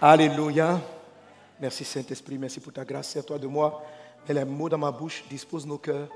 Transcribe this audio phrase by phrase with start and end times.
[0.00, 0.80] Alléluia.
[1.60, 3.16] Merci Saint-Esprit, merci pour ta grâce.
[3.16, 3.82] à toi de moi.
[4.28, 6.08] Mets les mots dans ma bouche, dispose nos cœurs.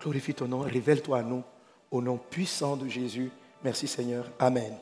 [0.00, 1.44] Glorifie ton nom, révèle-toi à nous.
[1.92, 3.30] Au nom puissant de Jésus.
[3.62, 4.28] Merci Seigneur.
[4.40, 4.72] Amen.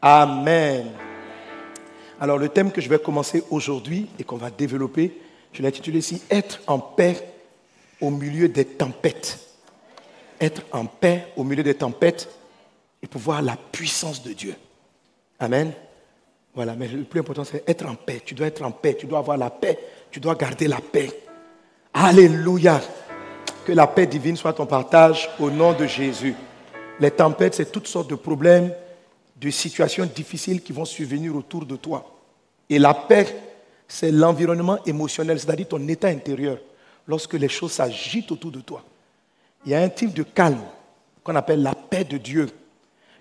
[0.00, 0.92] Amen.
[2.20, 5.20] Alors le thème que je vais commencer aujourd'hui et qu'on va développer,
[5.52, 7.34] je l'ai intitulé ici Être en paix
[8.00, 9.36] au milieu des tempêtes.
[10.40, 12.28] Être en paix au milieu des tempêtes
[13.02, 14.54] et pouvoir la puissance de Dieu.
[15.40, 15.72] Amen.
[16.58, 18.20] Voilà, mais le plus important, c'est être en paix.
[18.24, 19.78] Tu dois être en paix, tu dois avoir la paix,
[20.10, 21.08] tu dois garder la paix.
[21.94, 22.80] Alléluia.
[23.64, 26.34] Que la paix divine soit ton partage au nom de Jésus.
[26.98, 28.72] Les tempêtes, c'est toutes sortes de problèmes,
[29.36, 32.04] de situations difficiles qui vont survenir autour de toi.
[32.68, 33.36] Et la paix,
[33.86, 36.58] c'est l'environnement émotionnel, c'est-à-dire ton état intérieur,
[37.06, 38.82] lorsque les choses s'agitent autour de toi.
[39.64, 40.64] Il y a un type de calme
[41.22, 42.48] qu'on appelle la paix de Dieu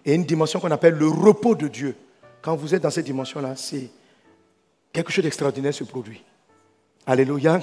[0.03, 1.95] et une dimension qu'on appelle le repos de Dieu.
[2.41, 3.89] Quand vous êtes dans cette dimension-là, c'est
[4.93, 6.23] quelque chose d'extraordinaire se produit.
[7.05, 7.59] Alléluia.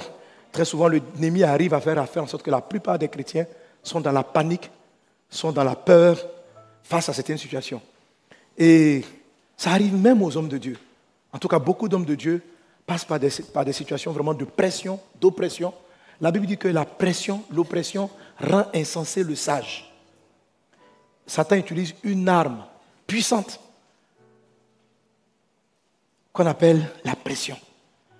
[0.51, 3.45] Très souvent, l'ennemi arrive à faire, en sorte que la plupart des chrétiens
[3.83, 4.71] sont dans la panique,
[5.29, 6.17] sont dans la peur
[6.83, 7.81] face à certaines situations.
[8.57, 9.03] Et
[9.57, 10.77] ça arrive même aux hommes de Dieu.
[11.33, 12.41] En tout cas, beaucoup d'hommes de Dieu
[12.85, 13.19] passent par
[13.65, 15.73] des situations vraiment de pression, d'oppression.
[16.21, 18.09] La Bible dit que la pression, l'oppression
[18.39, 19.93] rend insensé le sage.
[21.27, 22.63] Satan utilise une arme
[23.07, 23.59] puissante
[26.35, 27.55] qu'on appelle la pression.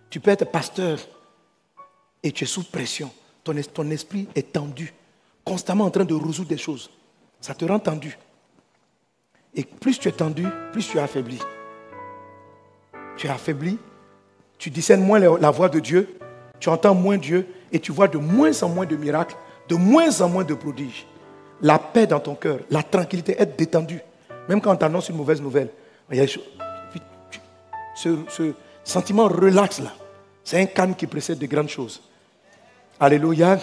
[0.09, 0.97] Tu peux être pasteur
[2.23, 3.11] et tu es sous pression.
[3.43, 4.93] Ton, esprit est tendu,
[5.43, 6.89] constamment en train de résoudre des choses.
[7.41, 8.17] Ça te rend tendu.
[9.53, 11.37] Et plus tu es tendu, plus tu es affaibli.
[13.17, 13.77] Tu es affaibli,
[14.57, 16.17] tu discernes moins la voix de Dieu,
[16.59, 19.35] tu entends moins Dieu et tu vois de moins en moins de miracles,
[19.67, 21.05] de moins en moins de prodiges.
[21.61, 23.99] La paix dans ton cœur, la tranquillité, être détendu.
[24.47, 25.69] Même quand on t'annonce une mauvaise nouvelle,
[27.95, 29.91] ce, sentiment relax là,
[30.43, 32.01] c'est un calme qui précède de grandes choses.
[32.99, 33.57] Alléluia.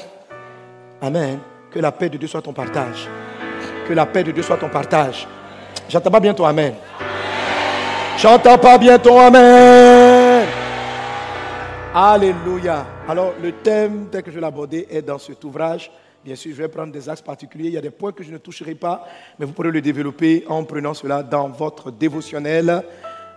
[1.01, 1.39] Amen.
[1.71, 3.09] Que la paix de Dieu soit ton partage.
[3.87, 5.27] Que la paix de Dieu soit ton partage.
[5.89, 6.75] J'entends pas bien ton Amen.
[8.19, 10.47] J'entends pas bien ton Amen.
[11.95, 12.87] Alléluia.
[13.09, 15.91] Alors, le thème tel que je l'ai abordé est dans cet ouvrage.
[16.25, 17.69] Bien sûr, je vais prendre des axes particuliers.
[17.69, 19.07] Il y a des points que je ne toucherai pas,
[19.39, 22.83] mais vous pourrez le développer en prenant cela dans votre dévotionnel.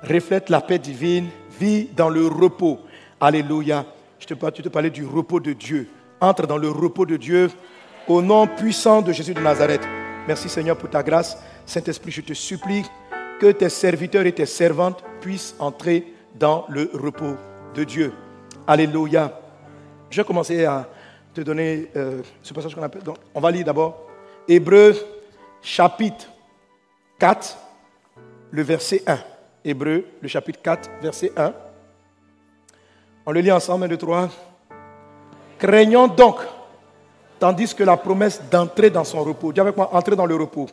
[0.03, 1.27] Reflète la paix divine,
[1.59, 2.79] vis dans le repos.
[3.19, 3.85] Alléluia.
[4.19, 5.87] Je te, tu te parlais du repos de Dieu.
[6.21, 7.49] Entre dans le repos de Dieu
[8.07, 9.81] au nom puissant de Jésus de Nazareth.
[10.27, 11.37] Merci Seigneur pour ta grâce.
[11.65, 12.83] Saint-Esprit, je te supplie
[13.39, 17.35] que tes serviteurs et tes servantes puissent entrer dans le repos
[17.73, 18.13] de Dieu.
[18.67, 19.39] Alléluia.
[20.09, 20.87] Je vais commencer à
[21.33, 23.03] te donner euh, ce passage qu'on appelle.
[23.03, 24.07] Donc, on va lire d'abord
[24.47, 24.95] Hébreu
[25.61, 26.27] chapitre
[27.19, 27.57] 4,
[28.51, 29.17] le verset 1.
[29.65, 31.51] Hébreu, le chapitre 4, verset 1.
[33.25, 34.29] On le lit ensemble, 1, 2, 3.
[35.57, 36.35] Craignons donc,
[37.39, 39.51] tandis que la promesse d'entrer dans son repos.
[39.51, 40.67] Dis avec moi, entrer dans le repos.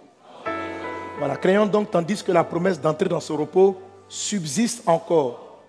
[1.18, 5.62] Voilà, craignons donc, tandis que la promesse d'entrer dans son repos subsiste encore.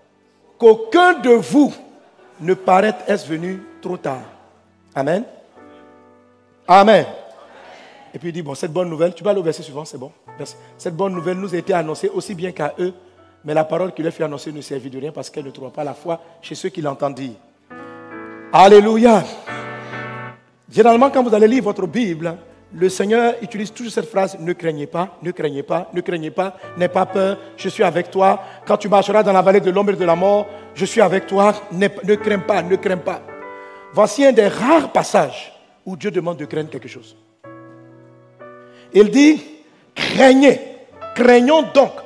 [0.57, 1.73] Qu'aucun de vous
[2.41, 4.23] ne paraît être venu trop tard.
[4.93, 5.23] Amen.
[6.67, 7.05] Amen.
[8.13, 9.97] Et puis il dit, bon, cette bonne nouvelle, tu vas aller au verset suivant, c'est
[9.97, 10.11] bon.
[10.77, 12.93] Cette bonne nouvelle nous a été annoncée aussi bien qu'à eux,
[13.45, 15.71] mais la parole qu'il a fait annoncer ne servit de rien parce qu'elle ne trouve
[15.71, 17.33] pas la foi chez ceux qui l'entendent dire.
[18.51, 19.23] Alléluia.
[20.69, 22.37] Généralement, quand vous allez lire votre Bible,
[22.75, 26.57] le Seigneur utilise toujours cette phrase ne craignez pas, ne craignez pas, ne craignez pas,
[26.77, 28.41] n'aie pas peur, je suis avec toi.
[28.65, 31.27] Quand tu marcheras dans la vallée de l'ombre et de la mort, je suis avec
[31.27, 33.21] toi, ne, ne pas, ne crains pas.
[33.93, 35.53] Voici un des rares passages
[35.85, 37.15] où Dieu demande de craindre quelque chose.
[38.93, 39.43] Il dit
[39.93, 40.59] craignez,
[41.15, 42.02] craignons donc.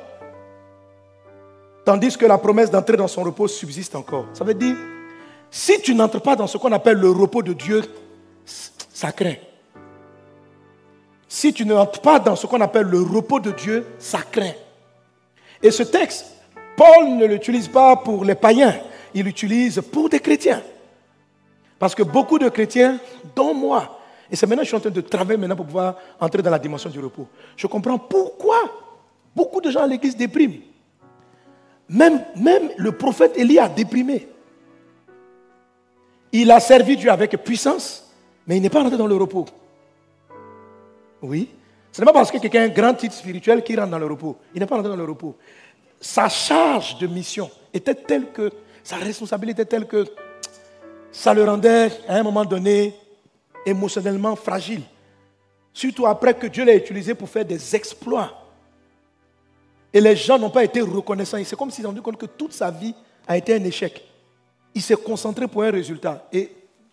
[1.88, 4.26] Tandis que la promesse d'entrer dans son repos subsiste encore.
[4.34, 4.76] Ça veut dire,
[5.50, 7.82] si tu n'entres pas dans ce qu'on appelle le repos de Dieu,
[8.44, 9.36] ça craint.
[11.26, 14.52] Si tu n'entres pas dans ce qu'on appelle le repos de Dieu, ça craint.
[15.62, 16.26] Et ce texte,
[16.76, 18.78] Paul ne l'utilise pas pour les païens,
[19.14, 20.60] il l'utilise pour des chrétiens.
[21.78, 22.98] Parce que beaucoup de chrétiens,
[23.34, 23.98] dont moi,
[24.30, 26.50] et c'est maintenant que je suis en train de travailler maintenant pour pouvoir entrer dans
[26.50, 27.26] la dimension du repos.
[27.56, 28.58] Je comprends pourquoi
[29.34, 30.60] beaucoup de gens à l'église dépriment.
[31.88, 32.22] Même,
[32.76, 34.28] le prophète Élie a déprimé.
[36.32, 38.10] Il a servi Dieu avec puissance,
[38.46, 39.46] mais il n'est pas rentré dans le repos.
[41.22, 41.48] Oui.
[41.90, 44.06] Ce n'est pas parce que quelqu'un a un grand titre spirituel qu'il rentre dans le
[44.06, 44.36] repos.
[44.54, 45.36] Il n'est pas rentré dans le repos.
[46.00, 48.52] Sa charge de mission était telle que,
[48.84, 50.04] sa responsabilité était telle que
[51.10, 52.94] ça le rendait à un moment donné
[53.64, 54.82] émotionnellement fragile.
[55.72, 58.47] Surtout après que Dieu l'a utilisé pour faire des exploits.
[59.92, 61.38] Et les gens n'ont pas été reconnaissants.
[61.44, 62.94] C'est comme s'ils ont rendu compte que toute sa vie
[63.26, 64.04] a été un échec.
[64.74, 66.28] Il s'est concentré pour un résultat.
[66.32, 66.50] Et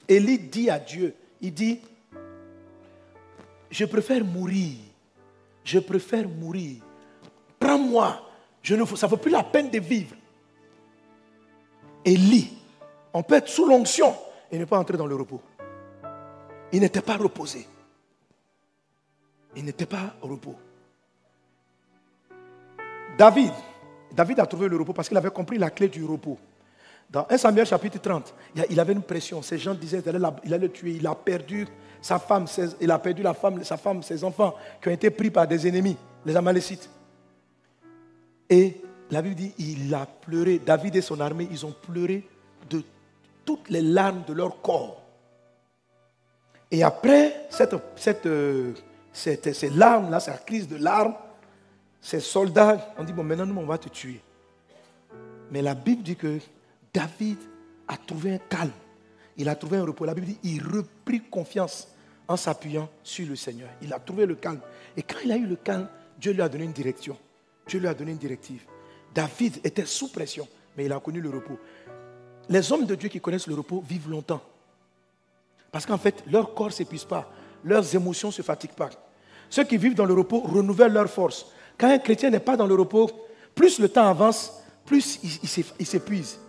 [0.07, 1.80] Élie dit à Dieu, il dit,
[3.69, 4.77] je préfère mourir.
[5.63, 6.77] Je préfère mourir.
[7.59, 8.21] Prends-moi.
[8.63, 10.15] Ça ne vaut plus la peine de vivre.
[12.03, 12.53] Élie,
[13.13, 14.15] on peut être sous l'onction
[14.51, 15.41] et ne pas entrer dans le repos.
[16.71, 17.68] Il n'était pas reposé.
[19.56, 20.56] Il n'était pas au repos.
[23.17, 23.51] David,
[24.12, 26.38] David a trouvé le repos parce qu'il avait compris la clé du repos.
[27.09, 28.33] Dans 1 Samuel chapitre 30,
[28.69, 29.41] il avait une pression.
[29.41, 30.95] Ces gens disaient qu'il allait le tuer.
[31.00, 31.67] Il a perdu
[32.01, 32.45] sa femme,
[32.81, 35.67] il a perdu la femme, sa femme, ses enfants qui ont été pris par des
[35.67, 36.89] ennemis, les Amalécites.
[38.50, 38.81] Et
[39.12, 40.59] la Bible dit, il a pleuré.
[40.59, 42.27] David et son armée, ils ont pleuré
[42.69, 42.83] de
[43.45, 45.01] toutes les larmes de leur corps.
[46.71, 48.73] Et après cette, cette, euh,
[49.13, 51.13] cette, ces larmes-là, cette crise de larmes,
[52.05, 54.21] ces soldats ont dit, bon, maintenant, nous, on va te tuer.
[55.49, 56.37] Mais la Bible dit que
[56.93, 57.39] David
[57.87, 58.69] a trouvé un calme.
[59.37, 60.05] Il a trouvé un repos.
[60.05, 61.87] La Bible dit, il reprit confiance
[62.27, 63.69] en s'appuyant sur le Seigneur.
[63.81, 64.59] Il a trouvé le calme.
[64.95, 67.17] Et quand il a eu le calme, Dieu lui a donné une direction.
[67.65, 68.61] Dieu lui a donné une directive.
[69.11, 70.47] David était sous pression,
[70.77, 71.57] mais il a connu le repos.
[72.49, 74.43] Les hommes de Dieu qui connaissent le repos vivent longtemps.
[75.71, 77.31] Parce qu'en fait, leur corps ne s'épuise pas,
[77.63, 78.91] leurs émotions ne se fatiguent pas.
[79.49, 81.47] Ceux qui vivent dans le repos renouvellent leur force.
[81.77, 83.10] Quand un chrétien n'est pas dans le repos,
[83.54, 86.39] plus le temps avance, plus il, s'épuise.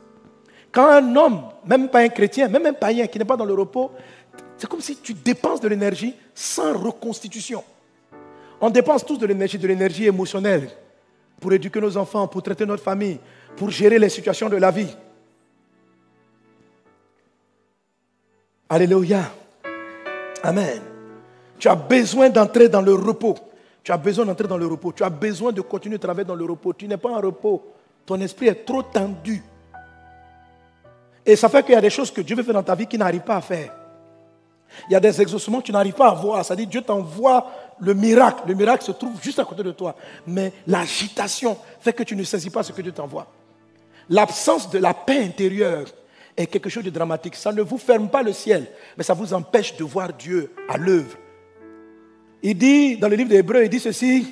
[0.71, 3.55] Quand un homme, même pas un chrétien, même un païen qui n'est pas dans le
[3.55, 3.91] repos,
[4.59, 7.65] c'est comme si tu dépenses de l'énergie sans reconstitution.
[8.61, 10.69] On dépense tous de l'énergie, de l'énergie émotionnelle
[11.41, 13.19] pour éduquer nos enfants, pour traiter notre famille,
[13.57, 14.95] pour gérer les situations de la vie.
[18.69, 19.31] Alléluia.
[20.43, 20.83] Amen.
[21.59, 23.37] Tu as besoin d'entrer dans le repos.
[23.87, 24.91] Tu as besoin d'entrer dans le repos.
[24.91, 26.73] Tu as besoin de continuer de travailler dans le repos.
[26.73, 27.73] Tu n'es pas en repos.
[28.05, 29.41] Ton esprit est trop tendu.
[31.25, 32.89] Et ça fait qu'il y a des choses que Dieu veut faire dans ta vie
[32.89, 33.73] qui n'arrive pas à faire.
[34.91, 36.45] Il y a des exaucements que tu n'arrives pas à voir.
[36.45, 37.49] C'est-à-dire Dieu t'envoie
[37.79, 38.43] le miracle.
[38.49, 39.95] Le miracle se trouve juste à côté de toi.
[40.27, 43.29] Mais l'agitation fait que tu ne saisis pas ce que Dieu t'envoie.
[44.11, 45.87] L'absence de la paix intérieure
[46.37, 47.37] est quelque chose de dramatique.
[47.37, 48.67] Ça ne vous ferme pas le ciel,
[48.97, 51.17] mais ça vous empêche de voir Dieu à l'œuvre.
[52.49, 54.25] Il dit, dans le livre d'Hébreu, il dit ceci,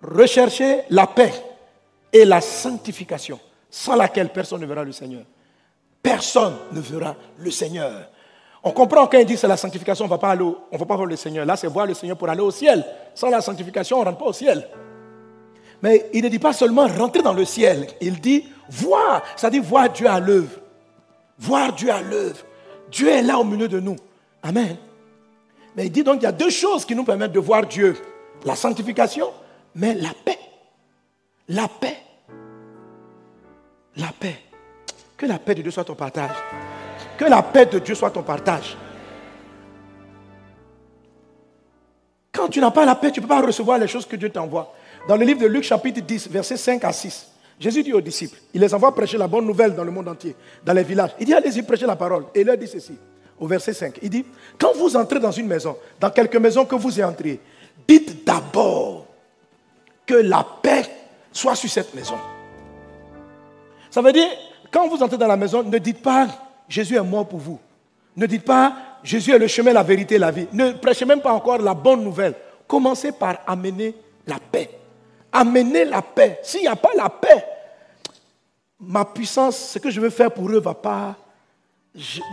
[0.00, 1.32] recherchez la paix
[2.12, 5.24] et la sanctification, sans laquelle personne ne verra le Seigneur.
[6.00, 8.08] Personne ne verra le Seigneur.
[8.62, 11.06] On comprend quand il dit c'est la sanctification, on ne va pas va pas voir
[11.06, 11.44] le Seigneur.
[11.44, 12.86] Là, c'est voir le Seigneur pour aller au ciel.
[13.12, 14.68] Sans la sanctification, on ne rentre pas au ciel.
[15.82, 17.88] Mais il ne dit pas seulement rentrer dans le ciel.
[18.00, 20.60] Il dit voir, c'est-à-dire voir Dieu à l'œuvre.
[21.40, 22.38] Voir Dieu à l'œuvre.
[22.88, 23.96] Dieu est là au milieu de nous.
[24.44, 24.76] Amen.
[25.76, 27.96] Mais il dit donc qu'il y a deux choses qui nous permettent de voir Dieu.
[28.44, 29.28] La sanctification,
[29.74, 30.38] mais la paix.
[31.48, 31.96] La paix.
[33.96, 34.36] La paix.
[35.16, 36.36] Que la paix de Dieu soit ton partage.
[37.16, 38.76] Que la paix de Dieu soit ton partage.
[42.32, 44.30] Quand tu n'as pas la paix, tu ne peux pas recevoir les choses que Dieu
[44.30, 44.74] t'envoie.
[45.06, 47.28] Dans le livre de Luc chapitre 10, versets 5 à 6,
[47.60, 50.34] Jésus dit aux disciples, il les envoie prêcher la bonne nouvelle dans le monde entier,
[50.64, 51.10] dans les villages.
[51.20, 52.24] Il dit, allez-y prêcher la parole.
[52.34, 52.98] Et il leur dit ceci,
[53.42, 53.98] au verset 5.
[54.02, 54.24] Il dit,
[54.56, 57.40] quand vous entrez dans une maison, dans quelque maison que vous y entrez,
[57.88, 59.04] dites d'abord
[60.06, 60.86] que la paix
[61.32, 62.14] soit sur cette maison.
[63.90, 64.28] Ça veut dire,
[64.70, 66.28] quand vous entrez dans la maison, ne dites pas
[66.68, 67.58] Jésus est mort pour vous.
[68.16, 70.46] Ne dites pas Jésus est le chemin, la vérité, la vie.
[70.52, 72.34] Ne prêchez même pas encore la bonne nouvelle.
[72.68, 73.92] Commencez par amener
[74.24, 74.70] la paix.
[75.32, 76.38] Amenez la paix.
[76.44, 77.44] S'il n'y a pas la paix,
[78.78, 81.16] ma puissance, ce que je veux faire pour eux ne va pas.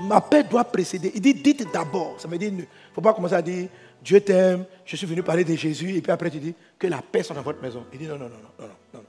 [0.04, 1.12] Ma paix doit précéder.
[1.16, 2.16] Il dit dites d'abord.
[2.18, 2.64] Ça veut dire, il ne
[2.94, 3.68] faut pas commencer à dire
[4.02, 7.02] Dieu t'aime, je suis venu parler de Jésus, et puis après tu dis que la
[7.02, 7.84] paix soit dans votre maison.
[7.92, 9.04] Il dit non, non, non, non, non, non.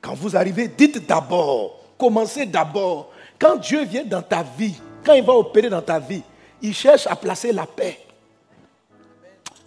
[0.00, 1.78] Quand vous arrivez, dites d'abord.
[1.96, 3.12] Commencez d'abord.
[3.38, 6.22] Quand Dieu vient dans ta vie, quand il va opérer dans ta vie,
[6.60, 7.98] il cherche à placer la paix.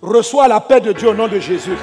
[0.02, 1.78] Reçois la paix de Dieu au nom de Jésus.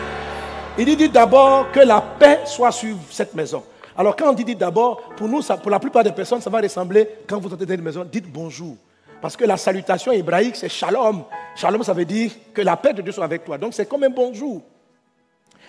[0.79, 3.63] Il dit, d'abord que la paix soit sur cette maison.
[3.97, 7.09] Alors quand on dit, d'abord, pour nous, pour la plupart des personnes, ça va ressembler,
[7.27, 8.77] quand vous entrez dans une maison, dites bonjour.
[9.21, 11.25] Parce que la salutation hébraïque, c'est shalom.
[11.55, 13.57] Shalom, ça veut dire que la paix de Dieu soit avec toi.
[13.57, 14.63] Donc c'est comme un bonjour.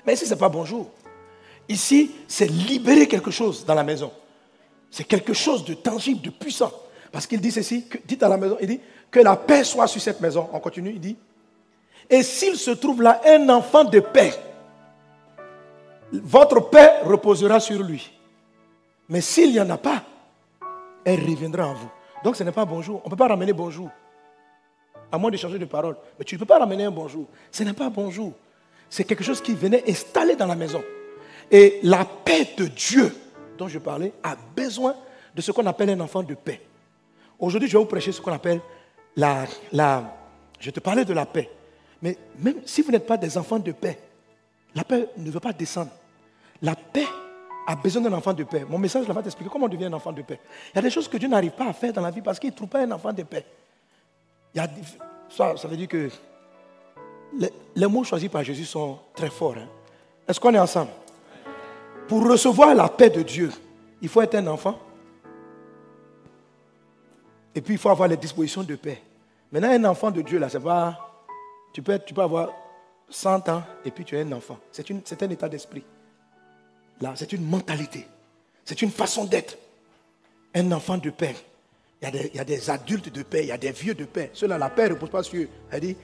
[0.05, 0.89] Mais ici, ce n'est pas bonjour.
[1.69, 4.11] Ici, c'est libérer quelque chose dans la maison.
[4.89, 6.71] C'est quelque chose de tangible, de puissant.
[7.11, 8.79] Parce qu'il dit ceci, dites à la maison, il dit
[9.11, 10.49] que la paix soit sur cette maison.
[10.51, 11.15] On continue, il dit.
[12.09, 14.33] Et s'il se trouve là un enfant de paix,
[16.21, 18.11] votre paix reposera sur lui.
[19.09, 20.03] Mais s'il n'y en a pas,
[21.03, 21.89] elle reviendra en vous.
[22.23, 23.01] Donc ce n'est pas bonjour.
[23.03, 23.89] On ne peut pas ramener bonjour.
[25.11, 25.97] À moins de changer de parole.
[26.17, 27.27] Mais tu ne peux pas ramener un bonjour.
[27.51, 28.33] Ce n'est pas bonjour.
[28.89, 30.83] c'est quelque chose qui venait installer dans la maison.
[31.51, 33.13] Et la paix de Dieu
[33.57, 34.95] dont je parlais a besoin
[35.35, 36.61] de ce qu'on appelle un enfant de paix.
[37.39, 38.61] Aujourd'hui, je vais vous prêcher ce qu'on appelle
[39.15, 40.15] la, la...
[40.59, 41.49] Je te parlais de la paix.
[42.01, 43.99] Mais même si vous n'êtes pas des enfants de paix,
[44.75, 45.91] la paix ne veut pas descendre.
[46.63, 47.07] La paix
[47.67, 48.65] a besoin d'un enfant de paix.
[48.67, 50.39] Mon message va t'expliquer comment on devient un enfant de paix.
[50.73, 52.39] Il y a des choses que Dieu n'arrive pas à faire dans la vie parce
[52.39, 53.45] qu'il ne trouve pas un enfant de paix.
[55.29, 56.09] Ça veut dire que
[57.75, 59.55] les, mots choisis par Jésus sont très forts.
[59.57, 59.67] Hein.
[60.27, 60.91] Est-ce qu'on est ensemble?
[62.07, 63.51] Pour recevoir la paix de Dieu,
[64.01, 64.77] il faut être un enfant.
[67.55, 69.01] Et puis il faut avoir les dispositions de paix.
[69.51, 71.23] Maintenant, un enfant de Dieu, là, c'est pas.
[71.73, 72.49] Tu peux, tu peux avoir
[73.09, 74.57] 100 ans et puis tu es un enfant.
[74.71, 75.83] C'est un état d'esprit.
[77.01, 78.07] Là, c'est une mentalité.
[78.65, 79.57] C'est une façon d'être.
[80.55, 81.35] Un enfant de paix.
[82.01, 84.29] Il y, a des, adultes de paix, il y a des vieux de paix.
[84.33, 85.47] Ceux-là, la paix ne repose pas sur eux.
[85.71, 85.97] Elle dit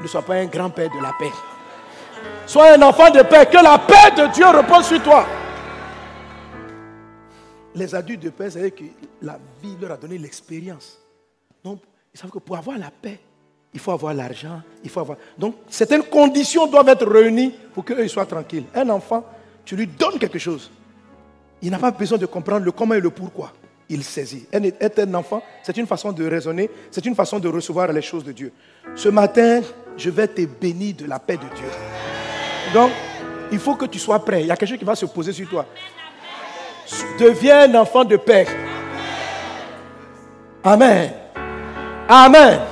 [0.00, 1.30] Ne sois pas un grand-père de la paix.
[2.46, 3.46] Sois un enfant de paix.
[3.46, 5.26] Que la paix de Dieu repose sur toi.
[7.74, 8.84] Les adultes de paix, c'est que
[9.22, 10.98] la vie leur a donné l'expérience.
[11.62, 11.80] Donc,
[12.12, 13.20] ils savent que pour avoir la paix,
[13.74, 15.16] il faut avoir l'argent, il faut avoir.
[15.38, 18.64] Donc, certaines conditions doivent être réunies pour qu'eux soient tranquilles.
[18.74, 19.24] Un enfant,
[19.64, 20.70] tu lui donnes quelque chose.
[21.62, 23.52] Il n'a pas besoin de comprendre le comment et le pourquoi.
[23.88, 24.46] Il saisit.
[24.52, 28.24] Être un enfant, c'est une façon de raisonner, c'est une façon de recevoir les choses
[28.24, 28.52] de Dieu.
[28.94, 29.60] Ce matin,
[29.96, 31.68] je vais te bénir de la paix de Dieu.
[32.74, 32.90] Donc,
[33.50, 34.42] il faut que tu sois prêt.
[34.42, 35.66] Il y a quelque chose qui va se poser sur toi.
[37.18, 38.46] Deviens un enfant de paix.
[40.64, 41.12] Amen.
[42.08, 42.71] Amen.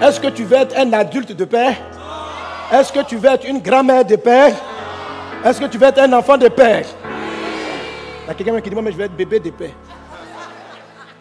[0.00, 1.76] Est-ce que tu veux être un adulte de paix?
[2.72, 4.54] Est-ce que tu veux être une grand-mère de paix?
[5.44, 6.86] Est-ce que tu veux être un enfant de paix?
[8.24, 9.74] Il y a quelqu'un qui dit, moi, mais je vais être bébé de paix.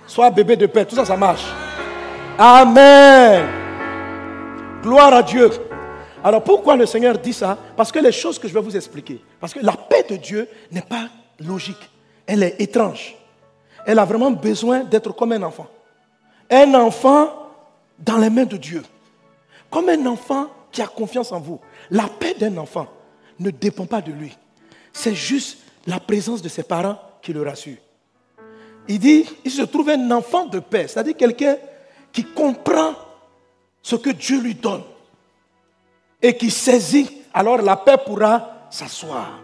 [0.08, 0.86] Sois bébé de paix.
[0.86, 1.46] Tout ça, ça marche.
[2.38, 3.44] Amen.
[4.82, 5.50] Gloire à Dieu.
[6.24, 7.58] Alors pourquoi le Seigneur dit ça?
[7.76, 10.48] Parce que les choses que je vais vous expliquer, parce que la paix de Dieu
[10.72, 11.08] n'est pas
[11.40, 11.90] logique,
[12.28, 13.16] elle est étrange.
[13.86, 15.68] Elle a vraiment besoin d'être comme un enfant.
[16.50, 17.30] Un enfant
[18.00, 18.84] dans les mains de Dieu.
[19.70, 21.60] Comme un enfant qui a confiance en vous.
[21.90, 22.88] La paix d'un enfant
[23.40, 24.36] ne dépend pas de lui.
[24.94, 27.78] C'est juste la présence de ses parents qui le rassure.
[28.88, 31.58] Il dit, il se trouve un enfant de paix, c'est-à-dire quelqu'un
[32.12, 32.96] qui comprend
[33.82, 34.84] ce que Dieu lui donne
[36.22, 39.40] et qui saisit, alors la paix pourra s'asseoir.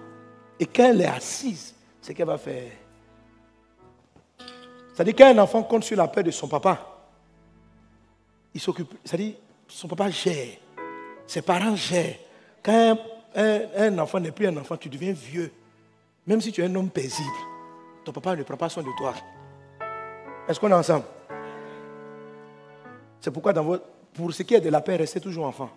[0.60, 2.72] Et quand elle est assise, c'est qu'elle va faire?
[4.94, 6.95] C'est-à-dire qu'un enfant compte sur la paix de son papa,
[8.56, 9.34] il s'occupe, c'est-à-dire,
[9.68, 10.58] son papa gère,
[11.28, 12.16] ses parents gèrent.
[12.64, 12.98] Quand
[13.36, 15.52] un, enfant n'est plus un enfant, tu deviens vieux.
[16.26, 17.36] Même si tu es un homme paisible,
[18.06, 19.14] ton papa ne prend pas soin de toi.
[20.48, 21.04] Est-ce qu'on est ensemble?
[23.20, 23.54] C'est pourquoi
[24.14, 25.70] pour ce qui est de la paix, restez toujours enfant.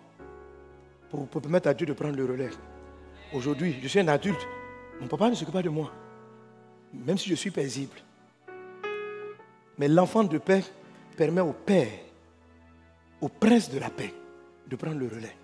[1.09, 2.49] Pour, pour permettre à Dieu de prendre le relais.
[3.33, 4.47] Aujourd'hui, je suis un adulte.
[5.01, 5.91] Mon papa ne s'occupe pas de moi.
[6.93, 7.97] Même si je suis paisible.
[9.77, 10.63] Mais l'enfant de paix
[11.17, 11.89] permet au père
[13.21, 14.13] au prince de la paix
[14.67, 15.35] de prendre le relais.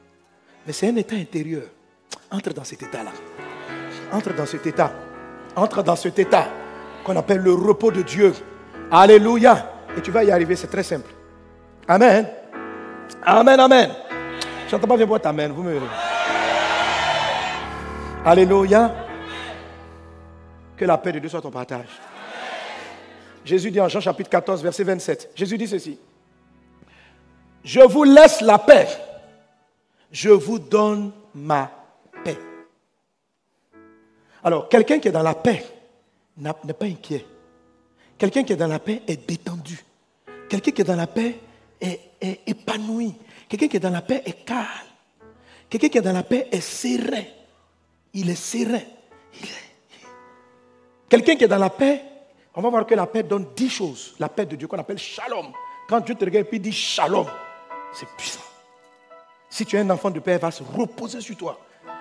[0.65, 1.63] Mais c'est un état intérieur.
[2.31, 3.11] Entre dans cet état-là.
[4.11, 4.93] Entre dans cet état.
[5.55, 6.47] Entre dans cet état
[7.03, 8.33] qu'on appelle le repos de Dieu.
[8.91, 9.71] Alléluia.
[9.97, 11.09] Et tu vas y arriver, c'est très simple.
[11.87, 12.27] Amen.
[13.23, 13.91] Amen, amen.
[14.67, 15.51] Je n'entends pas bien votre amen.
[15.51, 15.79] Vous me...
[18.25, 18.95] Alléluia.
[20.75, 21.85] Que la paix de Dieu soit ton partage.
[23.45, 25.31] Jésus dit en Jean chapitre 14, verset 27.
[25.35, 25.99] Jésus dit ceci.
[27.65, 28.87] Je vous laisse la paix.
[30.11, 31.71] Je vous donne ma
[32.23, 32.37] paix.
[34.43, 35.65] Alors, quelqu'un qui est dans la paix
[36.37, 37.25] n'est pas inquiet.
[38.19, 39.83] Quelqu'un qui est dans la paix est détendu.
[40.47, 41.39] Quelqu'un qui est dans la paix
[41.81, 41.99] est,
[42.45, 43.15] épanoui.
[43.49, 44.67] Quelqu'un qui est dans la paix est calme.
[45.67, 47.23] Quelqu'un qui est dans la paix est serein.
[48.13, 48.83] Il est serein.
[51.09, 52.03] Quelqu'un qui est dans la paix,
[52.53, 54.13] on va voir que la paix donne dix choses.
[54.19, 55.51] La paix de Dieu qu'on appelle shalom.
[55.89, 57.25] Quand Dieu te regarde et dit shalom,
[57.95, 58.41] c'est puissant.
[59.49, 61.59] Si tu es un enfant de paix, elle va se reposer sur toi.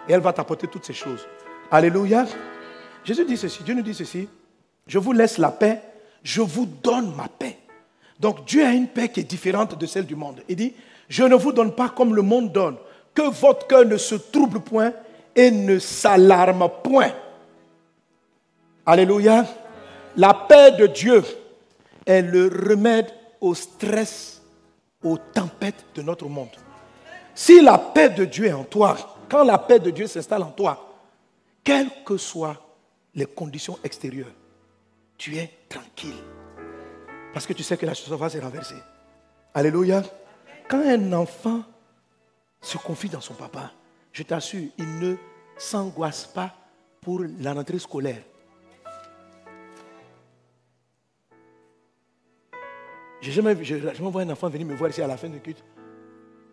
[0.08, 1.26] Et elle va t'apporter toutes ces choses.
[1.70, 2.26] Alléluia.
[3.04, 4.28] Jésus dit ceci, Dieu nous dit ceci.
[4.86, 5.80] Je vous laisse la paix,
[6.22, 7.58] je vous donne ma paix.
[8.18, 10.42] Donc Dieu a une paix qui est différente de celle du monde.
[10.48, 10.74] Il dit,
[11.08, 12.76] je ne vous donne pas comme le monde donne.
[13.14, 14.92] Que votre cœur ne se trouble point
[15.36, 17.12] et ne s'alarme point.
[18.84, 19.46] Alléluia.
[20.16, 21.22] La paix de Dieu
[22.06, 23.10] est le remède
[23.40, 24.33] au stress
[25.04, 26.56] aux tempêtes de notre monde.
[27.34, 28.96] Si la paix de Dieu est en toi,
[29.28, 30.94] quand la paix de Dieu s'installe en toi,
[31.62, 32.60] quelles que soient
[33.14, 34.32] les conditions extérieures,
[35.16, 36.22] tu es tranquille.
[37.32, 38.76] Parce que tu sais que la chose va se renverser.
[39.52, 40.02] Alléluia.
[40.68, 41.62] Quand un enfant
[42.60, 43.72] se confie dans son papa,
[44.12, 45.16] je t'assure, il ne
[45.56, 46.54] s'angoisse pas
[47.00, 48.22] pour la rentrée scolaire.
[53.24, 55.40] J'ai jamais, vu, jamais vu un enfant venir me voir ici à la fin du
[55.40, 55.64] culte.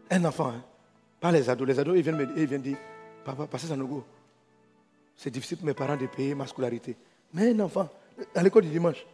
[0.10, 0.64] Un enfant, hein.
[1.20, 1.68] pas les ados.
[1.68, 2.78] Les ados, ils viennent, me, ils viennent dire
[3.26, 4.06] Papa, passez Sanogo.
[5.18, 6.96] C'est difficile pour mes parents de payer ma scolarité.
[7.34, 7.90] Mais un enfant,
[8.34, 9.06] à l'école du dimanche,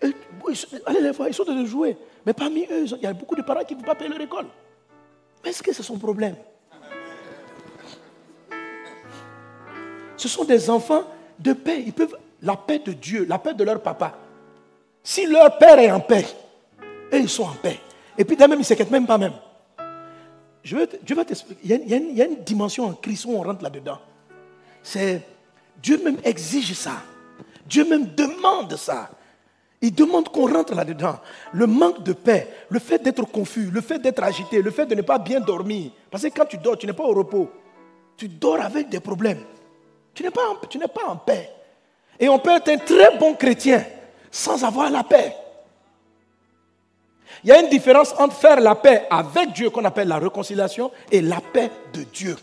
[0.00, 1.96] allez les voir, ils sont de jouer.
[2.24, 4.20] Mais parmi eux, il y a beaucoup de parents qui ne peuvent pas payer leur
[4.20, 4.46] école.
[5.42, 6.36] Mais est-ce que c'est son problème?
[10.16, 11.02] Ce sont des enfants
[11.40, 11.82] de paix.
[11.84, 14.16] Ils peuvent la paix de Dieu, la paix de leur papa.
[15.06, 16.26] Si leur père est en paix,
[17.12, 17.78] et ils sont en paix.
[18.18, 19.34] Et puis même, ils ne s'inquiètent même pas même.
[20.64, 20.74] Je
[21.14, 21.60] va t'expliquer.
[21.62, 24.00] Il, y a une dimension en Christ où on rentre là-dedans.
[24.82, 25.22] C'est
[25.80, 26.96] Dieu même exige ça.
[27.68, 29.10] Dieu même demande ça.
[29.80, 31.20] Il demande qu'on rentre là-dedans.
[31.52, 34.96] Le manque de paix, le fait d'être confus, le fait d'être agité, le fait de
[34.96, 35.92] ne pas bien dormir.
[36.10, 37.48] Parce que quand tu dors, tu n'es pas au repos.
[38.16, 39.44] Tu dors avec des problèmes.
[40.12, 41.48] Tu n'es pas, tu n'es pas en paix.
[42.18, 43.84] Et on peut être un très bon chrétien
[44.36, 45.34] sans avoir la paix.
[47.42, 50.92] Il y a une différence entre faire la paix avec Dieu, qu'on appelle la réconciliation,
[51.10, 52.36] et la paix de Dieu.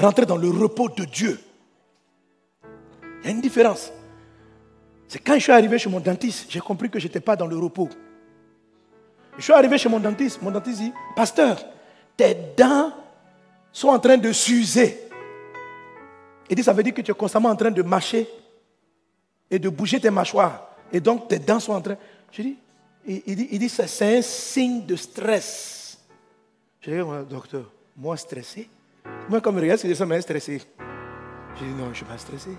[0.00, 1.40] Rentrer dans le repos de Dieu.
[2.62, 3.92] Il y a une différence.
[5.08, 7.46] C'est quand je suis arrivé chez mon dentiste, j'ai compris que je n'étais pas dans
[7.46, 7.88] le repos.
[9.38, 11.58] Je suis arrivé chez mon dentiste, mon dentiste dit, pasteur,
[12.16, 12.92] tes dents
[13.72, 15.08] sont en train de s'user.
[16.48, 18.28] Il dit, ça veut dire que tu es constamment en train de mâcher
[19.52, 20.70] et de bouger tes mâchoires.
[20.90, 21.96] Et donc tes dents sont en train...
[22.32, 22.56] Je dis,
[23.06, 26.00] il, dit, il dit c'est un signe de stress.
[26.80, 28.68] Je dis, docteur, moi stressé?
[29.28, 30.62] Moi, comme il regarde, c'est ça, mais stressé.
[31.56, 32.50] Je dis, non, je ne suis pas stressé.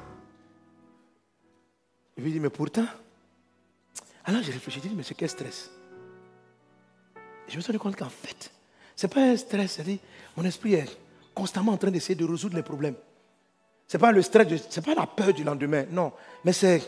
[2.16, 2.86] Il lui dit, mais pourtant.
[4.26, 5.72] Alors j'ai réfléchi, j'ai dit, mais c'est quel stress?
[7.48, 8.52] Je me suis rendu compte qu'en fait,
[8.96, 9.98] ce n'est pas un stress, c'est-à-dire,
[10.38, 10.98] mon esprit est
[11.34, 12.96] constamment en train d'essayer de résoudre les problèmes.
[13.94, 16.14] Ce n'est pas le stress, ce n'est pas la peur du lendemain, non.
[16.44, 16.82] Mais c'est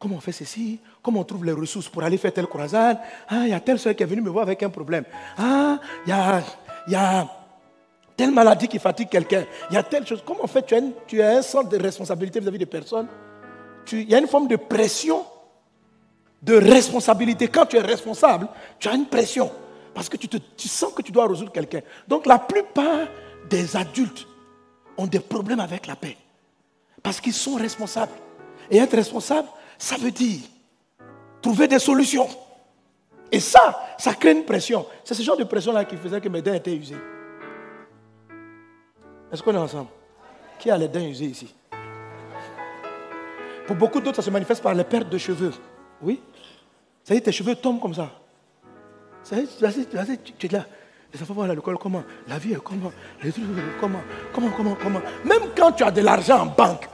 [0.00, 2.98] comment on fait ceci, comment on trouve les ressources pour aller faire telle croisade?
[3.28, 5.04] Ah, il y a telle soeur qui est venue me voir avec un problème.
[5.38, 6.42] Ah, il y a,
[6.88, 7.24] y a
[8.16, 9.44] telle maladie qui fatigue quelqu'un.
[9.70, 10.20] Il y a telle chose.
[10.26, 10.66] Comment on fait?
[10.66, 13.06] Tu as, tu as un sens de responsabilité vis-à-vis des personnes
[13.92, 15.24] il y a une forme de pression,
[16.42, 17.46] de responsabilité.
[17.46, 18.48] Quand tu es responsable,
[18.80, 19.52] tu as une pression.
[19.94, 21.82] Parce que tu, tu sens que tu dois résoudre quelqu'un.
[22.08, 23.06] Donc la plupart
[23.48, 24.26] des adultes
[24.98, 26.16] ont des problèmes avec la paix.
[27.02, 28.12] Parce qu'ils sont responsables.
[28.70, 30.40] Et être responsable, ça veut dire
[31.40, 32.28] trouver des solutions.
[33.30, 34.84] Et ça, ça crée une pression.
[35.04, 36.96] C'est ce genre de pression-là qui faisait que mes dents étaient usées.
[39.32, 39.88] Est-ce qu'on est ensemble?
[40.58, 41.54] Qui a les dents usées ici?
[43.66, 45.52] Pour beaucoup d'autres, ça se manifeste par les pertes de cheveux.
[46.02, 46.20] Oui.
[47.08, 48.10] Est, tes cheveux tombent comme ça.
[49.30, 49.58] Est,
[50.38, 50.66] tu es là.
[51.12, 52.04] Les enfants vont à l'école, comment?
[52.26, 52.92] La vie est comment?
[53.22, 53.44] Les trucs,
[53.80, 54.02] comment?
[54.32, 55.00] Comment, comment, comment?
[55.24, 56.88] Même quand tu as de l'argent en banque,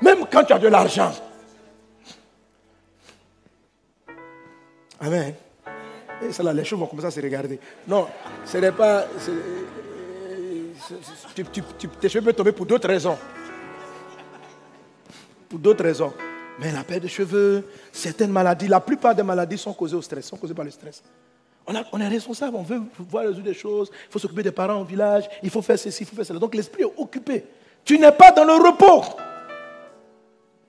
[0.00, 1.12] même quand tu as de l'argent.
[5.00, 5.34] Amen.
[6.22, 7.60] Et ça là, les choses vont commencer à se regarder.
[7.86, 8.06] Non,
[8.46, 9.04] ce n'est pas.
[12.00, 13.18] tes cheveux peuvent tomber pour d'autres raisons
[15.54, 16.12] pour d'autres raisons.
[16.58, 20.26] Mais la perte de cheveux, certaines maladies, la plupart des maladies sont causées au stress,
[20.26, 21.00] sont causées par le stress.
[21.66, 24.84] On, est responsable, on veut voir résoudre des choses, il faut s'occuper des parents au
[24.84, 26.38] village, il faut faire ceci, il faut faire cela.
[26.38, 27.44] Donc l'esprit est occupé.
[27.84, 29.02] Tu n'es pas dans le repos.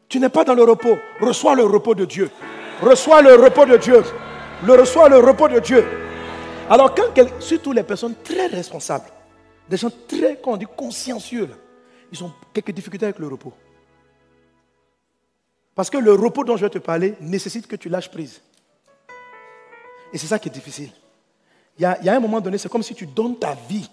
[0.08, 0.98] Tu n'es pas dans le repos.
[1.20, 2.30] Reçois le repos de Dieu.
[2.82, 4.04] Reçois le repos de Dieu.
[4.66, 5.86] Le reçois le repos de Dieu.
[6.70, 9.06] Alors, quand surtout les personnes très responsables,
[9.70, 11.50] des gens très, comment on consciencieux,
[12.12, 13.54] ils ont quelques difficultés avec le repos.
[15.76, 18.42] Parce que le repos dont je vais te parler nécessite que tu lâches prise.
[20.16, 20.92] Et c'est ça qui est difficile.
[21.78, 23.92] Il y, a, un moment donné, c'est comme si tu donnes ta vie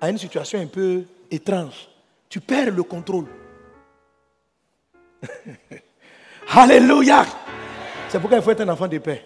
[0.00, 1.88] à une situation un peu étrange.
[2.28, 3.26] Tu perds le contrôle.
[6.48, 7.24] Alléluia.
[8.08, 9.24] C'est pourquoi il faut être un enfant de paix.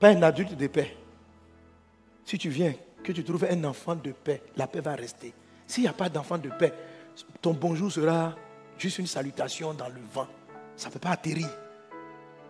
[0.00, 0.96] Pas un adulte de paix.
[2.24, 2.72] Si tu viens,
[3.04, 5.34] que tu trouves un enfant de paix, la paix va rester.
[5.66, 6.72] S'il n'y a pas d'enfant de paix,
[7.42, 8.34] ton bonjour sera
[8.78, 10.26] juste une salutation dans le vent.
[10.74, 11.50] Ça ne peut pas atterrir.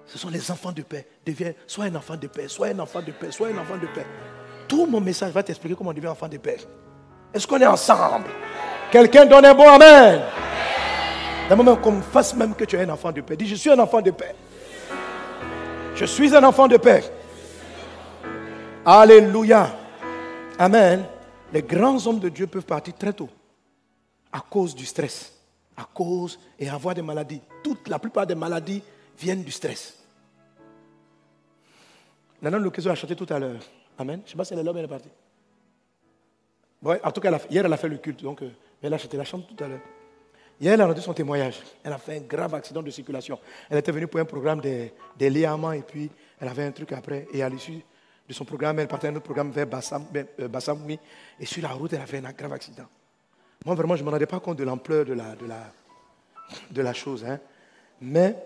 [0.08, 1.06] Ce sont les enfants de paix.
[1.24, 3.86] Deviens, sois un enfant de paix, sois un enfant de paix, sois un enfant de
[3.86, 4.06] paix.
[4.66, 6.58] Tout mon message va t'expliquer comment on devient enfant de paix.
[7.32, 8.26] Est-ce qu'on est ensemble?
[8.90, 10.22] Quelqu'un donne un bon Amen.
[11.48, 13.36] D'un moment qu'on fasse même que tu es un enfant de paix.
[13.36, 14.34] Dis, je suis un enfant de paix.
[15.94, 17.04] Je suis un enfant de paix.
[18.84, 19.70] Alléluia.
[20.58, 21.04] Amen.
[21.52, 23.28] Les grands hommes de Dieu peuvent partir très tôt
[24.32, 25.38] à cause du stress
[25.78, 27.40] à cause et avoir des maladies.
[27.62, 28.82] Toute, la plupart des maladies
[29.16, 29.97] viennent du stress.
[32.40, 33.60] Nana Lukezo a chanté tout à l'heure.
[33.98, 34.20] Amen.
[34.20, 35.08] Je ne sais pas si elle est là, mais elle est partie.
[37.04, 38.22] en tout cas, hier, elle a fait le culte.
[38.22, 39.80] Donc, euh, elle a chanté la chante tout à l'heure.
[40.60, 41.60] Hier, elle a rendu son témoignage.
[41.82, 43.38] Elle a fait un grave accident de circulation.
[43.68, 47.26] Elle était venue pour un programme des, des et puis elle avait un truc après.
[47.32, 47.82] Et à l'issue
[48.28, 50.98] de son programme, elle partait à un autre programme vers Bassam, euh, Bassamoui.
[51.40, 52.86] Et sur la route, elle a fait un grave accident.
[53.64, 55.72] Moi, vraiment, je ne me rendais pas compte de l'ampleur de la, de, la,
[56.70, 57.24] de la chose.
[57.24, 57.40] Hein.
[58.00, 58.36] Mais,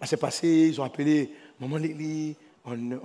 [0.00, 2.96] ça s'est passé, ils ont appelé Maman Lili, on, a,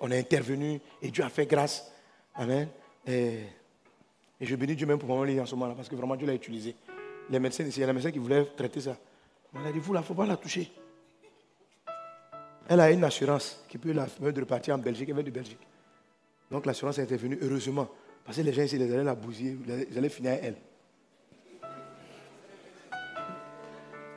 [0.00, 1.92] on, a, intervenu et Dieu a fait grâce.
[2.34, 2.68] Amen.
[3.06, 3.40] Et,
[4.40, 6.34] je bénis Dieu même pour Maman Lili en ce moment-là, parce que vraiment Dieu l'a
[6.34, 6.74] utilisé.
[7.28, 8.96] Les médecins il y a les médecins qui voulaient traiter ça.
[9.52, 10.70] On a dit, vous, là, il ne faut pas la toucher.
[12.68, 15.08] Elle a une assurance qui peut la permettre de repartir en Belgique.
[15.08, 15.58] Elle vient de Belgique.
[16.50, 17.88] Donc l'assurance est intervenue, heureusement.
[18.24, 19.56] Parce que les gens ici, ils allaient la bousiller,
[19.90, 20.56] ils allaient finir à elle.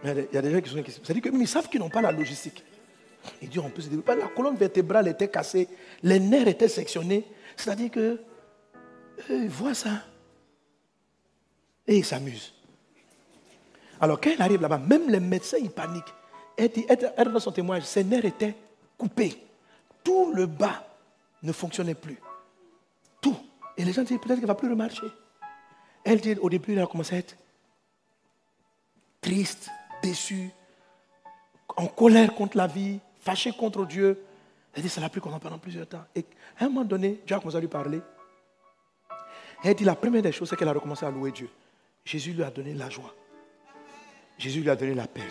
[0.03, 0.91] Il y a des gens qui sont inquiets.
[0.91, 2.63] C'est-à-dire qu'ils savent qu'ils n'ont pas la logistique.
[3.41, 4.15] Ils disent, on peut se développer.
[4.15, 5.67] La colonne vertébrale était cassée,
[6.03, 7.25] les nerfs étaient sectionnés.
[7.55, 8.19] C'est-à-dire que,
[9.29, 10.03] ils voient ça.
[11.87, 12.53] Et ils s'amusent.
[13.99, 16.13] Alors quand elle arrive là-bas, même les médecins, ils paniquent.
[16.57, 18.55] Elle dit, elle, son témoignage, ses nerfs étaient
[18.97, 19.37] coupés.
[20.03, 20.87] Tout le bas
[21.43, 22.17] ne fonctionnait plus.
[23.19, 23.37] Tout.
[23.77, 25.07] Et les gens disent, peut-être qu'elle ne va plus remarcher.
[26.03, 27.35] Elle dit, au début, elle a commencé à être
[29.21, 29.69] triste,
[30.01, 30.49] déçue,
[31.77, 34.21] en colère contre la vie, fâchée contre Dieu.
[34.73, 36.03] Elle dit, ça l'a pris pendant plusieurs temps.
[36.15, 36.25] Et
[36.59, 38.01] à un moment donné, Dieu a commencé à lui parler.
[39.63, 41.49] Elle dit, la première des choses, c'est qu'elle a recommencé à louer Dieu.
[42.03, 43.13] Jésus lui a donné la joie.
[44.37, 45.21] Jésus lui a donné la paix.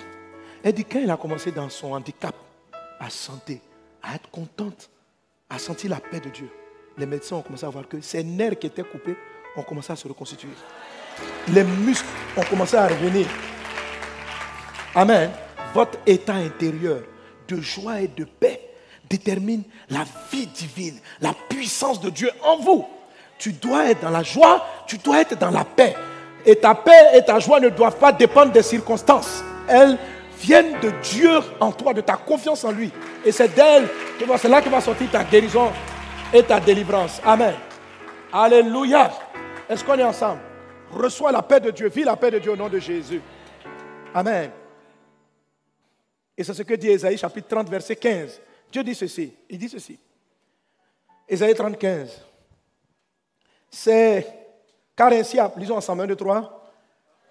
[0.62, 2.34] Elle dit, quand elle a commencé dans son handicap
[3.00, 3.60] à santé,
[4.02, 4.88] à être contente,
[5.48, 6.48] à sentir la paix de Dieu,
[6.96, 9.16] les médecins ont commencé à voir que ses nerfs qui étaient coupés
[9.56, 10.50] ont commencé à se reconstituer.
[11.48, 13.26] Les muscles ont commencé à revenir.
[14.94, 15.30] Amen.
[15.74, 17.02] Votre état intérieur
[17.50, 18.60] de joie et de paix
[19.08, 22.86] détermine la vie divine, la puissance de Dieu en vous.
[23.38, 25.96] Tu dois être dans la joie, tu dois être dans la paix.
[26.46, 29.42] Et ta paix et ta joie ne doivent pas dépendre des circonstances.
[29.68, 29.98] Elles
[30.40, 32.90] viennent de Dieu en toi, de ta confiance en lui.
[33.24, 33.88] Et c'est d'elle,
[34.38, 35.70] c'est là que va sortir ta guérison
[36.32, 37.20] et ta délivrance.
[37.24, 37.54] Amen.
[38.32, 39.10] Alléluia.
[39.68, 40.40] Est-ce qu'on est ensemble?
[40.92, 43.20] Reçois la paix de Dieu, vis la paix de Dieu au nom de Jésus.
[44.14, 44.50] Amen.
[46.40, 48.40] Et c'est ce que dit Ésaïe chapitre 30, verset 15.
[48.72, 49.30] Dieu dit ceci.
[49.50, 49.98] Il dit ceci.
[51.28, 52.08] Ésaïe 30, 15.
[53.70, 54.26] C'est
[54.96, 56.72] car ainsi a, lisons ensemble, 1, 2, 3.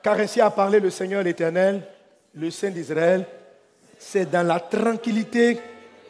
[0.03, 1.81] Car ainsi a parlé le Seigneur l'Éternel,
[2.35, 3.25] le Saint d'Israël.
[3.97, 5.59] C'est dans la tranquillité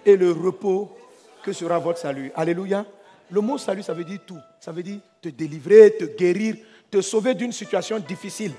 [0.05, 0.93] et le repos
[1.41, 2.33] que sera votre salut.
[2.35, 2.85] Alléluia.
[3.31, 4.41] Le mot salut, ça veut dire tout.
[4.59, 6.57] Ça veut dire te délivrer, te guérir,
[6.91, 8.51] te sauver d'une situation difficile.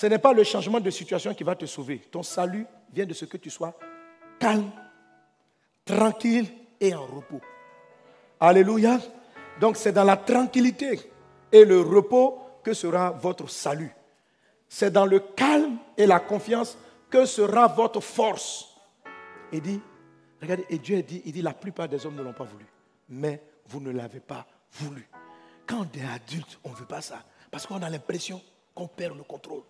[0.00, 1.98] Ce n'est pas le changement de situation qui va te sauver.
[1.98, 3.78] Ton salut vient de ce que tu sois
[4.38, 4.70] calme,
[5.84, 6.46] tranquille
[6.80, 7.42] et en repos.
[8.40, 8.98] Alléluia.
[9.60, 10.98] Donc c'est dans la tranquillité
[11.52, 13.94] et le repos que sera votre salut.
[14.70, 16.78] C'est dans le calme et la confiance
[17.10, 18.74] que sera votre force.
[19.52, 19.82] Il dit,
[20.40, 22.64] regardez, et Dieu dit, il dit, la plupart des hommes ne l'ont pas voulu,
[23.10, 25.06] mais vous ne l'avez pas voulu.
[25.66, 28.40] Quand on est adulte, on ne veut pas ça, parce qu'on a l'impression
[28.74, 29.60] qu'on perd le contrôle.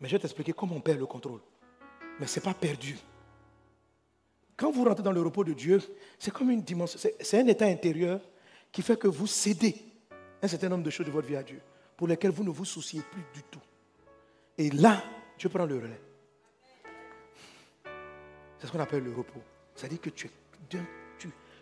[0.00, 1.40] Mais je vais t'expliquer comment on perd le contrôle.
[2.20, 2.96] Mais ce n'est pas perdu.
[4.56, 5.82] Quand vous rentrez dans le repos de Dieu,
[6.18, 8.20] c'est comme une dimension, c'est un état intérieur
[8.72, 9.74] qui fait que vous cédez
[10.42, 11.60] un certain nombre de choses de votre vie à Dieu,
[11.96, 13.60] pour lesquelles vous ne vous souciez plus du tout.
[14.56, 15.02] Et là,
[15.38, 16.00] Dieu prend le relais.
[18.58, 19.42] C'est ce qu'on appelle le repos.
[19.74, 20.30] C'est-à-dire que tu,
[20.70, 20.78] tu,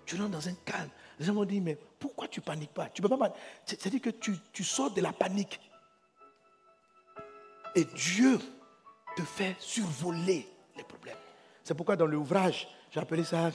[0.07, 0.91] tu rentres dans un calme.
[1.19, 2.89] Les gens vont dire, mais pourquoi tu paniques pas?
[2.91, 3.35] Tu peux pas
[3.67, 5.61] C'est-à-dire que tu, tu sors de la panique.
[7.75, 8.39] Et Dieu
[9.17, 11.17] te fait survoler les problèmes.
[11.63, 13.51] C'est pourquoi dans l'ouvrage, j'ai appelé ça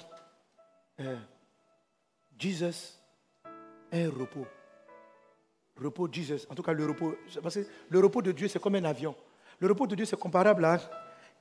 [1.00, 1.18] euh,
[2.38, 2.98] Jesus
[3.92, 4.46] un repos.
[5.82, 6.46] Repos Jesus.
[6.50, 7.16] En tout cas, le repos.
[7.42, 9.16] Parce que le repos de Dieu, c'est comme un avion.
[9.60, 10.80] Le repos de Dieu, c'est comparable à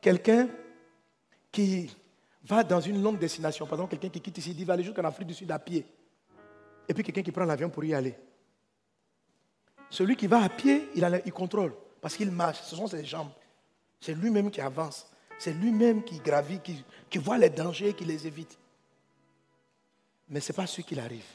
[0.00, 0.48] quelqu'un
[1.50, 1.90] qui
[2.44, 3.66] va dans une longue destination.
[3.66, 5.84] Par exemple, quelqu'un qui quitte ici, il va aller jusqu'en Afrique du Sud à pied.
[6.88, 8.14] Et puis quelqu'un qui prend l'avion pour y aller.
[9.90, 11.74] Celui qui va à pied, il, il contrôle.
[12.00, 12.60] Parce qu'il marche.
[12.62, 13.30] Ce sont ses jambes.
[14.00, 15.10] C'est lui-même qui avance.
[15.38, 18.58] C'est lui-même qui gravit, qui, voit les dangers, qui les évite.
[20.28, 21.26] Mais ce n'est pas ce qu'il arrive.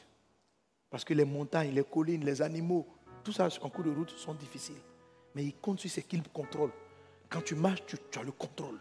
[0.90, 2.86] Parce que les montagnes, les collines, les animaux,
[3.24, 4.80] tout ça en cours de route sont difficiles.
[5.34, 6.70] Mais il compte sur ce qu'il contrôle.
[7.28, 8.78] Quand tu marches, tu, as le contrôle.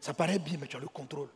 [0.00, 1.28] Ça paraît bien, mais tu as le contrôle.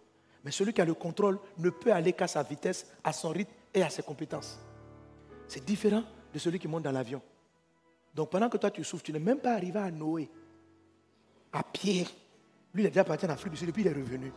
[0.45, 3.53] Mais celui qui a le contrôle ne peut aller qu'à sa vitesse, à son rythme
[3.75, 4.59] et à ses compétences.
[5.49, 7.21] C'est différent de celui qui monte dans l'avion.
[8.14, 10.29] Donc pendant que toi tu souffres, tu n'es même pas arrivé à Noé.
[11.53, 12.07] À pied.
[12.73, 14.33] Lui, il est déjà parti en Afrique du Sud puis il est revenu.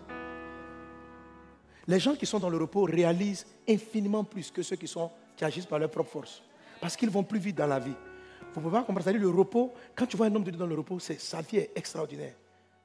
[1.88, 4.92] Les gens qui sont dans le repos réalisent infiniment plus que ceux qui,
[5.42, 6.42] agissent par leur propre force.
[6.80, 7.96] Parce qu'ils vont plus vite dans la vie.
[8.54, 9.12] Vous pouvez pas comprendre.
[9.12, 11.72] le repos, quand tu vois un homme de Dieu dans le repos, sa vie est
[11.76, 12.36] extraordinaire.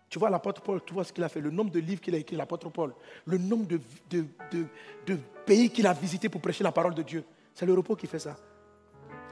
[0.09, 2.15] Tu vois l'apôtre Paul, tu vois ce qu'il a fait, le nombre de livres qu'il
[2.15, 2.95] a écrit, l'apôtre Paul,
[3.27, 3.79] le nombre de,
[4.11, 7.25] de pays qu'il a visités pour prêcher la parole de Dieu.
[7.53, 8.37] C'est le repos qui fait ça.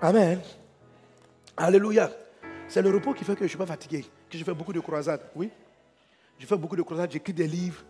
[0.02, 0.40] Amen.
[1.56, 2.10] Alléluia.
[2.68, 4.72] C'est le repos qui fait que je ne suis pas fatigué, que je fais beaucoup
[4.72, 5.22] de croisades.
[5.34, 5.50] Oui.
[6.38, 7.82] Je fais beaucoup de croisades, j'écris des livres.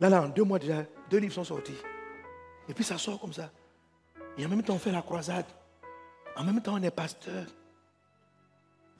[0.00, 1.76] Là, là, en deux mois déjà, deux livres sont sortis.
[2.68, 3.50] Et puis ça sort comme ça.
[4.36, 5.46] Et en même temps, on fait la croisade.
[6.36, 7.46] En même temps, on est pasteur.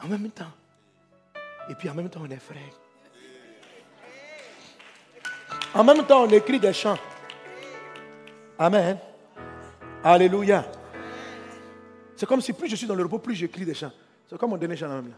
[0.03, 0.53] En même temps.
[1.69, 2.63] Et puis en même temps, on est frère.
[5.75, 6.99] En même temps, on écrit des chants.
[8.59, 8.99] Amen.
[10.05, 10.65] Alléluia.
[12.17, 13.93] C'est comme si plus je suis dans le repos, plus j'écris des chants.
[14.29, 15.17] C'est comme mon dernier chant même là.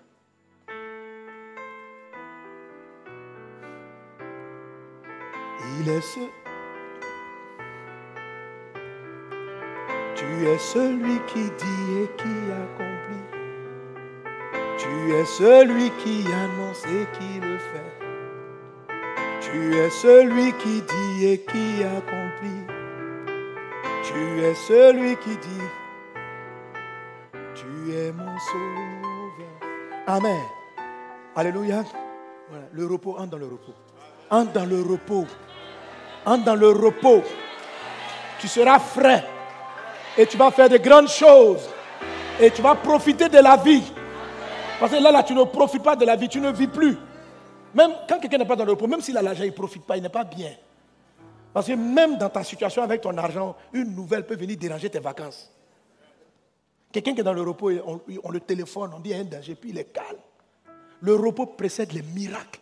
[5.81, 6.21] Il est ce.
[10.15, 13.25] Tu es celui qui dit et qui accomplit.
[14.79, 18.05] Tu es celui qui annonce et qui le fait.
[19.41, 22.65] Tu es celui qui dit et qui accomplit.
[24.03, 25.67] Tu es celui qui dit,
[28.39, 29.45] sauveur.
[30.07, 30.43] Amen.
[31.37, 31.85] Alléluia.
[32.73, 33.75] Le repos, entre dans le repos.
[34.31, 35.27] Entre dans le repos.
[36.27, 37.23] Entre dans le repos.
[38.39, 39.25] Tu seras frais.
[40.17, 41.69] Et tu vas faire de grandes choses.
[42.41, 43.83] Et tu vas profiter de la vie.
[44.79, 46.29] Parce que là, là, tu ne profites pas de la vie.
[46.29, 46.97] Tu ne vis plus.
[47.75, 49.85] Même quand quelqu'un n'est pas dans le repos, même s'il a l'argent, il ne profite
[49.85, 50.53] pas, il n'est pas bien.
[51.53, 55.01] Parce que même dans ta situation avec ton argent, une nouvelle peut venir déranger tes
[55.01, 55.54] vacances.
[56.95, 57.73] Quelqu'un qui est dans le repos,
[58.23, 60.21] on, le téléphone, on dit il y a un danger, puis il est calme.
[61.01, 62.61] Le repos précède les miracles.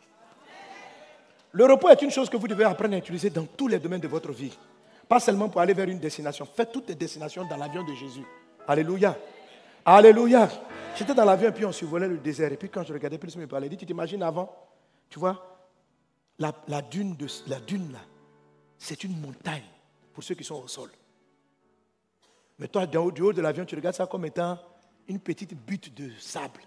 [1.50, 4.00] Le repos est une chose que vous devez apprendre à utiliser dans tous les domaines
[4.00, 4.56] de votre vie.
[5.06, 6.46] Pas seulement pour aller vers une destination.
[6.46, 8.24] Faites toutes les destinations dans l'avion de Jésus.
[8.66, 9.14] Alléluia.
[9.84, 10.48] Alléluia.
[10.96, 12.50] J'étais dans l'avion et puis on survolait le désert.
[12.50, 13.68] Et puis quand je regardais, plus me parlait.
[13.68, 14.50] dit, tu t'imagines avant,
[15.10, 15.60] tu vois,
[16.38, 18.00] la, dune de, la dune là,
[18.78, 19.68] c'est une montagne
[20.14, 20.88] pour ceux qui sont au sol.
[22.58, 24.58] Mais toi, du haut de l'avion, tu regardes ça comme étant
[25.08, 26.60] une petite butte de sable.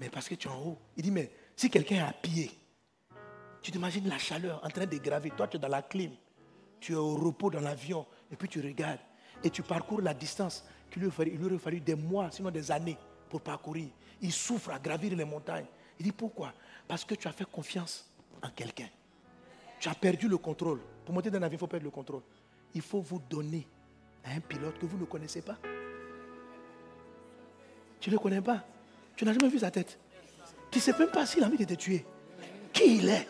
[0.00, 0.78] Mais parce que tu es en haut.
[0.96, 2.50] Il dit, mais si quelqu'un est à pied,
[3.60, 5.34] tu t'imagines la chaleur en train de gravir.
[5.36, 6.10] Toi, tu es dans la clim.
[6.80, 8.04] Tu es au repos dans l'avion.
[8.30, 8.98] Et puis tu regardes.
[9.44, 11.10] Et tu parcours la distance qu'il lui,
[11.44, 13.88] aurait fallu des mois, sinon des années pour parcourir.
[14.20, 15.66] Il souffre à gravir les montagnes.
[15.98, 16.52] Il dit pourquoi?
[16.88, 18.10] Parce que tu as fait confiance
[18.42, 18.88] en quelqu'un.
[19.78, 20.80] Tu as perdu le contrôle.
[21.04, 22.22] Pour monter dans un avion, il faut perdre le contrôle.
[22.74, 23.66] Il faut vous donner
[24.24, 25.56] un pilote que vous ne connaissez pas.
[28.00, 28.64] Tu ne le connais pas.
[29.16, 29.98] Tu n'as jamais vu sa tête.
[30.70, 32.04] Tu ne sais même pas s'il a envie de te tuer.
[32.72, 33.28] Qui il est.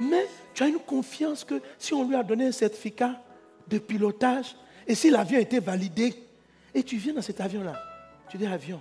[0.00, 3.20] Mais tu as une confiance que si on lui a donné un certificat
[3.68, 4.56] de pilotage
[4.86, 6.14] et si l'avion a été validé,
[6.74, 7.74] et tu viens dans cet avion-là,
[8.28, 8.80] tu dis avion,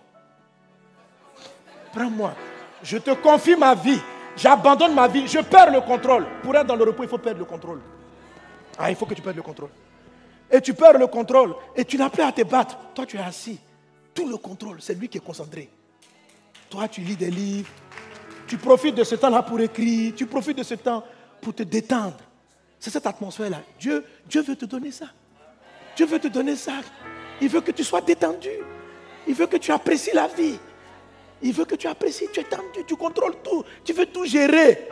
[1.94, 2.36] prends-moi,
[2.82, 4.00] je te confie ma vie,
[4.36, 6.26] j'abandonne ma vie, je perds le contrôle.
[6.42, 7.80] Pour être dans le repos, il faut perdre le contrôle.
[8.78, 9.70] Ah, il faut que tu perdes le contrôle.
[10.54, 12.78] Et tu perds le contrôle et tu n'as plus à te battre.
[12.94, 13.60] Toi, tu es assis.
[14.14, 15.68] Tout le contrôle, c'est lui qui est concentré.
[16.70, 17.72] Toi, tu lis des livres.
[18.46, 20.14] Tu profites de ce temps-là pour écrire.
[20.16, 21.04] Tu profites de ce temps
[21.42, 22.18] pour te détendre.
[22.80, 23.62] C'est cette atmosphère-là.
[23.80, 25.08] Dieu, Dieu veut te donner ça.
[25.96, 26.74] Dieu veut te donner ça.
[27.42, 28.50] Il veut que tu sois détendu.
[29.28, 30.60] Il veut que tu apprécies la vie.
[31.42, 33.64] Il veut que tu apprécies, tu es tendu, tu contrôles tout.
[33.84, 34.88] Tu veux tout gérer.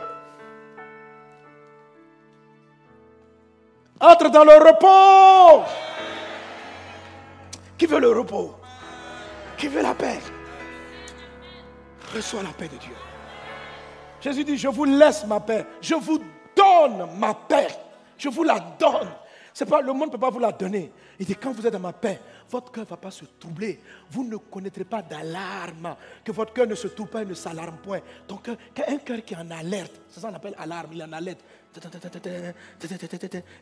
[4.02, 5.64] Entre dans le repos.
[7.78, 8.56] Qui veut le repos?
[9.56, 10.18] Qui veut la paix?
[12.12, 12.94] Reçois la paix de Dieu.
[14.20, 15.64] Jésus dit, je vous laisse ma paix.
[15.80, 16.18] Je vous
[16.56, 17.68] donne ma paix.
[18.18, 19.08] Je vous la donne.
[19.54, 20.92] C'est pas, le monde ne peut pas vous la donner.
[21.18, 23.80] Il dit, quand vous êtes dans ma paix, votre cœur ne va pas se troubler.
[24.10, 25.94] Vous ne connaîtrez pas d'alarme.
[26.24, 28.00] Que votre cœur ne se trouble pas et ne s'alarme point.
[28.26, 31.12] Donc, un cœur qui est en alerte, c'est ça qu'on appelle alarme, il est en
[31.12, 31.44] alerte.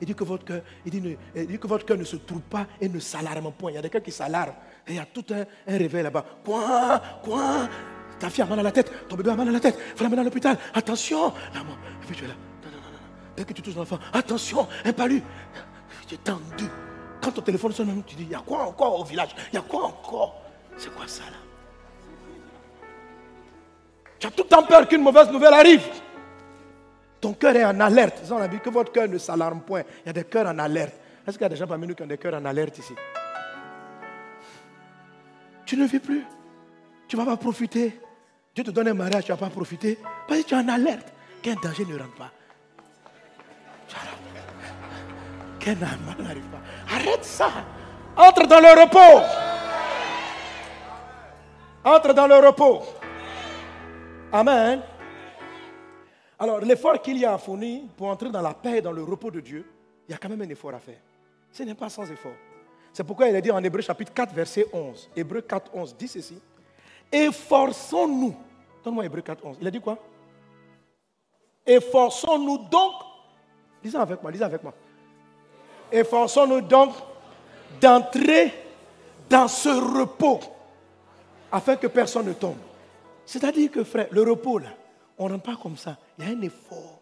[0.01, 2.89] Il dit que votre cœur, il dit, que votre cœur ne se trouve pas et
[2.89, 3.71] ne s'alarme point.
[3.71, 4.55] Il y a des cœurs qui s'alarment.
[4.87, 6.25] Et il y a tout un, réveil là-bas.
[6.45, 7.01] Quoi?
[7.23, 7.69] Quoi?
[8.19, 9.97] Ta fille a mal à la tête, ton bébé a mal à la tête, il
[9.97, 10.59] faut l'amener à l'hôpital.
[10.75, 12.35] Attention Et puis tu es là.
[13.37, 15.23] Dès que tu touches l'enfant, attention, un palu.
[16.07, 16.67] Tu es tendu.
[17.23, 19.31] Quand ton téléphone sonne, tu dis, il y a quoi encore au village?
[19.53, 20.43] Il y a quoi encore?
[20.77, 21.37] C'est quoi ça là?
[24.19, 25.83] Tu as tout le temps peur qu'une mauvaise nouvelle arrive.
[27.21, 28.23] Ton cœur est en alerte.
[28.31, 29.83] On a dit que votre cœur ne s'alarme point.
[30.05, 30.95] Il y a des cœurs en alerte.
[31.27, 32.95] Est-ce qu'il y a des gens parmi nous qui ont des cœurs en alerte ici?
[35.67, 36.25] Tu ne vis plus.
[37.07, 38.01] Tu ne vas pas profiter.
[38.55, 39.99] Dieu te donne un mariage, tu ne vas pas profiter.
[40.27, 41.13] Parce que tu es en alerte.
[41.43, 42.31] Qu'un danger ne rentre pas.
[45.61, 45.87] Kenan
[46.19, 46.95] n'arrive pas.
[46.95, 47.51] Arrête ça.
[48.17, 49.23] Entre dans le repos.
[51.85, 52.83] Entre dans le repos.
[54.33, 54.81] Amen.
[56.41, 59.03] Alors, l'effort qu'il y a à fournir pour entrer dans la paix et dans le
[59.03, 59.63] repos de Dieu,
[60.09, 60.99] il y a quand même un effort à faire.
[61.53, 62.33] Ce n'est pas sans effort.
[62.95, 65.11] C'est pourquoi il est dit en Hébreu chapitre 4, verset 11.
[65.15, 66.41] Hébreu 4, 11 dit ceci.
[67.13, 68.35] Efforçons-nous.
[68.83, 69.59] Donne-moi Hébreu 4, 11.
[69.61, 69.99] Il a dit quoi?
[71.67, 72.95] Efforçons-nous donc.
[73.85, 74.73] Lisez avec moi, lisez avec moi.
[75.93, 76.95] Efforçons-nous donc
[77.81, 78.55] d'entrer
[79.29, 80.41] dans ce repos
[81.53, 82.57] afin que personne ne tombe.
[83.27, 84.71] C'est-à-dire que, frère, le repos, là,
[85.21, 85.99] on ne rentre pas comme ça.
[86.19, 87.01] Il y a un effort.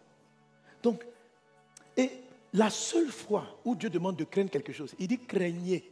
[0.83, 1.05] Donc,
[1.95, 2.11] et
[2.53, 5.91] la seule fois où Dieu demande de craindre quelque chose, il dit craignez.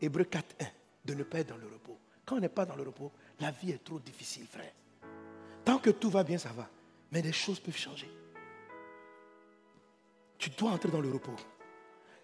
[0.00, 0.64] Hébreu 4, 1,
[1.04, 1.98] de ne pas être dans le repos.
[2.24, 4.72] Quand on n'est pas dans le repos, la vie est trop difficile, frère.
[5.62, 6.66] Tant que tout va bien, ça va.
[7.12, 8.10] Mais les choses peuvent changer.
[10.38, 11.36] Tu dois entrer dans le repos.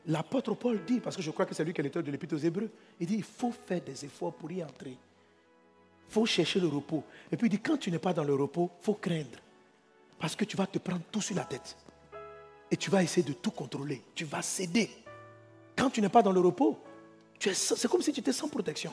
[0.07, 2.35] L'apôtre Paul dit, parce que je crois que c'est lui qui est l'auteur de l'Épître
[2.35, 4.97] aux Hébreux, il dit il faut faire des efforts pour y entrer.
[6.09, 7.05] Il faut chercher le repos.
[7.31, 9.39] Et puis il dit quand tu n'es pas dans le repos, il faut craindre.
[10.19, 11.77] Parce que tu vas te prendre tout sur la tête.
[12.71, 14.03] Et tu vas essayer de tout contrôler.
[14.15, 14.91] Tu vas céder.
[15.77, 16.79] Quand tu n'es pas dans le repos,
[17.39, 18.93] c'est comme si tu étais sans protection.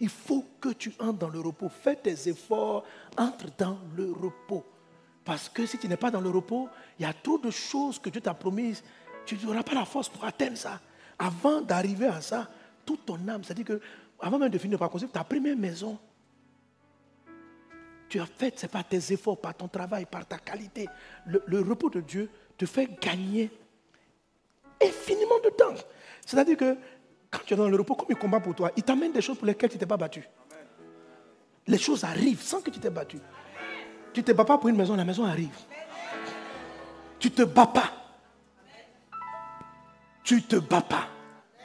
[0.00, 1.68] Il faut que tu entres dans le repos.
[1.68, 2.84] Fais tes efforts,
[3.16, 4.64] entre dans le repos.
[5.24, 7.98] Parce que si tu n'es pas dans le repos, il y a trop de choses
[7.98, 8.82] que Dieu t'a promises.
[9.26, 10.80] Tu n'auras pas la force pour atteindre ça.
[11.18, 12.48] Avant d'arriver à ça,
[12.86, 13.80] toute ton âme, c'est-à-dire que
[14.20, 15.98] avant même de finir par construire ta première maison,
[18.08, 20.88] tu as fait, ce n'est pas tes efforts, par ton travail, par ta qualité.
[21.26, 23.50] Le, repos de Dieu te fait gagner
[24.82, 25.74] infiniment de temps.
[26.24, 26.76] C'est-à-dire que
[27.30, 29.36] quand tu es dans le repos, comme il combat pour toi, il t'amène des choses
[29.36, 30.26] pour lesquelles tu t'es pas battu.
[31.66, 33.18] Les choses arrivent sans que tu t'es battu.
[34.12, 35.56] Tu ne te bats pas pour une maison, la maison arrive.
[37.18, 37.92] Tu ne te bats pas.
[40.24, 41.08] Tu ne te bats pas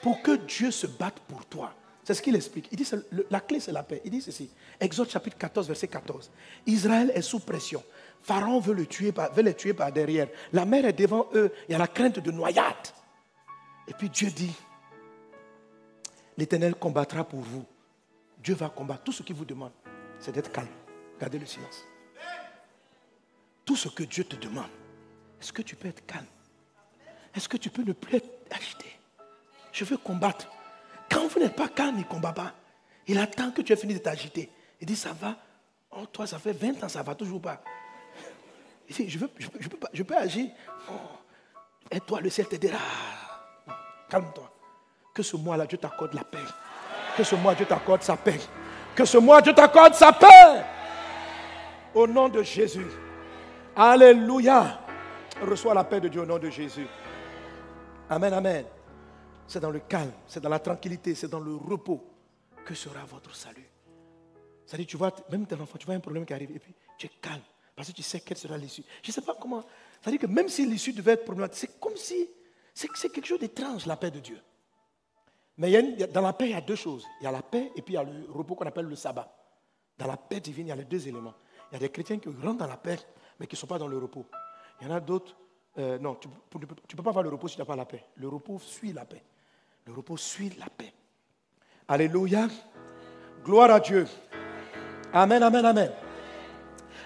[0.02, 1.74] pour que Dieu se batte pour toi.
[2.04, 2.68] C'est ce qu'il explique.
[2.72, 2.90] Il dit
[3.30, 4.02] la clé, c'est la paix.
[4.04, 4.50] Il dit ceci.
[4.80, 6.30] Exode chapitre 14, verset 14.
[6.66, 7.84] Israël est sous pression.
[8.22, 10.28] Pharaon veut le tuer veut les tuer par derrière.
[10.52, 11.52] La mer est devant eux.
[11.68, 12.88] Il y a la crainte de noyade.
[13.88, 14.54] Et puis Dieu dit
[16.38, 17.66] L'Éternel combattra pour vous.
[18.42, 19.04] Dieu va combattre.
[19.04, 19.72] Tout ce qu'il vous demande,
[20.20, 20.68] c'est d'être calme.
[21.20, 21.86] Gardez le silence.
[23.64, 24.70] Tout ce que Dieu te demande,
[25.42, 26.26] est-ce que tu peux être calme?
[27.34, 28.86] Est-ce que tu peux ne plus être agité?
[29.72, 30.50] Je veux combattre.
[31.14, 32.54] Quand vous n'êtes pas calme, il ne combat pas.
[33.08, 34.50] Il attend que tu aies fini de t'agiter.
[34.82, 35.36] Il dit, ça va.
[35.92, 37.62] Oh, toi, ça fait 20 ans, ça va toujours pas.
[38.90, 40.50] Il dit, je, veux, je, peux, pas, je peux agir.
[40.90, 40.94] Oh,
[41.92, 42.80] et toi, le ciel t'aidera.
[44.10, 44.52] Calme-toi.
[45.14, 46.40] Que ce mois-là, Dieu t'accorde la paix.
[47.16, 48.40] Que ce mois, Dieu t'accorde sa paix.
[48.96, 50.64] Que ce mois, Dieu t'accorde sa paix.
[51.94, 52.88] Au nom de Jésus.
[53.76, 54.80] Alléluia.
[55.42, 56.88] Reçois la paix de Dieu au nom de Jésus.
[58.10, 58.66] Amen, amen.
[59.48, 62.04] C'est dans le calme, c'est dans la tranquillité, c'est dans le repos
[62.66, 63.70] que sera votre salut.
[64.66, 67.08] C'est-à-dire, tu vois, même tes enfants, tu vois un problème qui arrive et puis tu
[67.08, 67.42] es calme
[67.76, 68.84] parce que tu sais quelle sera l'issue.
[69.02, 69.64] Je ne sais pas comment.
[70.02, 72.30] C'est-à-dire que même si l'issue devait être problématique, c'est comme si
[72.74, 74.40] c'est quelque chose d'étrange, la paix de Dieu.
[75.58, 77.06] Mais dans la paix, il y a deux choses.
[77.22, 78.96] Il y a la paix et puis il y a le repos qu'on appelle le
[78.96, 79.32] sabbat.
[79.98, 81.36] Dans la paix divine, il y a les deux éléments.
[81.72, 82.98] Il y a des chrétiens qui rentrent dans la paix,
[83.40, 84.26] mais qui ne sont pas dans le repos.
[84.82, 85.36] Il y en a d'autres,
[85.78, 88.04] euh, non, tu ne peux pas avoir le repos si tu n'as pas la paix.
[88.16, 89.22] Le repos suit la paix.
[89.86, 90.94] Le repos suit la paix.
[91.88, 92.48] Alléluia.
[93.44, 94.08] Gloire à Dieu.
[95.12, 95.92] Amen, amen, amen.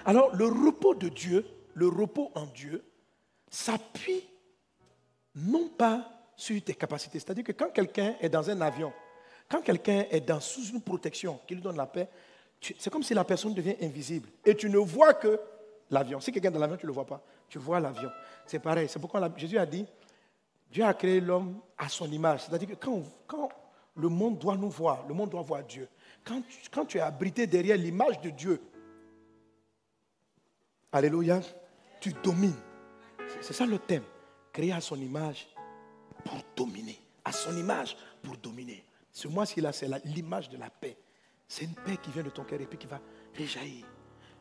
[0.04, 2.84] Alors, le repos de Dieu, le repos en Dieu,
[3.50, 4.24] s'appuie
[5.34, 7.18] non pas sur tes capacités.
[7.18, 8.92] C'est-à-dire que quand quelqu'un est dans un avion,
[9.50, 12.08] quand quelqu'un est dans, sous une protection qui lui donne la paix,
[12.60, 14.28] c'est comme si la personne devient invisible.
[14.44, 15.40] Et tu ne vois que
[15.90, 16.20] l'avion.
[16.20, 17.22] Si quelqu'un est dans l'avion, tu ne le vois pas.
[17.48, 18.10] Tu vois l'avion.
[18.46, 18.88] C'est pareil.
[18.88, 19.86] C'est pourquoi Jésus a dit,
[20.70, 22.44] Dieu a créé l'homme à son image.
[22.44, 23.48] C'est-à-dire que quand,
[23.96, 25.88] le monde doit nous voir, le monde doit voir Dieu.
[26.24, 28.60] Quand tu, quand tu es abrité derrière l'image de Dieu,
[30.90, 31.40] Alléluia,
[32.00, 32.56] tu domines.
[33.40, 34.04] C'est ça le thème.
[34.52, 35.48] Créé à son image
[36.24, 36.98] pour dominer.
[37.24, 38.82] À son image pour dominer.
[39.12, 40.96] Ce mois-ci-là, c'est l'image de la paix.
[41.46, 43.00] C'est une paix qui vient de ton cœur et puis qui va
[43.34, 43.86] réjaillir.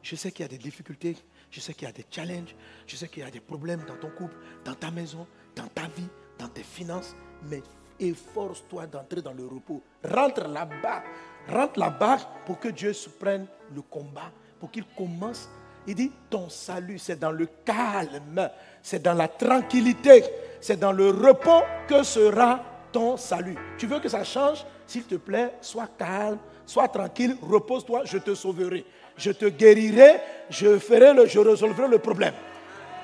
[0.01, 1.17] Je sais qu'il y a des difficultés,
[1.49, 2.55] je sais qu'il y a des challenges,
[2.85, 5.27] je sais qu'il y a des problèmes dans ton couple, dans ta maison,
[5.57, 7.15] dans ta vie, dans tes finances,
[7.49, 7.61] mais
[7.99, 9.81] efforce-toi d'entrer dans le repos.
[10.03, 11.03] Rentre là-bas.
[11.49, 15.49] Rentre là-bas pour que Dieu se prenne le combat, pour qu'il commence.
[15.87, 18.49] Il dit, ton salut, c'est dans le calme,
[18.81, 20.23] c'est dans la tranquillité,
[20.59, 23.55] c'est dans le repos que sera ton salut.
[23.77, 24.65] Tu veux que ça change?
[24.85, 28.85] S'il te plaît, sois calme, sois tranquille, repose-toi, je te sauverai.
[29.15, 32.33] Je te guérirai, je, ferai le, je résolverai le problème.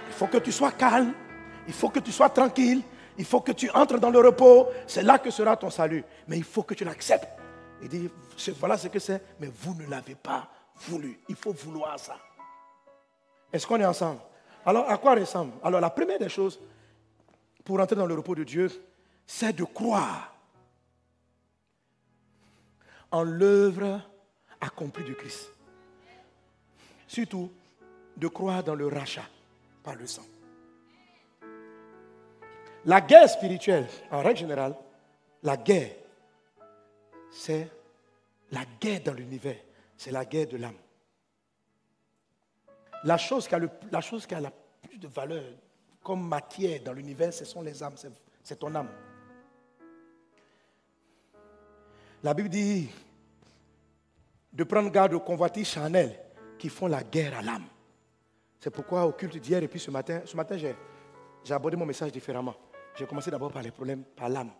[0.07, 1.13] Il faut que tu sois calme,
[1.67, 2.83] il faut que tu sois tranquille,
[3.17, 4.67] Il faut que tu entres dans le repos.
[4.87, 6.03] C'est là que sera ton salut.
[6.27, 7.27] Mais il faut que tu l'acceptes.
[7.81, 8.09] Il dit,
[8.59, 10.47] voilà ce que c'est, mais vous ne l'avez pas
[10.87, 11.19] voulu.
[11.29, 12.17] Il faut vouloir ça.
[13.51, 14.19] Est-ce qu'on est ensemble?
[14.65, 15.53] Alors, à quoi ressemble?
[15.63, 16.59] Alors, la première des choses,
[17.63, 18.71] pour entrer dans le repos de Dieu,
[19.27, 20.33] c'est de croire
[23.11, 24.01] en l'œuvre
[24.59, 25.49] accomplie du Christ.
[27.05, 27.51] Surtout,
[28.17, 29.25] de croire dans le rachat
[29.83, 30.23] par le sang.
[32.85, 34.75] La guerre spirituelle, en règle générale,
[35.41, 35.91] la guerre,
[37.31, 37.69] c'est
[38.51, 39.55] la guerre dans l'univers,
[39.97, 40.75] c'est la guerre de l'âme.
[43.05, 45.43] La chose, qui a la plus de valeur
[46.01, 47.95] comme matière dans l'univers, ce sont les âmes,
[48.43, 48.89] c'est ton âme.
[52.21, 52.89] La Bible dit
[54.51, 56.17] de prendre garde aux convoitises charnelles
[56.57, 57.65] qui font la guerre à l'âme.
[58.59, 62.11] C'est pourquoi au culte d'hier et puis ce matin, ce matin j'ai abordé mon message
[62.11, 62.55] différemment.
[62.95, 64.51] J'ai commencé d'abord par les problèmes, par l'âme.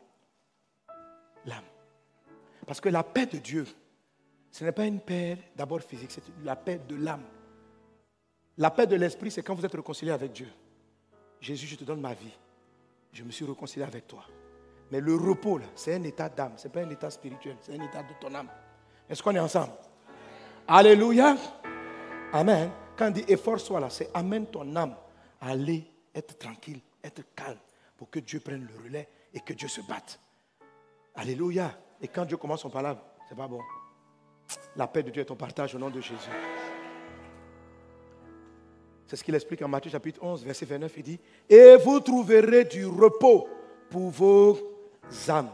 [1.46, 1.64] L'âme.
[2.66, 3.66] Parce que la paix de Dieu,
[4.52, 7.24] ce n'est pas une paix d'abord physique, c'est la paix de l'âme.
[8.58, 10.48] La paix de l'esprit, c'est quand vous êtes réconcilié avec Dieu.
[11.42, 12.34] Jésus, je te donne ma vie.
[13.12, 14.24] Je me suis réconcilié avec toi.
[14.92, 16.54] Mais le repos, c'est un état d'âme.
[16.58, 18.50] Ce n'est pas un état spirituel, c'est un état de ton âme.
[19.10, 19.74] Est-ce qu'on est ensemble?
[20.68, 21.36] Alléluia.
[22.32, 22.72] Amen.
[22.96, 24.96] Quand on dit efforce-toi là, c'est amène ton âme
[25.42, 27.58] à aller être tranquille, être calme,
[27.98, 30.20] pour que Dieu prenne le relais et que Dieu se batte.
[31.16, 31.72] Alléluia.
[32.02, 32.98] Et quand Dieu commence son parole,
[33.30, 33.62] c'est pas bon.
[34.76, 36.30] La paix de Dieu est ton partage au nom de Jésus.
[39.08, 40.94] C'est ce qu'il explique en Matthieu chapitre 11, verset 29.
[40.98, 41.20] Il dit,
[41.50, 43.48] et vous trouverez du repos
[43.90, 44.58] pour vos
[45.30, 45.52] âmes.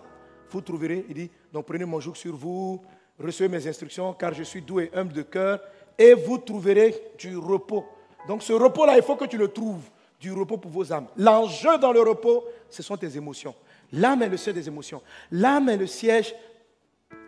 [0.49, 2.81] Vous trouverez, il dit, donc prenez mon joug sur vous,
[3.19, 5.59] recevez mes instructions, car je suis doux et humble de cœur,
[5.97, 7.85] et vous trouverez du repos.
[8.27, 11.07] Donc ce repos-là, il faut que tu le trouves, du repos pour vos âmes.
[11.17, 13.55] L'enjeu dans le repos, ce sont tes émotions.
[13.93, 15.01] L'âme est le siège des émotions.
[15.31, 16.35] L'âme est le siège,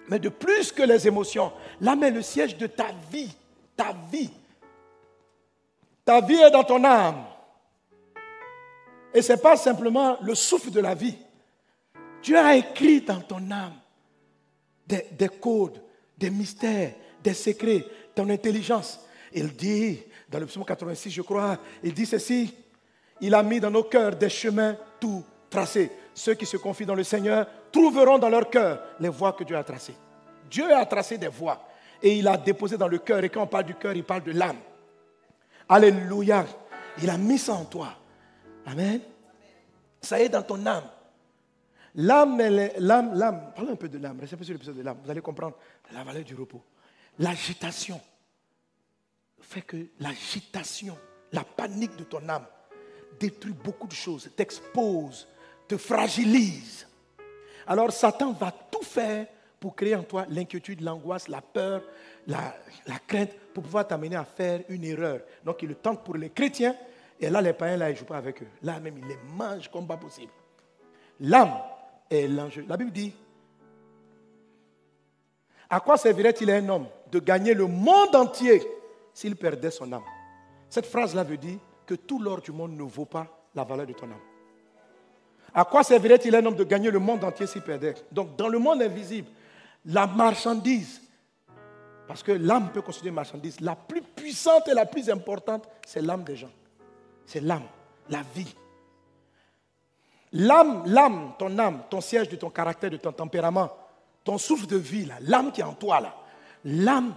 [0.10, 3.34] mais de plus que les émotions, l'âme est le siège de ta vie.
[3.76, 4.30] Ta vie.
[6.04, 7.24] Ta vie est dans ton âme.
[9.14, 11.18] Et ce n'est pas simplement le souffle de la vie.
[12.22, 13.74] Dieu a écrit dans ton âme
[14.86, 15.82] des, des codes,
[16.18, 19.00] des mystères, des secrets, ton intelligence.
[19.34, 22.54] Il dit, dans le psaume 86, je crois, il dit ceci,
[23.22, 25.92] il a mis dans nos cœurs des chemins tout tracés.
[26.14, 29.56] Ceux qui se confient dans le Seigneur trouveront dans leur cœur les voies que Dieu
[29.56, 29.96] a tracées.
[30.50, 31.62] Dieu a tracé des voies
[32.02, 33.24] et il a déposé dans le cœur.
[33.24, 34.58] Et quand on parle du cœur, il parle de l'âme.
[35.70, 36.46] Alléluia.
[37.02, 37.94] Il a mis ça en toi.
[38.66, 39.00] Amen.
[40.02, 40.84] Ça est dans ton âme.
[41.96, 42.42] L'âme,
[42.78, 45.12] l'âme, l'âme, parlez un peu de l'âme, restez un peu sur l'épisode de l'âme, vous
[45.12, 45.58] allez comprendre
[45.92, 46.64] la valeur du repos.
[47.20, 48.00] L'agitation
[49.42, 50.98] fait que l'agitation,
[51.34, 52.46] la panique de ton âme
[53.20, 55.28] détruit beaucoup de choses, t'expose,
[55.68, 56.88] te fragilise.
[57.68, 59.28] Alors Satan va tout faire
[59.60, 61.84] pour créer en toi l'inquiétude, l'angoisse, la peur,
[62.28, 62.54] la,
[63.08, 65.22] crainte, pour pouvoir t'amener à faire une erreur.
[65.46, 66.76] Donc il le tente pour les chrétiens,
[67.20, 68.48] et là les païens, là, ils ne jouent pas avec eux.
[68.64, 70.32] Là même, ils les mangent comme pas possible.
[71.20, 71.54] L'âme
[72.10, 72.66] est l'enjeu.
[72.68, 73.14] La Bible dit,
[75.70, 78.62] à quoi servirait-il un homme de gagner le monde entier
[79.14, 80.04] s'il perdait son âme?
[80.70, 81.60] Cette phrase-là veut dire
[81.92, 84.26] que tout l'or du monde ne vaut pas la valeur de ton âme.
[85.54, 87.96] À quoi servirait-il un homme de gagner le monde entier s'il perdait?
[88.10, 89.28] Donc, dans le monde invisible,
[89.86, 91.02] la marchandise,
[92.08, 96.02] parce que l'âme peut considérer une marchandise, la plus puissante et la plus importante, c'est
[96.02, 96.52] l'âme des gens.
[97.26, 97.68] C'est l'âme,
[98.10, 98.56] la vie.
[100.32, 103.70] L'âme, l'âme, ton âme, ton siège de ton caractère, de ton tempérament,
[104.24, 106.02] ton souffle de vie, l'âme qui est en toi,
[106.64, 107.14] l'âme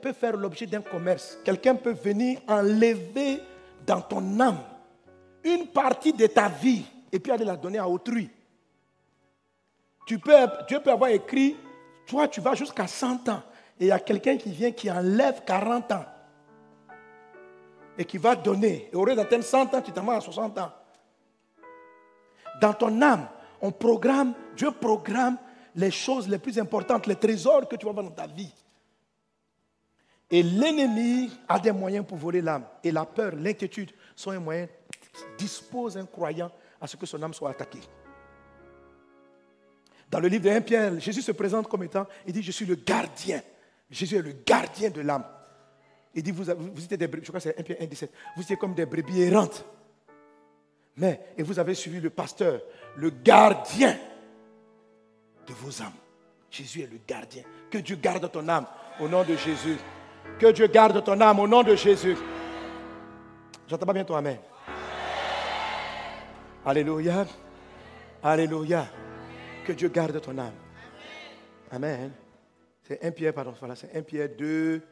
[0.00, 1.38] peut faire l'objet d'un commerce.
[1.44, 3.40] Quelqu'un peut venir enlever
[3.86, 4.58] dans ton âme
[5.44, 8.30] une partie de ta vie et puis aller la donner à autrui.
[10.06, 10.34] Tu peux,
[10.68, 11.56] Dieu peut avoir écrit,
[12.06, 13.42] toi tu vas jusqu'à 100 ans
[13.78, 16.04] et il y a quelqu'un qui vient qui enlève 40 ans
[17.98, 18.88] et qui va donner.
[18.92, 20.72] Et au lieu d'atteindre 100 ans, tu t'en vas à 60 ans.
[22.60, 23.28] Dans ton âme,
[23.60, 25.36] on programme, Dieu programme
[25.74, 28.52] les choses les plus importantes, les trésors que tu vas avoir dans ta vie.
[30.32, 32.64] Et l'ennemi a des moyens pour voler l'âme.
[32.82, 37.22] Et la peur, l'inquiétude sont un moyen qui dispose un croyant à ce que son
[37.22, 37.82] âme soit attaquée.
[40.10, 42.64] Dans le livre de 1 Pierre, Jésus se présente comme étant, il dit, je suis
[42.64, 43.42] le gardien.
[43.90, 45.24] Jésus est le gardien de l'âme.
[46.14, 48.42] Il dit, vous, étiez des brebis, je crois que c'est 1 Pierre 1, 17, vous
[48.42, 49.66] étiez comme des brebis errantes.
[50.96, 52.60] Mais, et vous avez suivi le pasteur,
[52.96, 53.98] le gardien
[55.46, 55.92] de vos âmes.
[56.50, 57.42] Jésus est le gardien.
[57.70, 58.66] Que Dieu garde ton âme
[58.98, 59.76] au nom de Jésus.
[60.38, 62.16] Que Dieu garde ton âme au nom de Jésus.
[63.68, 64.38] J'entends pas bien ton Amen.
[66.64, 67.26] Alléluia.
[68.22, 68.86] Alléluia.
[69.64, 70.54] Que Dieu garde ton âme.
[71.70, 72.12] Amen.
[72.82, 74.82] C'est 1 Pierre, pardon, voilà, c'est 1 Pierre 2,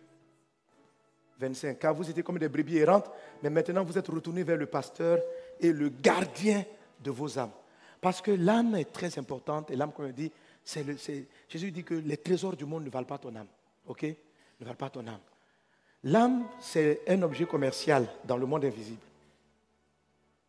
[1.39, 1.79] 25.
[1.79, 3.11] Car vous étiez comme des brebis errantes,
[3.43, 5.19] mais maintenant vous êtes retournés vers le pasteur
[5.59, 6.65] et le gardien
[7.01, 7.51] de vos âmes.
[8.01, 10.31] Parce que l'âme est très importante et l'âme, comme on dit,
[10.65, 10.85] c'est
[11.49, 13.49] Jésus dit que les trésors du monde ne valent pas ton âme.
[13.87, 14.07] OK?
[14.61, 15.19] Ne valent pas ton âme.
[16.05, 19.01] L'âme, c'est un objet commercial dans le monde invisible.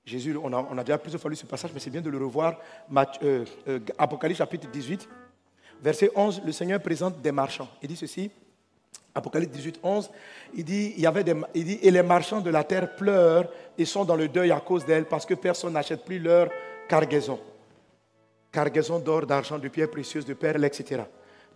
[0.05, 2.57] Jésus, on a, déjà plusieurs fois lu ce passage, mais c'est bien de le revoir.
[3.23, 5.07] Euh, euh, Apocalypse chapitre 18,
[5.81, 7.69] verset 11, le Seigneur présente des marchands.
[7.81, 8.31] Il dit ceci,
[9.13, 10.09] Apocalypse 18, 11,
[10.55, 13.49] il dit, il y avait des, il dit, et les marchands de la terre pleurent
[13.77, 16.49] et sont dans le deuil à cause d'elle parce que personne n'achète plus leur
[16.87, 17.39] cargaison.
[18.51, 21.03] Cargaison d'or, d'argent, de pierres précieuses, de perles, etc.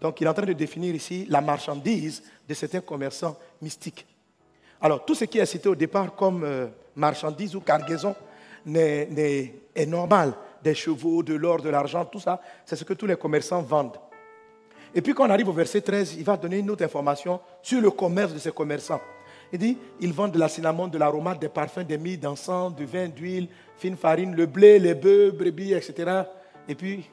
[0.01, 4.05] Donc il est en train de définir ici la marchandise de certains commerçants mystiques.
[4.81, 8.15] Alors tout ce qui est cité au départ comme euh, marchandise ou cargaison
[8.67, 10.33] est normal.
[10.63, 13.97] Des chevaux, de l'or, de l'argent, tout ça, c'est ce que tous les commerçants vendent.
[14.93, 17.81] Et puis quand on arrive au verset 13, il va donner une autre information sur
[17.81, 19.01] le commerce de ces commerçants.
[19.51, 22.85] Il dit, ils vendent de la cinnamon, de l'aromate, des parfums, des mille, d'encens, du
[22.85, 26.23] vin, d'huile, fine farine, le blé, les bœufs, brebis, etc.
[26.67, 27.05] Et puis,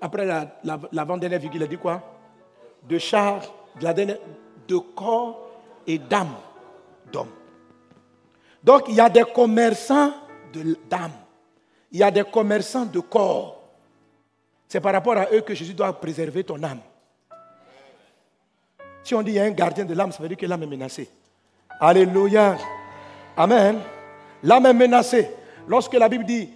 [0.00, 2.02] après la, la, dernière il a dit quoi?
[2.88, 3.40] De char,
[3.78, 5.48] de, la de corps
[5.86, 6.34] et d'âme
[7.10, 7.30] d'homme.
[8.62, 10.12] Donc, il y a des commerçants
[10.88, 11.12] d'âme.
[11.90, 13.62] Il y a des commerçants de corps.
[14.68, 16.80] C'est par rapport à eux que Jésus doit préserver ton âme.
[19.02, 20.62] Si on dit qu'il y a un gardien de l'âme, ça veut dire que l'âme
[20.62, 21.10] est menacée.
[21.80, 22.56] Alléluia.
[23.36, 23.80] Amen.
[24.42, 25.30] L'âme est menacée.
[25.66, 26.48] Lorsque la Bible dit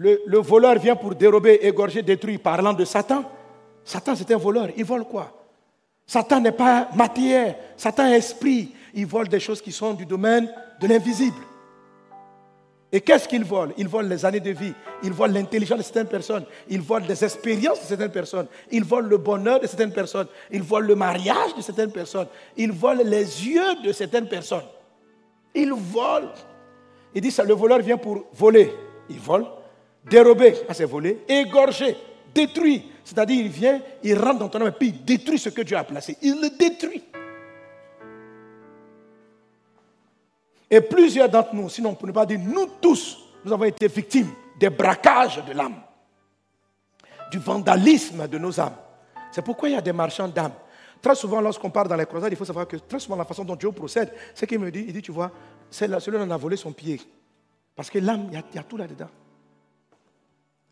[0.00, 3.24] le, le voleur vient pour dérober, égorger, détruire, parlant de Satan,
[3.84, 4.68] Satan c'est un voleur.
[4.76, 5.32] Il vole quoi?
[6.06, 8.72] Satan n'est pas matière, Satan est esprit.
[8.94, 11.36] Il vole des choses qui sont du domaine de l'invisible.
[12.90, 13.72] Et qu'est-ce qu'il vole?
[13.76, 14.72] Il vole les années de vie,
[15.04, 19.06] il vole l'intelligence de certaines personnes, il vole les expériences de certaines personnes, il vole
[19.06, 22.26] le bonheur de certaines personnes, il vole le mariage de certaines personnes,
[22.56, 24.64] il vole les yeux de certaines personnes.
[25.54, 26.30] Il vole.
[27.14, 28.72] Il dit ça, le voleur vient pour voler.
[29.08, 29.46] Il vole,
[30.10, 31.96] dérober, à c'est voler, égorger,
[32.34, 32.82] détruire.
[33.04, 35.76] C'est-à-dire, il vient, il rentre dans ton âme et puis il détruit ce que Dieu
[35.76, 36.16] a placé.
[36.20, 37.02] Il le détruit.
[40.70, 44.30] Et plusieurs d'entre nous, sinon on ne pas dire nous tous, nous avons été victimes
[44.58, 45.82] des braquages de l'âme,
[47.30, 48.76] du vandalisme de nos âmes.
[49.32, 50.52] C'est pourquoi il y a des marchands d'âmes.
[51.00, 53.44] Très souvent, lorsqu'on part dans les croisades, il faut savoir que très souvent, la façon
[53.44, 55.30] dont Dieu procède, c'est qu'il me dit, il dit, tu vois,
[55.70, 57.00] celui-là en a volé son pied.
[57.74, 59.08] Parce que l'âme, il y, a, tout là-dedans.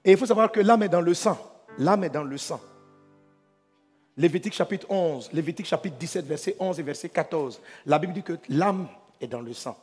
[0.04, 1.38] Et il faut savoir que l'âme est dans le sang.
[1.78, 2.60] L'âme est dans le sang.
[4.16, 7.60] Lévitique chapitre 11, Lévitique chapitre 17, verset 11 et verset 14.
[7.86, 8.88] La Bible dit que l'âme
[9.20, 9.78] est dans le sang.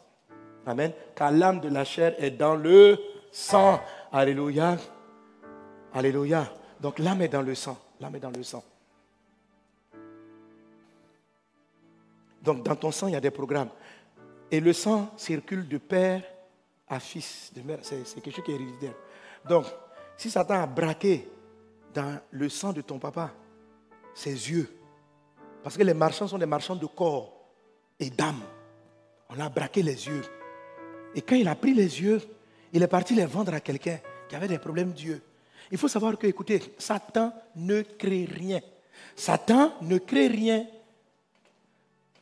[0.66, 0.92] Amen.
[1.16, 3.00] Car l'âme de la chair est dans le
[3.32, 3.80] sang.
[4.12, 4.78] Alléluia.
[5.94, 6.52] Alléluia.
[6.82, 7.78] Donc l'âme est dans le sang.
[8.02, 8.64] L'âme est dans le sang.
[12.42, 13.70] Donc dans ton sang, il y a des programmes.
[14.52, 16.22] Et le sang circule de père
[16.88, 17.62] à fils, de.
[17.82, 18.94] C'est quelque chose qui est héréditaire.
[19.48, 19.66] Donc,
[20.18, 21.28] si Satan a braqué
[21.94, 23.32] dans le sang de ton papa
[24.14, 24.70] ses yeux,
[25.64, 27.34] parce que les marchands sont des marchands de corps
[28.00, 28.42] et d'âme,
[29.30, 30.22] on a braqué les yeux.
[31.16, 32.22] Et quand il a pris les yeux,
[32.72, 35.22] il est parti les vendre à quelqu'un qui avait des problèmes d'yeux.
[35.72, 38.62] Il faut savoir que, écoutez, Satan ne crée rien.
[39.16, 40.66] Satan ne crée rien.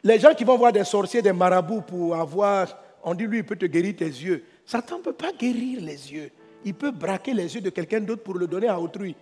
[0.03, 3.45] Les gens qui vont voir des sorciers, des marabouts pour avoir, on dit lui, il
[3.45, 4.45] peut te guérir tes yeux.
[4.65, 6.31] Satan ne peut pas guérir les yeux.
[6.65, 9.15] Il peut braquer les yeux de quelqu'un d'autre pour le donner à autrui.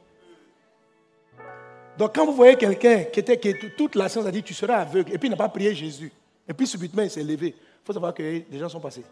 [1.98, 4.78] Donc quand vous voyez quelqu'un qui était, qui, toute la science a dit tu seras
[4.78, 6.12] aveugle, et puis il n'a pas prié Jésus,
[6.48, 9.04] et puis subitement il s'est levé, il faut savoir que les gens sont passés.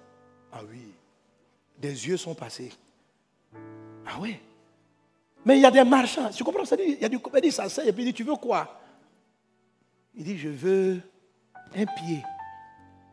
[0.52, 0.94] Ah oui.
[1.78, 2.72] Des yeux sont passés.
[4.06, 4.38] Ah oui.
[5.46, 6.30] Mais il y a des marchands.
[6.30, 8.24] Tu comprends ça dit, Il y a du dit ça et puis il dit Tu
[8.24, 8.80] veux quoi?
[10.16, 11.02] Il dit Je veux
[11.76, 12.24] un pied.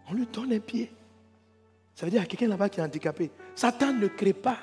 [0.08, 0.90] On lui donne un pied.
[1.94, 3.30] Ça veut dire a quelqu'un là-bas qui est handicapé.
[3.54, 4.58] Satan ne crée pas.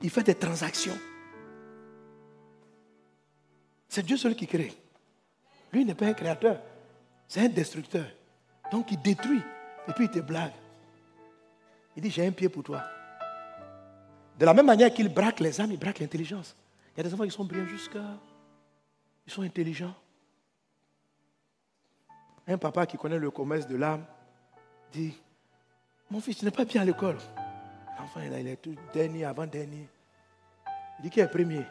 [0.00, 0.98] Il fait des transactions.
[3.88, 4.72] C'est Dieu seul qui crée.
[5.72, 6.60] Lui n'est pas un créateur.
[7.26, 8.06] C'est un destructeur.
[8.70, 9.42] Donc il détruit.
[9.88, 10.52] Et puis il te blague.
[11.96, 12.82] Il dit, j'ai un pied pour toi.
[14.38, 16.54] De la même manière qu'il braque les âmes, il braque l'intelligence.
[16.94, 18.04] Il y a des enfants qui sont brillants jusqu'à...
[19.26, 19.94] Ils sont intelligents.
[22.46, 24.04] Un papa qui connaît le commerce de l'âme
[24.92, 25.14] dit,
[26.10, 27.18] mon fils, tu n'es pas bien à l'école.
[27.98, 29.88] L'enfant, il est tout dernier, avant-dernier.
[30.98, 31.62] Il dit, qui est premier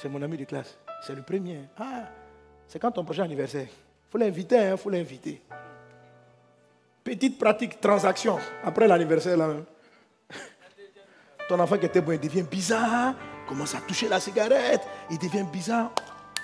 [0.00, 0.78] C'est mon ami de classe.
[1.02, 1.60] C'est le premier.
[1.78, 2.04] Ah,
[2.68, 3.66] c'est quand ton prochain anniversaire.
[3.66, 5.42] Il faut l'inviter, il hein, faut l'inviter.
[7.02, 9.48] Petite pratique, transaction, après l'anniversaire là
[11.48, 13.14] Ton enfant qui était bon, il devient bizarre,
[13.48, 15.90] commence à toucher la cigarette, il devient bizarre.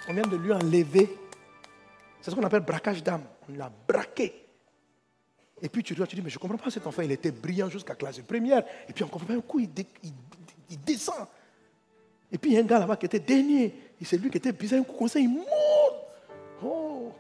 [0.09, 1.17] On vient de lui enlever.
[2.21, 3.25] C'est ce qu'on appelle braquage d'âme.
[3.49, 4.46] On l'a braqué.
[5.63, 7.31] Et puis tu dois, tu dis, mais je ne comprends pas cet enfant, il était
[7.31, 8.63] brillant jusqu'à classe de première.
[8.89, 9.71] Et puis on comprend pas un coup, il,
[10.69, 11.27] il, descend.
[12.31, 13.75] Et puis il y a un gars là-bas qui était dernier.
[14.03, 15.47] C'est lui qui était bizarre, un coup comme ça, il monte.
[16.63, 17.13] Oh,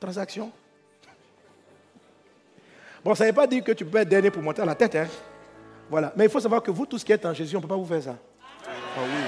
[0.00, 0.50] transaction.
[3.04, 4.74] Bon, ça ne veut pas dire que tu peux être dernier pour monter à la
[4.74, 4.96] tête.
[4.96, 5.06] Hein?
[5.88, 6.12] Voilà.
[6.16, 7.76] Mais il faut savoir que vous, tous qui êtes en Jésus, on ne peut pas
[7.76, 8.16] vous faire ça.
[8.66, 9.24] Ah oui.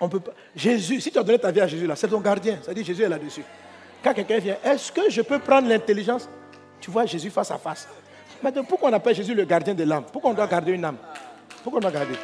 [0.00, 0.32] On peut pas.
[0.54, 2.58] Jésus, si tu as donné ta vie à Jésus, là, c'est ton gardien.
[2.62, 3.44] Ça dit Jésus est là-dessus.
[4.02, 6.28] Quand quelqu'un vient, est-ce que je peux prendre l'intelligence?
[6.82, 7.88] Tu vois Jésus face à face.
[8.42, 10.04] Maintenant, pourquoi on appelle Jésus le gardien de l'âme?
[10.12, 10.96] Pourquoi on doit garder une âme?
[11.62, 12.16] Pourquoi on doit garder?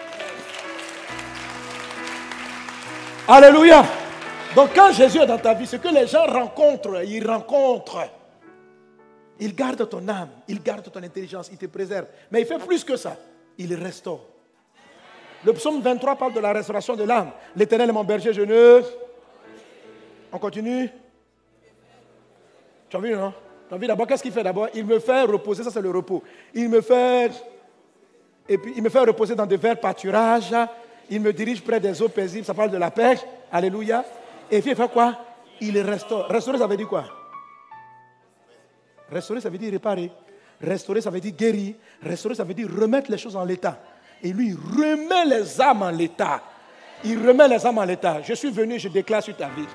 [3.29, 3.85] Alléluia.
[4.57, 8.11] Donc quand Jésus est dans ta vie, ce que les gens rencontrent, ils rencontrent.
[9.39, 12.07] Il garde ton âme, il garde ton intelligence, il te préserve.
[12.33, 13.17] Mais il fait plus que ça.
[13.57, 14.25] Il restaure.
[15.45, 17.31] Le psaume 23 parle de la restauration de l'âme.
[17.55, 18.83] L'éternel est mon berger, je ne.
[20.33, 20.91] On continue.
[22.91, 23.33] Tu as vu, non?
[23.71, 24.69] D'abord, qu'est-ce qu'il fait d'abord?
[24.75, 26.23] Il me fait reposer, ça c'est le repos.
[26.55, 27.31] Il me fait.
[28.49, 30.55] Et puis il me fait reposer dans de verts pâturages.
[31.11, 33.21] Il me dirige près des eaux paisibles, ça parle de la pêche.
[33.53, 34.05] Alléluia.
[34.51, 35.17] Et puis il fait quoi?
[35.61, 36.27] Il restaure.
[36.29, 37.05] Restaurer, ça veut dire quoi?
[39.11, 40.11] Restaurer, ça veut dire réparer.
[40.61, 41.75] Restaurer, ça veut dire guérir.
[42.03, 43.79] Restaurer, ça veut dire remettre les choses en l'état.
[44.23, 46.43] Et lui, il remet les âmes en l'état.
[47.05, 48.23] Il remet les âmes en l'état.
[48.23, 49.67] Je suis venu, je déclare sur ta vie.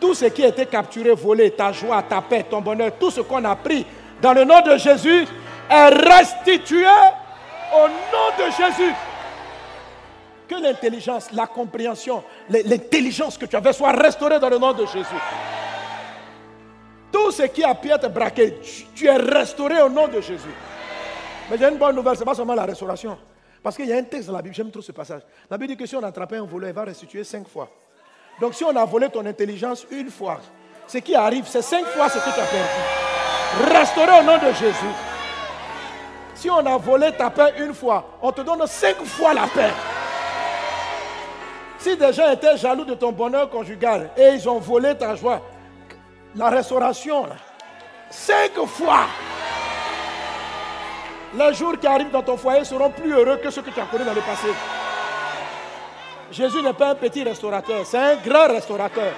[0.00, 3.20] Tout ce qui a été capturé, volé, ta joie, ta paix, ton bonheur, tout ce
[3.20, 3.84] qu'on a pris
[4.20, 5.26] dans le nom de Jésus
[5.68, 6.86] est restitué
[7.74, 8.94] au nom de Jésus.
[10.48, 15.20] Que l'intelligence, la compréhension, l'intelligence que tu avais soit restaurée dans le nom de Jésus.
[17.12, 18.58] Tout ce qui a pu être braqué,
[18.94, 20.54] tu es restauré au nom de Jésus.
[21.50, 23.18] Mais j'ai une bonne nouvelle, ce n'est pas seulement la restauration.
[23.62, 25.22] Parce qu'il y a un texte dans la Bible, j'aime trop ce passage.
[25.50, 27.68] La Bible dit que si on a attrapé un voleur, il va restituer cinq fois.
[28.40, 30.40] Donc si on a volé ton intelligence une fois,
[30.86, 33.74] ce qui arrive, c'est cinq fois ce que tu as perdu.
[33.74, 34.94] Restauré au nom de Jésus.
[36.34, 39.72] Si on a volé ta paix une fois, on te donne cinq fois la paix.
[41.78, 45.40] Si des gens étaient jaloux de ton bonheur conjugal et ils ont volé ta joie,
[46.34, 47.26] la restauration,
[48.10, 49.06] cinq fois.
[51.34, 53.84] Les jours qui arrivent dans ton foyer seront plus heureux que ceux que tu as
[53.84, 54.48] connus dans le passé.
[56.30, 59.12] Jésus n'est pas un petit restaurateur, c'est un grand restaurateur.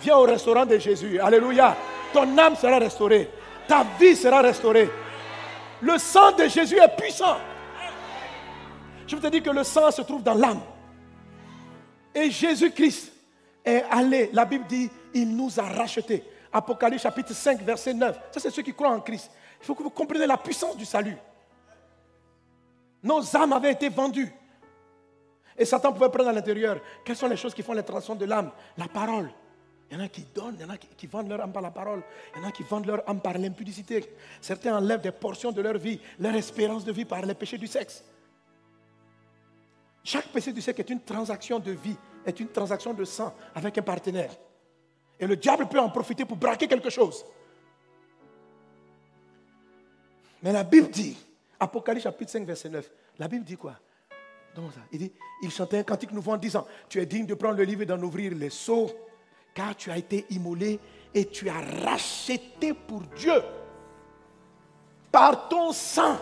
[0.00, 1.20] Viens au restaurant de Jésus.
[1.20, 1.76] Alléluia.
[2.12, 3.30] Ton âme sera restaurée.
[3.68, 4.90] Ta vie sera restaurée.
[5.80, 7.36] Le sang de Jésus est puissant.
[9.06, 10.60] Je veux te dire que le sang se trouve dans l'âme.
[12.14, 13.12] Et Jésus-Christ
[13.64, 16.24] est allé, la Bible dit, il nous a rachetés.
[16.52, 18.18] Apocalypse chapitre 5, verset 9.
[18.32, 19.30] Ça, c'est ceux qui croient en Christ.
[19.60, 21.16] Il faut que vous compreniez la puissance du salut.
[23.02, 24.32] Nos âmes avaient été vendues.
[25.56, 26.80] Et Satan pouvait prendre à l'intérieur.
[27.04, 28.50] Quelles sont les choses qui font les transitions de l'âme?
[28.76, 29.30] La parole.
[29.90, 31.60] Il y en a qui donnent, il y en a qui, vendent leur âme par
[31.60, 32.02] la parole,
[32.34, 34.02] il y en a qui vendent leur âme par l'impudicité.
[34.40, 37.66] Certains enlèvent des portions de leur vie, leur espérance de vie par les péchés du
[37.66, 38.02] sexe.
[40.02, 43.76] Chaque péché du sexe est une transaction de vie, est une transaction de sang avec
[43.76, 44.34] un partenaire.
[45.20, 47.26] Et le diable peut en profiter pour braquer quelque chose.
[50.42, 51.18] Mais la Bible dit,
[51.60, 53.74] Apocalypse chapitre 5, verset 9, la Bible dit quoi?
[55.42, 57.86] Il chantait un cantique nouveau en disant, tu es digne de prendre le livre et
[57.86, 58.90] d'en ouvrir les seaux,
[59.54, 60.78] car tu as été immolé
[61.14, 63.42] et tu as racheté pour Dieu
[65.10, 66.16] par ton sang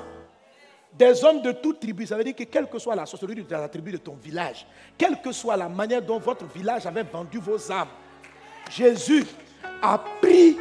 [0.92, 2.06] des hommes de toute tribu.
[2.06, 4.66] Ça veut dire que quelle que soit la sorcellerie de la tribu de ton village,
[4.98, 7.88] quelle que soit la manière dont votre village avait vendu vos âmes,
[8.70, 9.24] Jésus
[9.82, 10.56] a pris,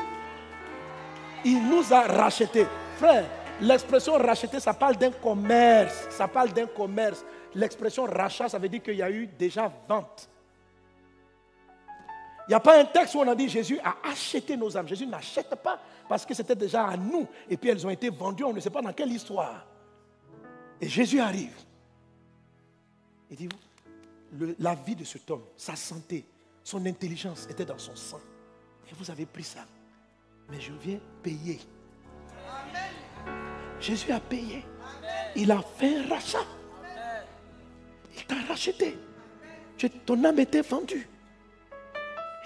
[1.43, 2.67] il nous a rachetés.
[2.97, 3.25] Frère,
[3.61, 6.07] l'expression racheter, ça parle d'un commerce.
[6.09, 7.23] Ça parle d'un commerce.
[7.55, 10.29] L'expression rachat, ça veut dire qu'il y a eu déjà vente.
[12.47, 14.87] Il n'y a pas un texte où on a dit Jésus a acheté nos âmes.
[14.87, 17.27] Jésus n'achète pas parce que c'était déjà à nous.
[17.47, 19.67] Et puis elles ont été vendues, on ne sait pas dans quelle histoire.
[20.81, 21.55] Et Jésus arrive.
[23.29, 23.49] Il dit,
[24.57, 26.25] la vie de cet homme, sa santé,
[26.63, 28.19] son intelligence était dans son sang.
[28.89, 29.65] Et vous avez pris ça.
[30.49, 31.59] Mais je viens payer.
[33.79, 34.65] Jésus a payé.
[35.35, 36.45] Il a fait un rachat.
[38.19, 38.97] Il t'a racheté.
[40.05, 41.07] Ton âme était vendue.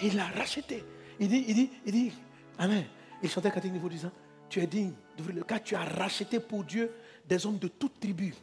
[0.02, 0.86] Il l'a racheté.
[1.20, 2.14] Il dit, il dit, il dit,
[2.58, 2.86] Amen.
[3.22, 4.12] Il chantait à niveau disant,
[4.50, 6.92] tu es digne d'ouvrir le cas, tu as racheté pour Dieu
[7.28, 8.36] des hommes de toute tribu,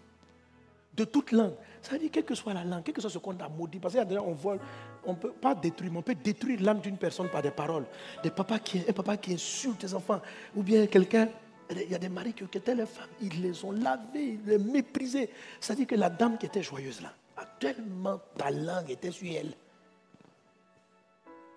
[0.97, 1.53] de toute langue.
[1.83, 3.79] Ça veut dire, quelle que soit la langue, quel que soit ce qu'on a maudit,
[3.79, 4.59] parce qu'on vole,
[5.05, 7.85] on ne peut pas détruire, mais on peut détruire l'âme d'une personne par des paroles.
[8.23, 10.21] Des papas qui, un papa qui insulte ses enfants,
[10.57, 11.29] ou bien quelqu'un,
[11.71, 14.59] il y a des maris qui étaient les femmes, ils les ont lavés, ils les
[14.59, 15.31] méprisaient.
[15.61, 17.20] C'est-à-dire que la dame qui était joyeuse là, a
[17.61, 19.53] tellement ta langue était sur elle.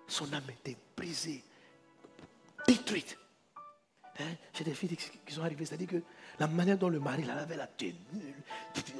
[0.06, 1.42] Son âme était brisée,
[2.68, 3.18] détruite.
[4.20, 4.34] Hein?
[4.52, 6.02] J'ai des filles qui sont arrivées, c'est-à-dire que
[6.38, 7.94] la manière dont le mari la lavait, la tenue,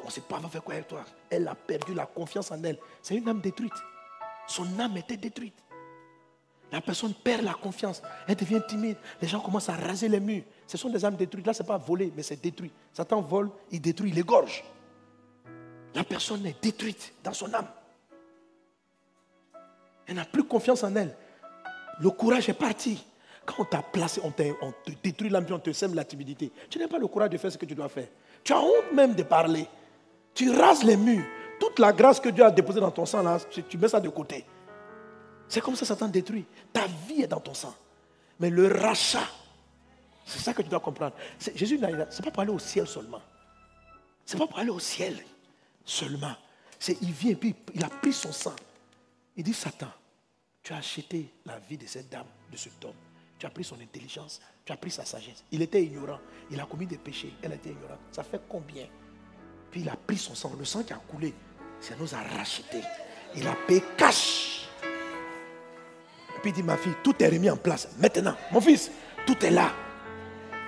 [0.03, 1.05] on ne sait pas, va faire quoi avec toi.
[1.31, 2.79] Elle a perdu la confiance en elle.
[3.03, 3.75] C'est une âme détruite.
[4.49, 5.55] Son âme était détruite.
[6.73, 8.97] La personne perd la confiance, elle devient timide.
[9.23, 10.43] Les gens commencent à raser les murs.
[10.67, 11.47] Ce sont des âmes détruites.
[11.47, 12.73] Là, ce n'est pas volé, mais c'est détruit.
[12.93, 14.65] Satan vole, il détruit, il égorge.
[15.95, 17.69] La personne est détruite dans son âme.
[20.07, 21.15] Elle n'a plus confiance en elle.
[22.01, 23.05] Le courage est parti.
[23.47, 26.51] Quand on t'a placé, on, te détruit l'âme, on te sème la timidité.
[26.69, 28.09] Tu n'as pas le courage de faire ce que tu dois faire.
[28.43, 29.69] Tu as honte même de parler.
[30.35, 31.25] Tu rases les murs.
[31.61, 33.39] Toute la grâce que Dieu a déposée dans ton sang, là,
[33.69, 34.45] tu mets ça de côté.
[35.49, 36.45] C'est comme ça Satan détruit.
[36.73, 37.75] Ta vie est dans ton sang.
[38.41, 39.29] Mais le rachat,
[40.27, 41.15] c'est ça que tu dois comprendre.
[41.55, 43.21] Jésus, ce n'est pas pour aller au ciel seulement.
[44.27, 45.17] Ce n'est pas pour aller au ciel
[45.85, 46.35] seulement.
[46.79, 48.55] C'est il vient et puis il a pris son sang.
[49.37, 49.91] Il dit Satan,
[50.63, 52.95] tu as acheté la vie de cette dame, de cet homme.
[53.39, 55.45] Tu as pris son intelligence, tu as pris sa sagesse.
[55.51, 56.21] Il était ignorant,
[56.51, 57.99] il a commis des péchés, elle était ignorante.
[58.13, 58.87] Ça fait combien?
[59.71, 61.35] Puis il a pris son sang, le sang qui a coulé,
[61.81, 62.81] ça nous a racheté.
[63.37, 64.65] Il a payé cash
[66.45, 67.89] puis il dit, ma fille, tout est remis en place.
[67.99, 68.91] Maintenant, mon fils,
[69.27, 69.71] tout est là.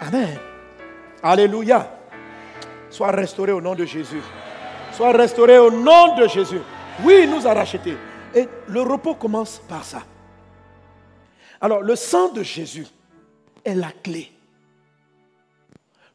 [0.01, 0.39] Amen.
[1.23, 1.99] Alléluia.
[2.89, 4.23] Sois restauré au nom de Jésus.
[4.97, 6.61] Sois restauré au nom de Jésus.
[7.05, 7.95] Oui, il nous a racheté.
[8.35, 10.03] Et le repos commence par ça.
[11.61, 12.87] Alors, le sang de Jésus
[13.63, 14.33] est la clé.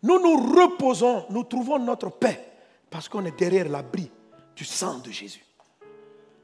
[0.01, 2.43] Nous nous reposons, nous trouvons notre paix
[2.89, 4.09] parce qu'on est derrière l'abri
[4.55, 5.45] du sang de Jésus.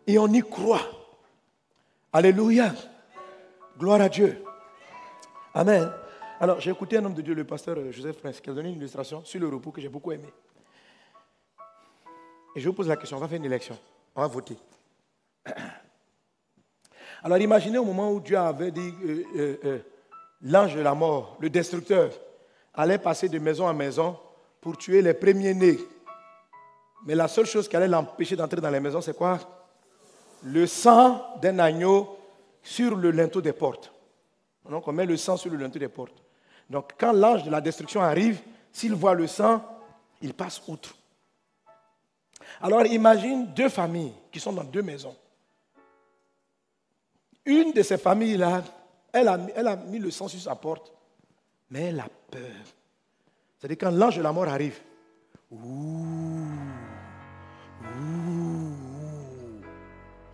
[0.05, 0.85] Et on y croit.
[2.13, 2.71] Alléluia.
[3.79, 4.43] Gloire à Dieu.
[5.55, 5.89] Amen.
[6.39, 8.75] Alors, j'ai écouté un homme de Dieu, le pasteur Joseph Prince, qui a donné une
[8.75, 10.31] illustration sur le repos que j'ai beaucoup aimé.
[12.57, 13.77] Et je vous pose la question, on va faire une élection,
[14.15, 14.57] on va voter.
[17.23, 19.79] Alors imaginez au moment où Dieu avait dit, euh, euh, euh,
[20.41, 22.09] l'ange de la mort, le destructeur,
[22.73, 24.17] allait passer de maison en maison
[24.59, 25.77] pour tuer les premiers-nés.
[27.05, 29.37] Mais la seule chose qui allait l'empêcher d'entrer dans les maisons, c'est quoi?
[30.41, 32.17] Le sang d'un agneau
[32.63, 33.93] sur le linteau des portes.
[34.67, 36.23] Donc on met le sang sur le linteau des portes.
[36.71, 38.41] Donc quand l'ange de la destruction arrive,
[38.71, 39.63] s'il voit le sang,
[40.23, 40.96] il passe outre.
[42.61, 45.15] Alors imagine deux familles qui sont dans deux maisons.
[47.45, 48.63] Une de ces familles-là,
[49.13, 50.91] elle a, elle a mis le sang sur sa porte,
[51.69, 52.41] mais elle a peur.
[53.57, 54.79] C'est-à-dire quand l'ange de la mort arrive,
[55.49, 55.57] ouh,
[57.83, 58.73] ouh,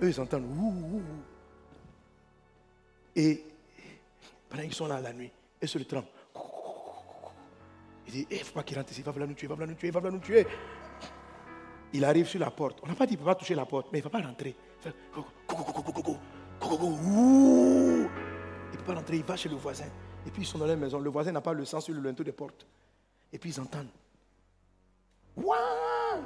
[0.01, 1.01] eux ils entendent ouh, ouh.
[3.15, 3.45] Et
[4.49, 5.85] pendant qu'ils sont là la nuit, et se le.
[8.07, 9.73] Il dit, il eh, ne faut pas qu'il rentre ici, va nous tuer, va nous
[9.75, 10.45] tuer, va nous tuer.
[11.93, 12.79] Il arrive sur la porte.
[12.83, 14.09] On n'a pas dit qu'il ne peut pas toucher la porte, mais il ne va
[14.09, 14.55] pas rentrer.
[14.83, 14.93] Il ne
[18.77, 19.85] peut pas rentrer, il va chez le voisin.
[20.25, 20.99] Et puis ils sont dans la maison.
[20.99, 22.65] Le voisin n'a pas le sang sur le linteau des portes.
[23.31, 23.91] Et puis ils entendent.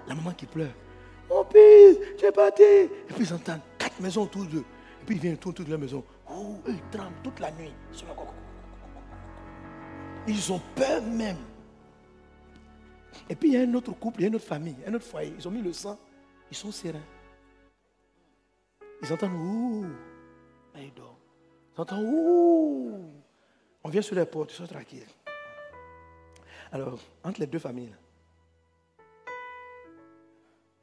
[0.07, 0.73] La maman qui pleure.
[1.29, 2.63] Mon fils, j'ai parti.
[2.63, 4.63] Et puis ils entendent quatre maisons autour d'eux.
[5.01, 6.03] Et puis ils viennent autour de la maison.
[6.29, 7.73] Oh, ils tremblent toute la nuit.
[10.27, 11.37] Ils ont peur même.
[13.29, 14.93] Et puis il y a un autre couple, il y a une autre famille, un
[14.93, 15.33] autre foyer.
[15.37, 15.97] Ils ont mis le sang.
[16.49, 16.99] Ils sont sereins.
[19.01, 19.85] Ils entendent ouh.
[20.77, 21.15] ils dorment.
[21.75, 23.11] Ils entendent ouh.
[23.83, 25.05] On vient sur les portes, ils sont tranquilles.
[26.71, 27.93] Alors, entre les deux familles,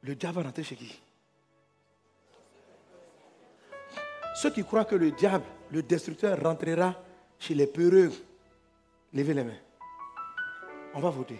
[0.01, 0.99] le diable va rentrer chez qui?
[4.35, 6.95] Ceux qui croient que le diable, le destructeur, rentrera
[7.39, 8.11] chez les peureux,
[9.13, 9.59] levez les mains.
[10.93, 11.39] On va voter.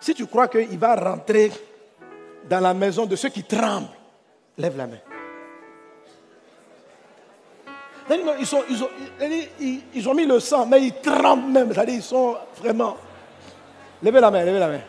[0.00, 1.52] Si tu crois qu'il va rentrer
[2.48, 3.88] dans la maison de ceux qui tremblent,
[4.56, 4.96] lève la main.
[9.94, 11.72] Ils, ont, mis le sang, mais ils tremblent même.
[11.72, 12.96] C'est-à-dire ils sont vraiment.
[14.02, 14.80] Levez la main, levez la main.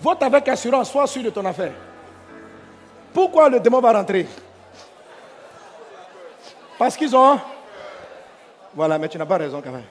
[0.00, 1.72] Vote avec assurance, sois sûr de ton affaire.
[3.12, 4.26] Pourquoi le démon va rentrer?
[6.78, 7.38] Parce qu'ils ont...
[8.74, 9.84] Voilà, mais tu n'as pas raison quand même.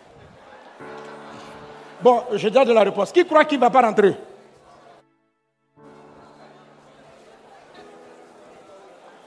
[2.02, 3.12] Bon, j'ai déjà de la réponse.
[3.12, 4.16] Qui croit qu'il ne va pas rentrer?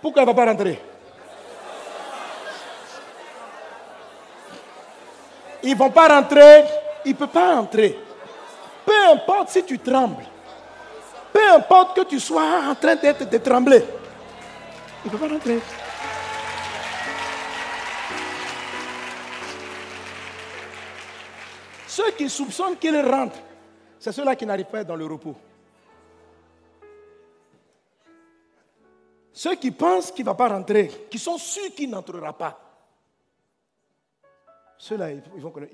[0.07, 0.81] Pourquoi il ne va pas rentrer?
[5.65, 6.65] Ils ne vont pas rentrer.
[7.05, 7.99] Il ne peut pas rentrer.
[8.85, 10.25] Peu importe si tu trembles.
[11.33, 13.83] Peu importe que tu sois en train d'être de trembler.
[15.05, 15.59] Il ne peut pas rentrer.
[21.89, 23.39] Ceux qui soupçonnent qu'il rentre,
[23.99, 25.35] c'est ceux-là qui n'arrivent pas dans le repos.
[29.47, 32.59] Ceux qui pensent qu'il ne va pas rentrer, qui sont sûrs qu'il n'entrera pas,
[34.77, 35.23] ceux-là, ils,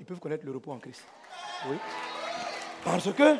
[0.05, 1.03] peuvent connaître le repos en Christ.
[1.67, 1.77] Oui.
[2.85, 3.35] Parce que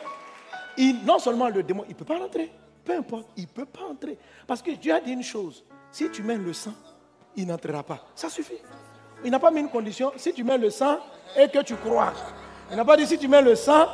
[1.05, 2.51] non seulement le démon, il ne peut pas rentrer.
[2.83, 4.17] Peu importe, il ne peut pas entrer.
[4.47, 5.63] Parce que Dieu a dit une chose.
[5.91, 6.73] Si tu mets le sang,
[7.35, 8.03] il n'entrera pas.
[8.15, 8.57] Ça suffit.
[9.23, 10.13] Il n'a pas mis une condition.
[10.17, 10.97] Si tu mets le sang
[11.37, 12.11] et que tu crois.
[12.71, 13.85] Il n'a pas dit si tu mets le sang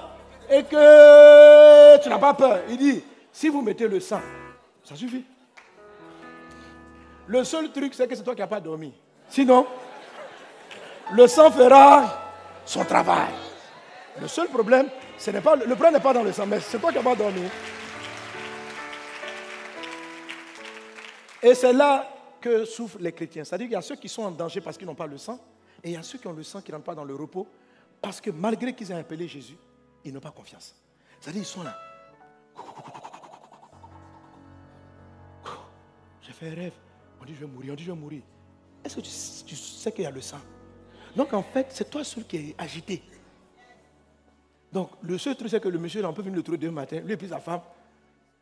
[0.50, 2.62] et que tu n'as pas peur.
[2.70, 4.22] Il dit, si vous mettez le sang,
[4.86, 5.26] ça suffit.
[7.30, 8.91] Le seul truc, c'est que c'est toi qui n'as pas dormi.
[9.30, 9.67] Sinon,
[11.13, 12.32] le sang fera
[12.65, 13.32] son travail.
[14.19, 16.80] Le seul problème, ce n'est pas, le problème n'est pas dans le sang, mais c'est
[16.80, 17.43] toi qui n'as pas dormi.
[21.43, 22.09] Et c'est là
[22.41, 23.43] que souffrent les chrétiens.
[23.43, 25.39] C'est-à-dire qu'il y a ceux qui sont en danger parce qu'ils n'ont pas le sang,
[25.84, 27.13] et il y a ceux qui ont le sang qui ne rentrent pas dans le
[27.13, 27.47] repos,
[28.01, 29.57] parce que malgré qu'ils aient appelé Jésus,
[30.03, 30.75] ils n'ont pas confiance.
[31.21, 31.77] C'est-à-dire qu'ils sont là.
[36.23, 36.73] J'ai fait un rêve.
[37.22, 38.22] On dit je vais mourir, on dit je vais mourir.
[38.84, 40.39] Est-ce que tu, sais qu'il y a le sang?
[41.15, 43.01] Donc en fait, c'est toi seul qui es agité.
[44.72, 46.99] Donc le seul truc, c'est que le monsieur, on peut venir le trouver demain matin,
[46.99, 47.61] lui et puis sa femme,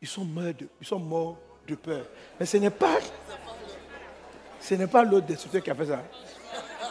[0.00, 2.04] ils sont morts de, ils sont morts de peur.
[2.38, 2.98] Mais ce n'est pas,
[4.60, 6.04] ce n'est pas l'autre destructeur qui a fait ça.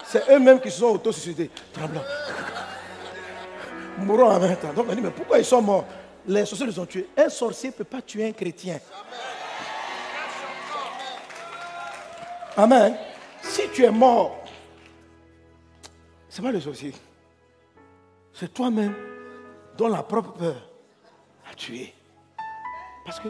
[0.05, 1.51] C'est eux-mêmes qui se sont auto-suicidés.
[1.71, 2.03] Tremblant.
[3.99, 4.73] Mourons en même temps.
[4.73, 5.85] Donc on dit, mais pourquoi ils sont morts?
[6.25, 7.07] Les sorciers les ont tués.
[7.17, 8.75] Un sorcier ne peut pas tuer un chrétien.
[8.75, 9.36] Amen.
[13.43, 14.43] Si tu es mort,
[16.27, 16.91] ce n'est pas le sorcier.
[18.33, 18.95] C'est toi-même
[19.77, 20.69] dont la propre peur
[21.49, 21.93] a tué.
[23.05, 23.29] Parce que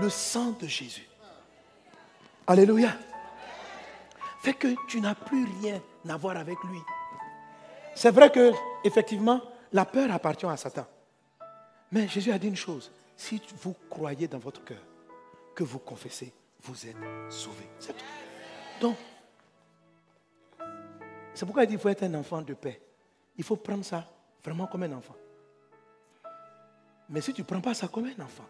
[0.00, 1.08] le sang de Jésus,
[2.46, 2.90] Alléluia,
[4.42, 6.78] fait que tu n'as plus rien à voir avec lui.
[7.94, 8.52] C'est vrai que,
[8.84, 9.40] effectivement,
[9.72, 10.86] la peur appartient à Satan.
[11.90, 14.82] Mais Jésus a dit une chose si vous croyez dans votre cœur
[15.54, 16.30] que vous confessez,
[16.62, 16.96] vous êtes
[17.30, 17.70] sauvés.
[17.78, 18.04] C'est tout.
[21.34, 22.80] C'est pourquoi il dit qu'il faut être un enfant de paix.
[23.36, 24.06] Il faut prendre ça
[24.44, 25.16] vraiment comme un enfant.
[27.08, 28.46] Mais si tu ne prends pas ça comme un enfant,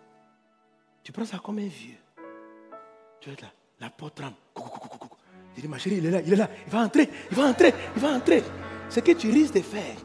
[1.03, 1.99] tu prends ça comme un vieux,
[3.21, 4.37] tu vas être là, la porte tremble.
[5.55, 7.45] Tu dis, ma chérie, il est là, il est là, il va entrer, il va
[7.45, 8.43] entrer, il va entrer.
[8.91, 9.97] Ce que tu risques de faire,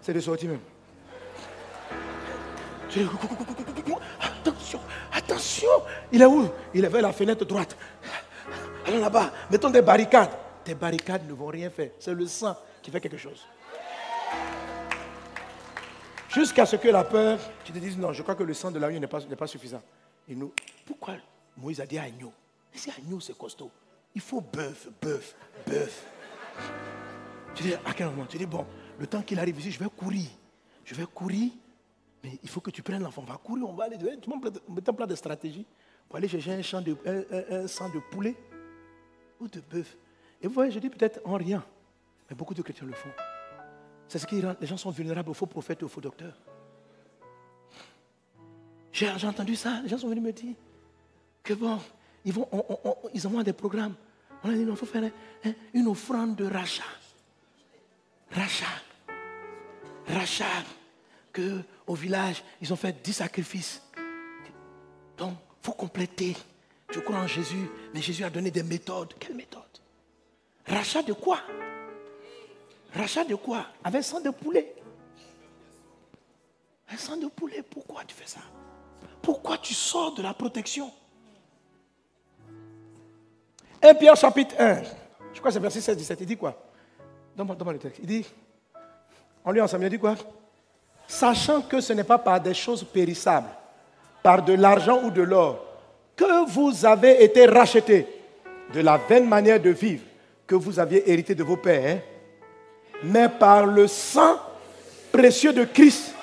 [0.00, 0.60] c'est de sortir même.
[2.88, 3.08] Tu dis,
[4.20, 4.80] attention,
[5.12, 5.68] attention.
[6.12, 6.48] Il est où?
[6.72, 7.76] Il est vers la fenêtre droite.
[8.86, 10.30] Allons là-bas, mettons des barricades.
[10.62, 11.90] Tes barricades ne vont rien faire.
[11.98, 13.46] C'est le sang qui fait quelque chose.
[16.28, 18.78] Jusqu'à ce que la peur, tu te dises, non, je crois que le sang de
[18.78, 19.80] l'agneau n'est pas, pas, suffisant.
[20.28, 20.52] Et nous,
[20.84, 21.14] pourquoi
[21.56, 22.32] Moïse a dit agneau?
[22.72, 23.70] Si agneau, c'est costaud.
[24.14, 25.34] Il faut bœuf, bœuf,
[25.66, 26.06] bœuf.
[27.54, 28.26] Tu dis, à quel moment?
[28.26, 28.66] Tu dis, bon,
[28.98, 30.28] le temps qu'il arrive ici, je vais courir.
[30.84, 31.52] Je vais courir,
[32.22, 33.22] mais il faut que tu prennes l'enfant.
[33.26, 33.96] On va courir, on va aller.
[33.96, 35.64] Tu mets un plan de stratégie
[36.08, 36.96] pour aller chercher un, champ de,
[37.50, 38.34] un sang de poulet
[39.40, 39.96] ou de bœuf.
[40.42, 41.64] Et vous voyez, je dis peut-être en rien,
[42.28, 43.10] mais beaucoup de chrétiens le font.
[44.08, 46.36] C'est ce qui rend les gens sont vulnérables aux faux prophètes et aux faux docteurs.
[48.92, 50.54] J'ai entendu ça, les gens sont venus me dire
[51.42, 51.80] que bon,
[52.24, 53.94] ils, vont, envoient des programmes.
[54.42, 55.10] On a dit, non, il faut faire
[55.72, 56.82] une offrande de rachat.
[58.30, 58.82] Rachat.
[60.06, 60.64] Rachat.
[61.32, 63.82] Que au village, ils ont fait 10 sacrifices.
[65.16, 66.36] Donc, il faut compléter.
[66.94, 69.14] Je crois en Jésus, mais Jésus a donné des méthodes.
[69.18, 69.62] Quelles méthodes?
[70.64, 71.40] Rachat de quoi?
[72.94, 73.66] Rachat de quoi?
[73.82, 74.76] Avec sang de poulet.
[76.88, 78.42] Un sang de poulet, pourquoi tu fais ça?
[79.20, 80.92] Pourquoi tu sors de la protection?
[83.82, 84.82] 1 Pierre chapitre 1,
[85.32, 86.56] je crois que c'est verset 16, 17, il dit quoi?
[87.36, 87.98] Donne-moi le texte.
[88.00, 88.24] Il dit,
[89.44, 90.14] on lit ensemble, il dit quoi?
[91.08, 93.50] Sachant que ce n'est pas par des choses périssables,
[94.22, 95.63] par de l'argent ou de l'or,
[96.16, 98.06] que vous avez été rachetés
[98.72, 100.02] de la vaine manière de vivre
[100.46, 102.00] que vous aviez hérité de vos pères,
[103.02, 104.38] mais par le sang
[105.12, 106.14] précieux de Christ,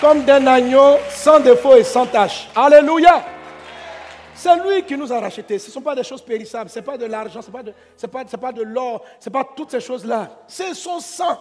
[0.00, 2.48] comme d'un agneau sans défaut et sans tache.
[2.54, 3.24] Alléluia.
[4.34, 5.58] C'est lui qui nous a rachetés.
[5.58, 7.62] Ce ne sont pas des choses périssables, ce n'est pas de l'argent, ce n'est pas
[7.62, 7.72] de,
[8.06, 10.30] pas, pas de l'or, ce n'est pas toutes ces choses-là.
[10.48, 11.38] C'est son sang.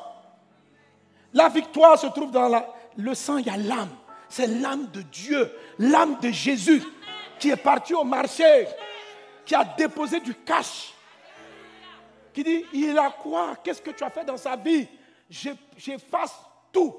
[1.33, 2.63] La victoire se trouve dans
[2.97, 3.89] le sang, il y a l'âme.
[4.29, 6.83] C'est l'âme de Dieu, l'âme de Jésus
[7.39, 8.67] qui est parti au marché,
[9.45, 10.93] qui a déposé du cash
[12.33, 13.55] qui dit, il a quoi?
[13.63, 14.87] Qu'est-ce que tu as fait dans sa vie?
[15.29, 16.39] J'efface
[16.71, 16.95] tout.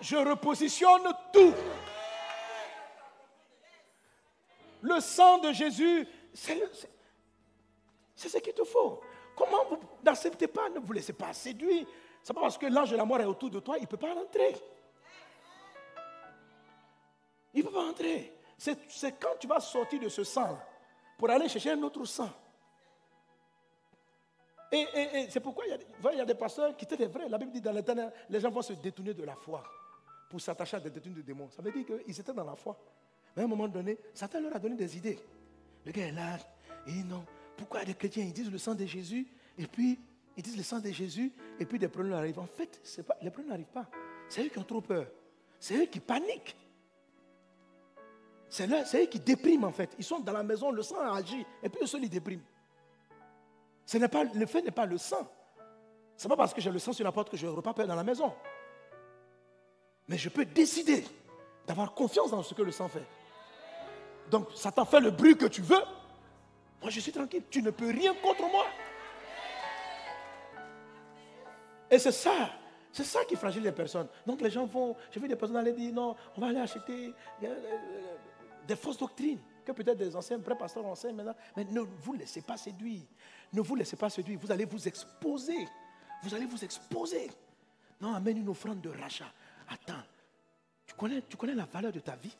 [0.00, 1.52] Je repositionne tout.
[4.80, 6.58] Le sang de Jésus, c'est
[8.16, 9.00] ce qu'il te faut.
[9.36, 11.86] Comment vous n'acceptez pas, ne vous laissez pas séduire
[12.22, 13.96] C'est pas parce que l'ange de la mort est autour de toi, il ne peut
[13.96, 14.56] pas rentrer.
[17.54, 18.32] Il ne peut pas rentrer.
[18.56, 20.58] C'est quand tu vas sortir de ce sang
[21.18, 22.30] pour aller chercher un autre sang.
[24.70, 24.86] Et,
[25.28, 25.72] c'est pourquoi il y,
[26.08, 27.28] a, il des pasteurs qui étaient vrais.
[27.28, 29.62] La Bible dit dans l'éternel, les gens vont se détourner de la foi
[30.30, 31.50] pour s'attacher à des détenus de démons.
[31.50, 32.78] Ça veut dire qu'ils étaient dans la foi.
[33.36, 35.18] Mais à un moment donné, Satan leur a donné des idées.
[35.84, 36.38] Le gars est là,
[36.86, 37.24] et non,
[37.56, 39.26] pourquoi des chrétiens, ils disent le sang de Jésus,
[39.58, 39.98] et puis
[40.36, 42.38] ils disent le sang de Jésus, et puis des problèmes arrivent.
[42.38, 42.80] En fait,
[43.20, 43.86] les problèmes n'arrivent pas.
[44.28, 45.06] C'est eux qui ont trop peur.
[45.60, 46.56] C'est eux qui paniquent.
[48.52, 49.94] C'est eux qui dépriment en fait.
[49.98, 52.42] Ils sont dans la maison, le sang agit, et puis eux seuls ils dépriment.
[53.86, 55.26] Ce n'est pas, le fait n'est pas le sang.
[56.18, 57.72] Ce n'est pas parce que j'ai le sang sur la porte que je n'aurai pas
[57.86, 58.30] dans la maison.
[60.06, 61.02] Mais je peux décider
[61.66, 63.06] d'avoir confiance dans ce que le sang fait.
[64.30, 65.82] Donc, Satan fait le bruit que tu veux.
[66.82, 67.44] Moi, je suis tranquille.
[67.48, 68.66] Tu ne peux rien contre moi.
[71.90, 72.50] Et c'est ça.
[72.92, 74.08] C'est ça qui fragilise les personnes.
[74.26, 74.94] Donc, les gens vont.
[75.10, 78.16] Je vu des personnes aller dire non, on va aller acheter euh, euh,
[78.66, 81.34] des fausses doctrines que peut-être des anciens vrais pasteurs enseignent maintenant.
[81.56, 83.02] Mais ne vous laissez pas séduire.
[83.52, 84.38] Ne vous laissez pas séduire.
[84.40, 85.68] Vous allez vous exposer.
[86.22, 87.30] Vous allez vous exposer.
[88.00, 89.32] Non, amène une offrande de rachat.
[89.68, 90.02] Attends.
[90.86, 92.36] Tu connais, tu connais la valeur de ta vie?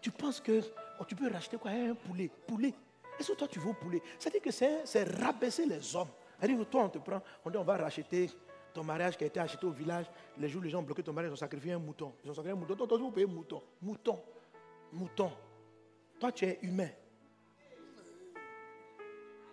[0.00, 0.62] Tu penses que
[1.00, 1.70] oh, tu peux racheter quoi?
[1.70, 2.30] Un poulet.
[2.46, 2.74] Poulet.
[3.18, 4.02] Est-ce que toi tu veux poulet?
[4.18, 6.08] C'est-à-dire que c'est rabaisser les hommes.
[6.40, 8.30] C'est-à-dire toi on te prend, on dit on va racheter
[8.72, 10.06] ton mariage qui a été acheté au village.
[10.38, 12.12] Les jours les gens ont bloqué ton mariage, ils ont sacrifié un mouton.
[12.24, 12.74] Ils ont sacrifié un mouton.
[12.74, 13.62] Toi, toi, vous payez mouton.
[13.80, 14.20] Mouton.
[14.92, 15.32] Mouton.
[16.20, 16.90] Toi, tu es humain.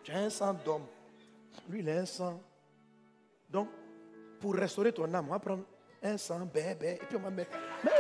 [0.04, 0.86] Tu as un sang d'homme.
[1.70, 2.42] Lui, il a un sang.
[3.50, 3.70] Donc,
[4.40, 5.64] pour restaurer ton âme, on va prendre
[6.02, 7.58] un sang bébé et puis on va mettre.
[7.84, 7.92] Mais,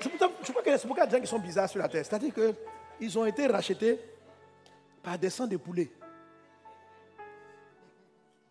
[0.00, 1.88] je crois que c'est pourquoi il y a des gens qui sont bizarres sur la
[1.88, 2.04] terre.
[2.04, 3.98] C'est-à-dire qu'ils ont été rachetés
[5.02, 5.90] par des sangs de poulet.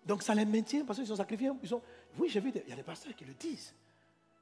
[0.05, 1.51] Donc ça les maintient parce qu'ils ont sacrifié.
[2.17, 3.73] Oui, j'ai vu, il y a des pasteurs qui le disent.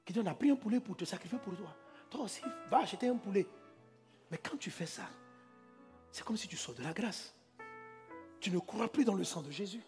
[0.06, 1.76] Qui disent on a pris un poulet pour te sacrifier pour toi.
[2.10, 3.48] Toi aussi, va acheter un poulet.
[4.32, 5.08] Mais quand tu fais ça,
[6.12, 7.34] c'est comme si tu sors de la grâce.
[8.40, 9.82] Tu ne crois plus dans le sang de Jésus.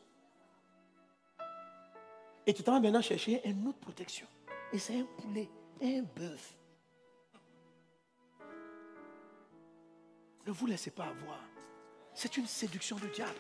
[2.45, 4.28] Et tu t'en vas maintenant chercher une autre protection.
[4.72, 5.49] Et c'est un poulet,
[5.82, 6.55] un bœuf.
[10.45, 11.39] Ne vous laissez pas avoir.
[12.13, 13.39] C'est une séduction du diable.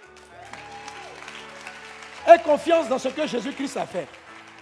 [2.27, 4.07] Aie confiance dans ce que Jésus-Christ a fait.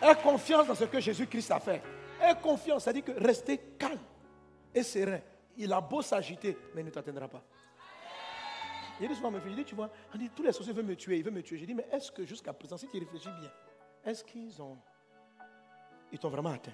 [0.02, 1.82] Aie confiance dans ce que Jésus-Christ a fait.
[2.22, 4.00] Aie confiance, dit que restez calme
[4.74, 5.20] et serein.
[5.58, 7.44] Il a beau s'agiter, mais il ne t'atteindra pas.
[9.00, 11.24] Il dit souvent, je dis, tu vois, dit, tous les sorciers veulent me tuer, ils
[11.24, 11.58] veulent me tuer.
[11.58, 13.52] Je dis, mais est-ce que jusqu'à présent, si tu réfléchis bien,
[14.06, 14.78] est-ce qu'ils ont,
[16.12, 16.72] ils t'ont vraiment atteint?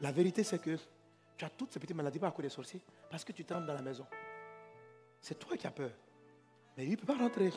[0.00, 0.76] La vérité, c'est que
[1.36, 3.74] tu as toutes ces petites maladies pas à des sorciers, parce que tu t'entres dans
[3.74, 4.06] la maison.
[5.20, 5.90] C'est toi qui as peur.
[6.76, 7.52] Mais il ne peut pas rentrer.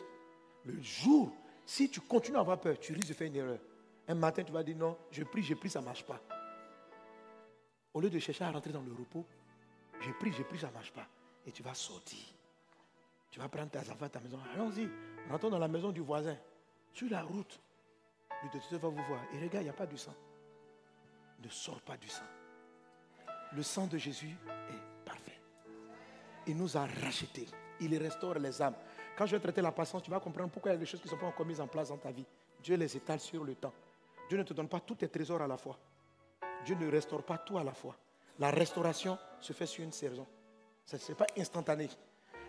[0.66, 1.32] Le jour,
[1.66, 3.60] si tu continues à avoir peur, tu risques de faire une erreur.
[4.08, 6.20] Un matin, tu vas dire non, je prie, je prie, ça ne marche pas.
[7.94, 9.26] Au lieu de chercher à rentrer dans le repos,
[10.00, 11.08] je prie, je prie, ça ne marche pas.
[11.46, 12.20] Et tu vas sortir.
[13.32, 14.40] Tu vas prendre tes affaires à ta maison.
[14.54, 14.90] Allons-y,
[15.30, 16.38] rentrons dans la maison du voisin.
[16.94, 17.60] Sur la route,
[18.44, 19.22] le docteur va vous voir.
[19.34, 20.16] Et regarde, il n'y a pas du sang.
[21.44, 22.24] Ne sors pas du sang.
[23.54, 25.40] Le sang de Jésus est parfait.
[26.48, 27.48] Il nous a rachetés.
[27.80, 28.76] Il restaure les âmes.
[29.18, 31.00] Quand je vais traiter la patience, tu vas comprendre pourquoi il y a des choses
[31.00, 32.26] qui ne sont pas encore mises en place dans ta vie.
[32.62, 33.74] Dieu les étale sur le temps.
[34.28, 35.78] Dieu ne te donne pas tous tes trésors à la fois.
[36.66, 37.96] Dieu ne restaure pas tout à la fois.
[38.38, 40.26] La restauration se fait sur une saison.
[40.86, 41.90] Ce n'est pas instantané.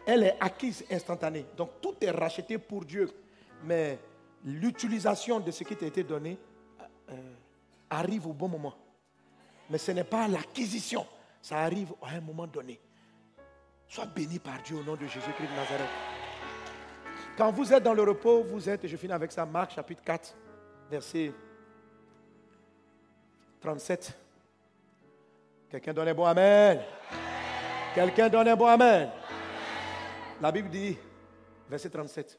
[0.07, 1.47] Elle est acquise instantanée.
[1.57, 3.11] Donc tout est racheté pour Dieu.
[3.65, 3.99] Mais
[4.45, 6.39] l'utilisation de ce qui t'a été donné
[7.11, 7.35] euh,
[7.91, 8.75] arrive au bon moment.
[9.69, 11.07] Mais ce n'est pas l'acquisition.
[11.43, 12.81] Ça arrive à un moment donné.
[13.89, 15.89] Sois béni par Dieu au nom de Jésus-Christ de Nazareth.
[17.37, 20.03] Quand vous êtes dans le repos, vous êtes, et je finis avec ça, Marc chapitre
[20.05, 20.37] 4,
[20.91, 21.33] verset
[23.61, 24.17] 37.
[25.71, 26.81] Quelqu'un donne un bon Amen.
[27.95, 29.11] Quelqu'un donne un bon Amen.
[30.41, 30.97] La Bible dit,
[31.69, 32.39] verset 37,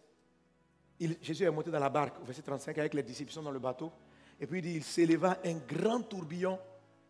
[1.22, 3.92] Jésus est monté dans la barque, verset 35, avec les disciples dans le bateau.
[4.40, 6.60] Et puis il dit, il s'éleva un grand tourbillon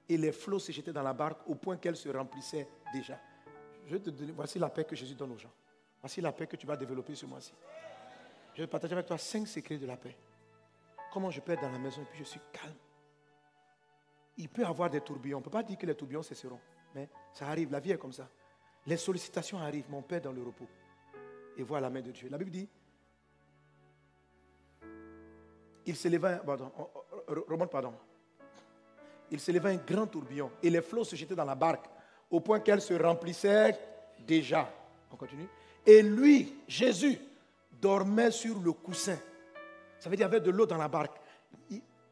[0.07, 3.18] et les flots se jetaient dans la barque au point qu'elle se remplissait déjà.
[3.88, 5.51] Je te voici la paix que Jésus donne aux gens.
[6.01, 7.53] Voici la paix que tu vas développer ce mois-ci.
[8.53, 10.16] Je vais partager avec toi cinq secrets de la paix.
[11.14, 12.76] Comment je peux dans la maison et puis je suis calme?
[14.38, 15.38] Il peut avoir des tourbillons.
[15.38, 16.60] On ne peut pas dire que les tourbillons cesseront.
[16.96, 18.28] Mais ça arrive, la vie est comme ça.
[18.86, 20.68] Les sollicitations arrivent, mon Père dans le repos.
[21.58, 22.30] Et voit la main de Dieu.
[22.30, 22.68] La Bible dit,
[25.86, 26.72] il s'éleva, pardon,
[27.28, 27.94] remonte, pardon.
[29.30, 31.86] Il s'éleva un grand tourbillon et les flots se jetaient dans la barque
[32.30, 33.78] au point qu'elle se remplissait
[34.20, 34.70] déjà.
[35.12, 35.48] On continue.
[35.86, 37.20] Et lui, Jésus,
[37.82, 39.18] dormait sur le coussin.
[40.00, 41.18] Ça veut dire qu'il y avait de l'eau dans la barque.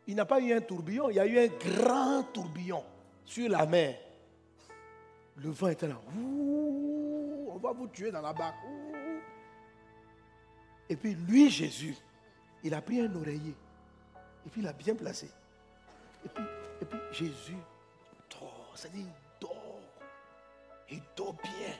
[0.09, 2.83] Il n'a pas eu un tourbillon, il y a eu un grand tourbillon
[3.23, 3.95] sur la mer.
[5.35, 6.01] Le vent était là.
[7.47, 8.57] On va vous tuer dans la barque.
[10.89, 11.95] Et puis lui, Jésus,
[12.63, 13.55] il a pris un oreiller.
[14.47, 15.29] Et puis il a bien placé.
[16.25, 16.43] Et puis,
[16.81, 17.57] et puis Jésus
[18.31, 18.73] dort.
[18.91, 19.79] Dit, il dort.
[20.89, 21.75] Il dort bien.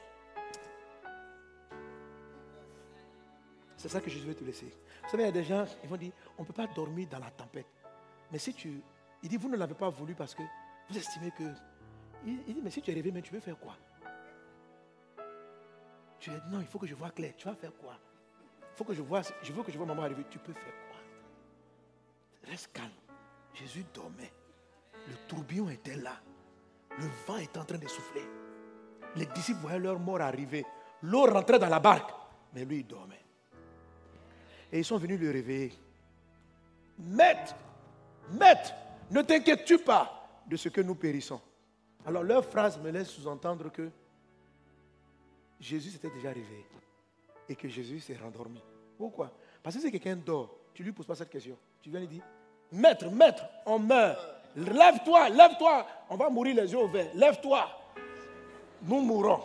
[3.76, 4.72] C'est ça que Jésus veut te laisser.
[5.04, 7.08] Vous savez, il y a des gens, ils vont dire, on ne peut pas dormir
[7.10, 7.66] dans la tempête.
[8.32, 8.82] Mais si tu...
[9.22, 10.44] Il dit, vous ne l'avez pas voulu parce que
[10.90, 11.44] vous estimez que...
[12.26, 13.76] Il, dit, mais si tu es rêvé, mais tu veux faire quoi?
[16.20, 17.34] Tu dis, non, il faut que je vois clair.
[17.38, 17.98] Tu vas faire quoi?
[18.60, 19.22] Il faut que je vois...
[19.42, 20.26] Je veux que je vois maman arriver.
[20.30, 22.50] Tu peux faire quoi?
[22.50, 22.90] Reste calme.
[23.54, 24.32] Jésus dormait.
[25.08, 26.20] Le tourbillon était là.
[26.98, 28.24] Le vent était en train de souffler.
[29.16, 30.66] Les disciples voyaient leur mort arriver.
[31.02, 32.12] L'eau rentrait dans la barque.
[32.54, 33.24] Mais lui, il dormait.
[34.72, 35.74] Et ils sont venus le réveiller.
[37.00, 37.56] Maître,
[38.32, 38.74] maître,
[39.12, 41.42] ne t'inquiètes-tu pas de ce que nous périssons.
[42.06, 43.90] Alors leur phrase me laisse sous-entendre que
[45.60, 46.66] Jésus s'était déjà réveillé
[47.48, 48.62] et que Jésus s'est rendormi.
[48.98, 49.32] Pourquoi?
[49.62, 51.58] Parce que si quelqu'un dort, tu ne lui poses pas cette question.
[51.82, 52.24] Tu viens lui dire,
[52.72, 54.20] maître, maître, on meurt.
[54.56, 55.86] Lève-toi, lève-toi.
[56.10, 57.12] On va mourir les yeux ouverts.
[57.14, 57.68] Lève-toi.
[58.84, 59.42] Nous mourrons.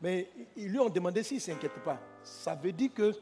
[0.00, 1.98] Mais ils lui ont demandé s'il ne s'inquiète pas.
[2.22, 3.12] Ça veut dire que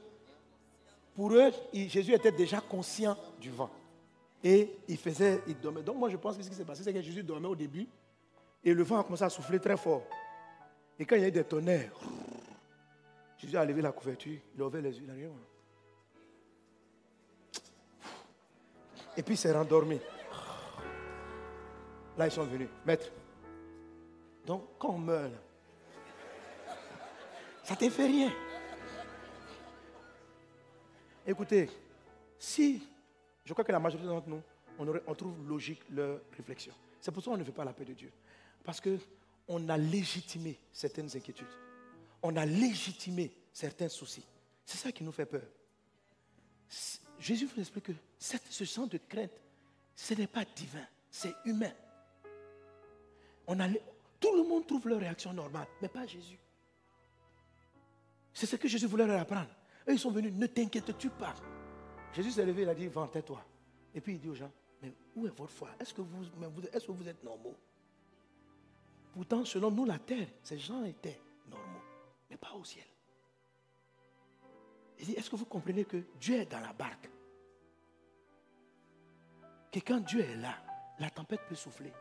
[1.14, 3.70] pour eux, Jésus était déjà conscient du vent.
[4.46, 5.82] Et il faisait, il dormait.
[5.82, 7.88] Donc moi je pense que ce qui s'est passé, c'est que Jésus dormait au début.
[8.62, 10.02] Et le vent a commencé à souffler très fort.
[10.98, 11.98] Et quand il y a eu des tonnerres,
[13.38, 15.06] Jésus a levé la couverture, il a ouvert les yeux.
[19.16, 19.98] Et puis il s'est rendormi.
[22.16, 22.68] Là, ils sont venus.
[22.84, 23.10] Maître.
[24.46, 25.32] Donc, quand on meurt,
[27.64, 28.30] ça ne te fait rien.
[31.26, 31.70] Écoutez,
[32.38, 32.82] si,
[33.44, 34.42] je crois que la majorité d'entre nous,
[34.78, 36.72] on, trouve logique leur réflexion.
[37.00, 38.10] C'est pour ça qu'on ne veut pas la paix de Dieu.
[38.64, 41.46] Parce qu'on a légitimé certaines inquiétudes.
[42.22, 44.24] On a légitimé certains soucis.
[44.64, 45.42] C'est ça qui nous fait peur.
[47.18, 49.30] Jésus vous explique que ce genre de crainte,
[49.94, 51.72] ce n'est pas divin, c'est humain.
[54.18, 56.38] Tout le monde trouve leur réaction normale, mais pas Jésus.
[58.32, 59.50] C'est ce que Jésus voulait leur apprendre.
[59.86, 61.34] Et ils sont venus, ne t'inquiètes-tu pas.
[62.14, 63.44] Jésus s'est levé, il a dit, va, toi
[63.92, 64.50] Et puis il dit aux gens,
[64.80, 65.70] mais où est votre foi?
[65.80, 67.56] Est-ce que vous, est vous êtes normaux?
[69.12, 71.82] Pourtant, selon nous, la terre, ces gens étaient normaux,
[72.30, 72.84] mais pas au ciel.
[74.98, 77.10] Il dit, est-ce que vous comprenez que Dieu est dans la barque?
[79.72, 80.54] Que quand Dieu est là,
[81.00, 81.92] la tempête peut souffler,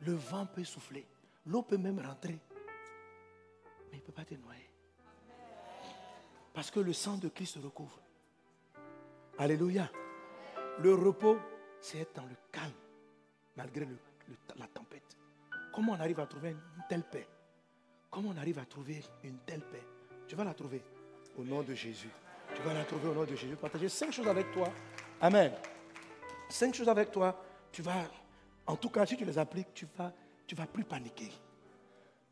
[0.00, 1.04] le vent peut souffler,
[1.46, 2.38] l'eau peut même rentrer,
[3.90, 4.70] mais il ne peut pas te noyer.
[6.54, 8.00] Parce que le sang de Christ recouvre.
[9.40, 9.90] Alléluia.
[10.80, 11.38] Le repos,
[11.80, 12.74] c'est être dans le calme,
[13.56, 13.88] malgré
[14.58, 15.16] la tempête.
[15.72, 17.26] Comment on arrive à trouver une telle paix?
[18.10, 19.82] Comment on arrive à trouver une telle paix?
[20.28, 20.82] Tu vas la trouver
[21.38, 22.10] au nom de Jésus.
[22.54, 23.56] Tu vas la trouver au nom de Jésus.
[23.56, 24.68] Partager cinq choses avec toi.
[25.22, 25.54] Amen.
[26.50, 27.42] Cinq choses avec toi.
[27.72, 28.10] Tu vas,
[28.66, 30.12] en tout cas, si tu les appliques, tu vas,
[30.46, 31.32] tu vas plus paniquer.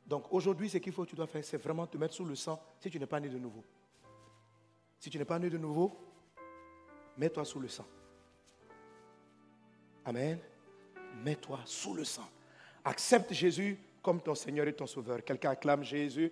[0.07, 2.63] Donc aujourd'hui, ce qu'il faut, tu dois faire, c'est vraiment te mettre sous le sang
[2.79, 3.65] si tu n'es pas né de nouveau.
[4.99, 5.99] Si tu n'es pas né de nouveau,
[7.19, 7.87] mets-toi sous le sang.
[10.05, 10.39] Amen.
[11.25, 12.29] Mets-toi sous le sang.
[12.85, 15.23] Accepte Jésus comme ton Seigneur et ton Sauveur.
[15.25, 16.31] Quelqu'un acclame Jésus?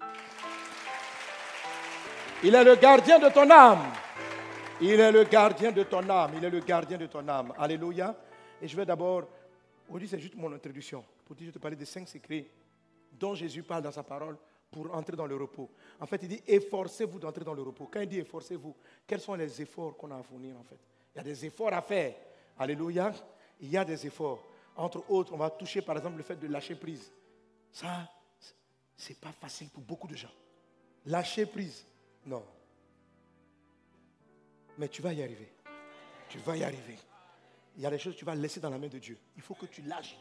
[2.42, 3.92] Il est le gardien de ton âme.
[4.80, 6.32] Il est le gardien de ton âme.
[6.36, 7.52] Il est le gardien de ton âme.
[7.58, 8.14] Alléluia.
[8.62, 9.28] Et je vais d'abord,
[9.88, 12.46] aujourd'hui c'est juste mon introduction, pour te parler des cinq secrets
[13.12, 14.36] dont Jésus parle dans sa parole
[14.70, 15.70] pour entrer dans le repos.
[16.00, 17.88] En fait, il dit efforcez-vous d'entrer dans le repos.
[17.90, 18.74] Quand il dit efforcez-vous,
[19.06, 20.78] quels sont les efforts qu'on a à fournir en fait?
[21.14, 22.14] Il y a des efforts à faire.
[22.58, 23.12] Alléluia.
[23.60, 24.42] Il y a des efforts.
[24.76, 27.10] Entre autres, on va toucher par exemple le fait de lâcher prise.
[27.72, 28.10] Ça,
[28.96, 30.32] c'est pas facile pour beaucoup de gens.
[31.06, 31.86] Lâcher prise,
[32.26, 32.44] non.
[34.78, 35.48] Mais tu vas y arriver.
[36.28, 36.98] Tu vas y arriver.
[37.76, 39.18] Il y a des choses que tu vas laisser dans la main de Dieu.
[39.36, 40.18] Il faut que tu lâches.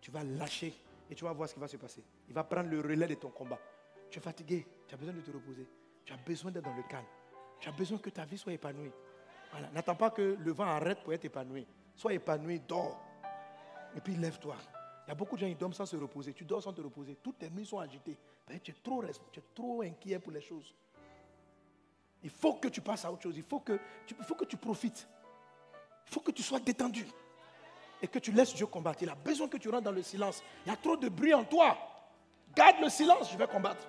[0.00, 0.72] Tu vas lâcher
[1.10, 2.02] et tu vas voir ce qui va se passer.
[2.28, 3.58] Il va prendre le relais de ton combat.
[4.10, 5.66] Tu es fatigué, tu as besoin de te reposer.
[6.04, 7.06] Tu as besoin d'être dans le calme.
[7.60, 8.90] Tu as besoin que ta vie soit épanouie.
[9.50, 9.70] Voilà.
[9.70, 11.66] N'attends pas que le vent arrête pour être épanoui.
[11.94, 12.98] Sois épanoui, dors.
[13.96, 14.56] Et puis lève-toi.
[15.06, 16.32] Il y a beaucoup de gens qui dorment sans se reposer.
[16.32, 17.16] Tu dors sans te reposer.
[17.16, 18.18] Toutes tes nuits sont agitées.
[18.62, 19.02] Tu es, trop,
[19.32, 20.74] tu es trop inquiet pour les choses.
[22.22, 23.36] Il faut que tu passes à autre chose.
[23.36, 25.08] Il faut que tu, il faut que tu profites.
[26.06, 27.06] Il faut que tu sois détendu
[28.02, 29.02] et que tu laisses Dieu combattre.
[29.02, 30.42] Il a besoin que tu rentres dans le silence.
[30.64, 31.76] Il y a trop de bruit en toi.
[32.54, 33.86] Garde le silence, je vais combattre.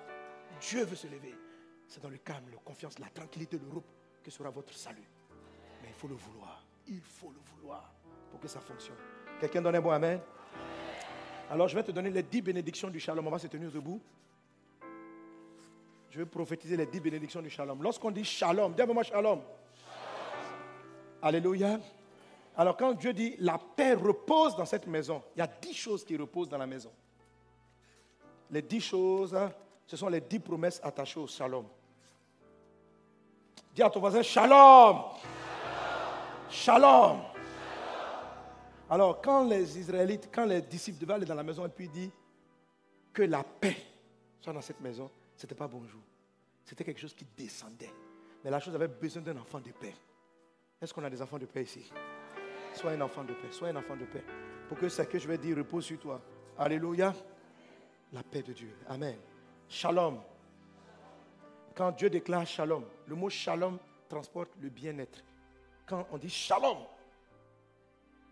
[0.62, 1.36] Dieu veut se lever.
[1.88, 3.90] C'est dans le calme, la confiance, la tranquillité, le repos
[4.24, 5.08] que sera votre salut.
[5.82, 6.64] Mais il faut le vouloir.
[6.88, 7.92] Il faut le vouloir
[8.32, 8.98] pour que ça fonctionne.
[9.40, 10.20] Quelqu'un donne un bon Amen?
[11.50, 13.26] Alors je vais te donner les dix bénédictions du shalom.
[13.26, 14.02] On va se tenir debout.
[16.12, 17.82] Je vais prophétiser les dix bénédictions du shalom.
[17.82, 19.42] Lorsqu'on dit shalom, dis moi shalom.
[21.22, 21.80] Alléluia.
[22.60, 26.04] Alors quand Dieu dit la paix repose dans cette maison, il y a dix choses
[26.04, 26.92] qui reposent dans la maison.
[28.52, 29.50] Les dix choses, hein,
[29.88, 31.66] ce sont les dix promesses attachées au shalom.
[33.74, 35.04] Dis à ton voisin shalom.
[36.50, 37.22] Shalom.
[38.90, 42.12] Alors quand les Israélites, quand les disciples devaient aller dans la maison et puis dit
[43.14, 43.78] que la paix
[44.42, 46.02] soit dans cette maison, ce n'était pas bonjour.
[46.66, 47.94] C'était quelque chose qui descendait.
[48.44, 49.96] Mais la chose avait besoin d'un enfant de paix.
[50.82, 51.90] Est-ce qu'on a des enfants de paix ici?
[52.74, 54.24] Sois un enfant de paix, sois un enfant de paix.
[54.68, 56.22] Pour que ce que je vais dire repose sur toi.
[56.58, 57.14] Alléluia.
[58.14, 58.76] La paix de Dieu.
[58.88, 59.18] Amen.
[59.68, 60.20] Shalom.
[61.76, 63.78] Quand Dieu déclare shalom, le mot shalom
[64.10, 65.24] transporte le bien-être.
[65.86, 66.80] Quand on dit shalom,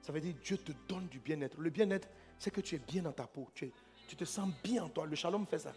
[0.01, 1.59] ça veut dire Dieu te donne du bien-être.
[1.59, 3.47] Le bien-être, c'est que tu es bien dans ta peau.
[3.53, 3.71] Tu,
[4.15, 5.05] te sens bien en toi.
[5.05, 5.73] Le shalom fait ça.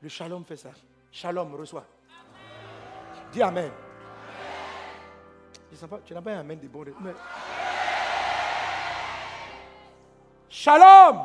[0.00, 0.72] Le shalom fait ça.
[1.10, 1.86] Shalom, reçois.
[3.32, 3.70] Dis Amen.
[6.04, 6.84] tu n'as pas un Amen des bons.
[10.52, 11.18] Shalom.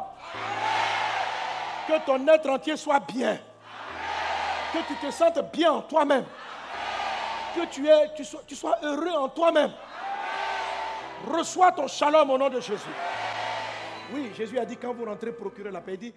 [1.86, 3.38] Que ton être entier soit bien.
[4.72, 6.24] Que tu te sentes bien en toi-même.
[7.54, 9.74] Que tu, es, tu, sois, tu sois heureux en toi-même.
[11.28, 12.88] Reçois ton shalom au nom de Jésus.
[14.14, 15.95] Oui, Jésus a dit quand vous rentrez, procurez la paix.
[15.95, 16.14] Il dit,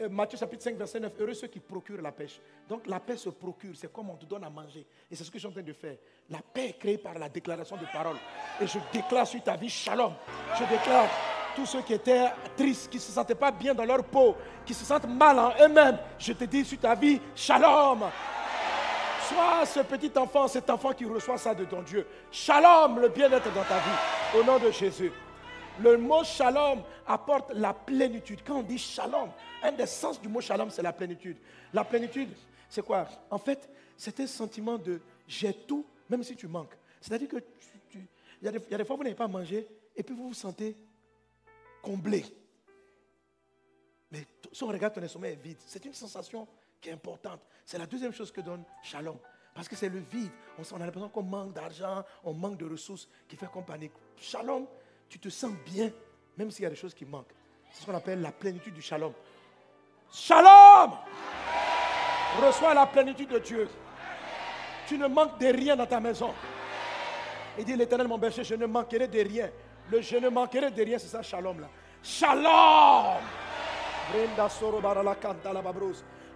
[0.00, 2.28] euh, Matthieu chapitre 5, verset 9, heureux ceux qui procurent la paix.
[2.66, 4.86] Donc la paix se procure, c'est comme on te donne à manger.
[5.10, 5.96] Et c'est ce que je suis en train de faire.
[6.30, 8.16] La paix est créée par la déclaration de parole.
[8.58, 10.14] Et je déclare sur ta vie shalom.
[10.58, 11.10] Je déclare
[11.54, 12.26] tous ceux qui étaient
[12.56, 15.52] tristes, qui ne se sentaient pas bien dans leur peau, qui se sentent mal en
[15.62, 15.98] eux-mêmes.
[16.18, 18.04] Je te dis sur ta vie shalom.
[19.28, 22.06] Sois ce petit enfant, cet enfant qui reçoit ça de ton Dieu.
[22.30, 24.38] Shalom, le bien-être dans ta vie.
[24.38, 25.12] Au nom de Jésus.
[25.80, 28.40] Le mot shalom apporte la plénitude.
[28.46, 29.30] Quand on dit shalom,
[29.62, 31.36] un des sens du mot shalom, c'est la plénitude.
[31.72, 32.30] La plénitude,
[32.68, 33.08] c'est quoi?
[33.30, 36.76] En fait, c'est un sentiment de j'ai tout, même si tu manques.
[37.00, 37.36] C'est-à-dire que
[38.42, 39.66] il y, a des fois, vous n'avez pas mangé
[39.96, 40.76] et puis vous vous sentez
[41.84, 42.24] comblé.
[44.10, 46.48] Mais si on regarde ton estomac est vide, c'est une sensation
[46.80, 47.40] qui est importante.
[47.64, 49.18] C'est la deuxième chose que donne shalom.
[49.54, 50.30] Parce que c'est le vide.
[50.58, 53.92] On, a l'impression qu'on manque d'argent, on manque de ressources, qui fait qu'on panique.
[54.16, 54.66] Shalom,
[55.08, 55.92] tu te sens bien,
[56.36, 57.32] même s'il y a des choses qui manquent.
[57.70, 59.12] C'est ce qu'on appelle la plénitude du shalom.
[60.12, 60.92] Shalom
[62.40, 63.68] Reçois la plénitude de Dieu.
[64.88, 66.34] Tu ne manques de rien dans ta maison.
[67.58, 69.50] Il dit l'éternel mon berger, je ne manquerai de rien.
[69.90, 71.68] Le je ne manquerai de rien, c'est ça, shalom là.
[72.02, 73.22] Shalom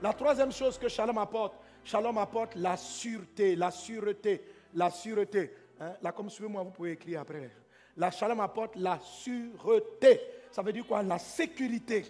[0.03, 1.55] La troisième chose que shalom apporte,
[1.85, 4.45] shalom apporte la sûreté, la sûreté,
[4.75, 5.55] la sûreté.
[5.81, 5.93] Hein?
[6.03, 7.51] Là, comme suivez-moi, vous pouvez écrire après.
[7.97, 10.21] La shalom apporte la sûreté.
[10.51, 11.03] Ça veut dire quoi?
[11.03, 12.05] La sécurité.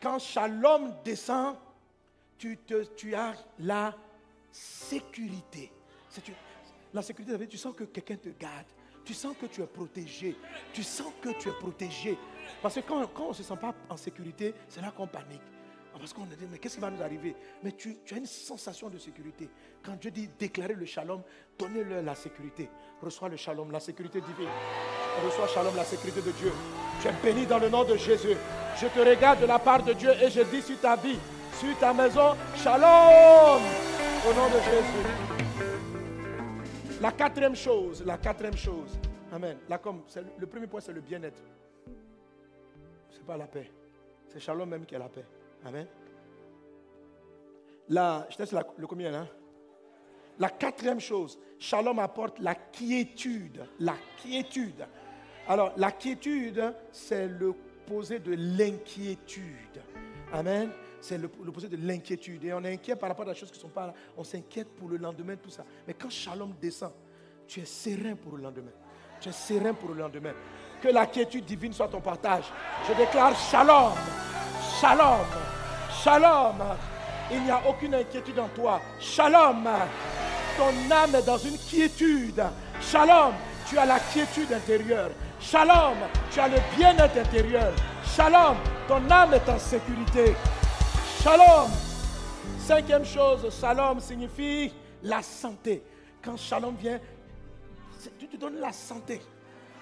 [0.00, 1.56] Quand shalom descend,
[2.38, 2.58] tu,
[3.14, 3.94] as la
[4.52, 5.72] sécurité.
[6.92, 8.66] la sécurité, tu sens que quelqu'un te garde.
[9.06, 10.36] Tu sens que tu es protégé.
[10.72, 12.18] Tu sens que tu es protégé.
[12.60, 15.40] Parce que quand, quand on ne se sent pas en sécurité, c'est là qu'on panique.
[15.98, 17.34] Parce qu'on a dit, mais qu'est-ce qui va nous arriver?
[17.62, 19.48] Mais tu, as une sensation de sécurité.
[19.82, 21.22] Quand Dieu dit déclarer le shalom,
[21.58, 22.68] donnez-leur la sécurité.
[23.00, 24.50] Reçois le shalom, la sécurité divine.
[25.24, 26.52] Reçois shalom, la sécurité de Dieu.
[27.00, 28.36] Tu es béni dans le nom de Jésus.
[28.78, 31.18] Je te regarde de la part de Dieu et je dis sur ta vie,
[31.58, 33.62] sur ta maison, shalom
[34.28, 35.25] au nom de Jésus.
[37.00, 38.98] La quatrième chose, la quatrième chose.
[39.32, 39.58] Amen.
[39.68, 40.02] La comme,
[40.38, 41.42] le premier point, c'est le bien-être.
[43.10, 43.70] Ce n'est pas la paix.
[44.28, 45.24] C'est shalom même qui est la paix.
[45.64, 45.86] Amen.
[47.88, 49.26] La, je te le combien là?
[50.38, 53.64] La quatrième chose, Shalom apporte la quiétude.
[53.80, 54.86] La quiétude.
[55.48, 59.82] Alors, la quiétude, c'est l'opposé de l'inquiétude.
[60.32, 60.70] Amen.
[61.06, 62.42] C'est l'opposé de l'inquiétude.
[62.42, 63.94] Et on est inquiet par rapport à des choses qui ne sont pas là.
[64.16, 65.64] On s'inquiète pour le lendemain, tout ça.
[65.86, 66.90] Mais quand Shalom descend,
[67.46, 68.72] tu es serein pour le lendemain.
[69.20, 70.32] Tu es serein pour le lendemain.
[70.82, 72.46] Que la quiétude divine soit ton partage.
[72.88, 73.92] Je déclare Shalom.
[74.80, 75.26] Shalom.
[76.02, 76.76] Shalom.
[77.30, 78.80] Il n'y a aucune inquiétude en toi.
[78.98, 79.64] Shalom.
[80.56, 82.42] Ton âme est dans une quiétude.
[82.80, 83.32] Shalom.
[83.68, 85.10] Tu as la quiétude intérieure.
[85.38, 85.98] Shalom.
[86.32, 87.72] Tu as le bien-être intérieur.
[88.04, 88.56] Shalom.
[88.88, 90.34] Ton âme est en sécurité.
[91.26, 91.70] Shalom.
[92.56, 94.72] Cinquième chose, shalom signifie
[95.02, 95.82] la santé.
[96.22, 97.00] Quand shalom vient,
[98.16, 99.20] tu te donnes la santé.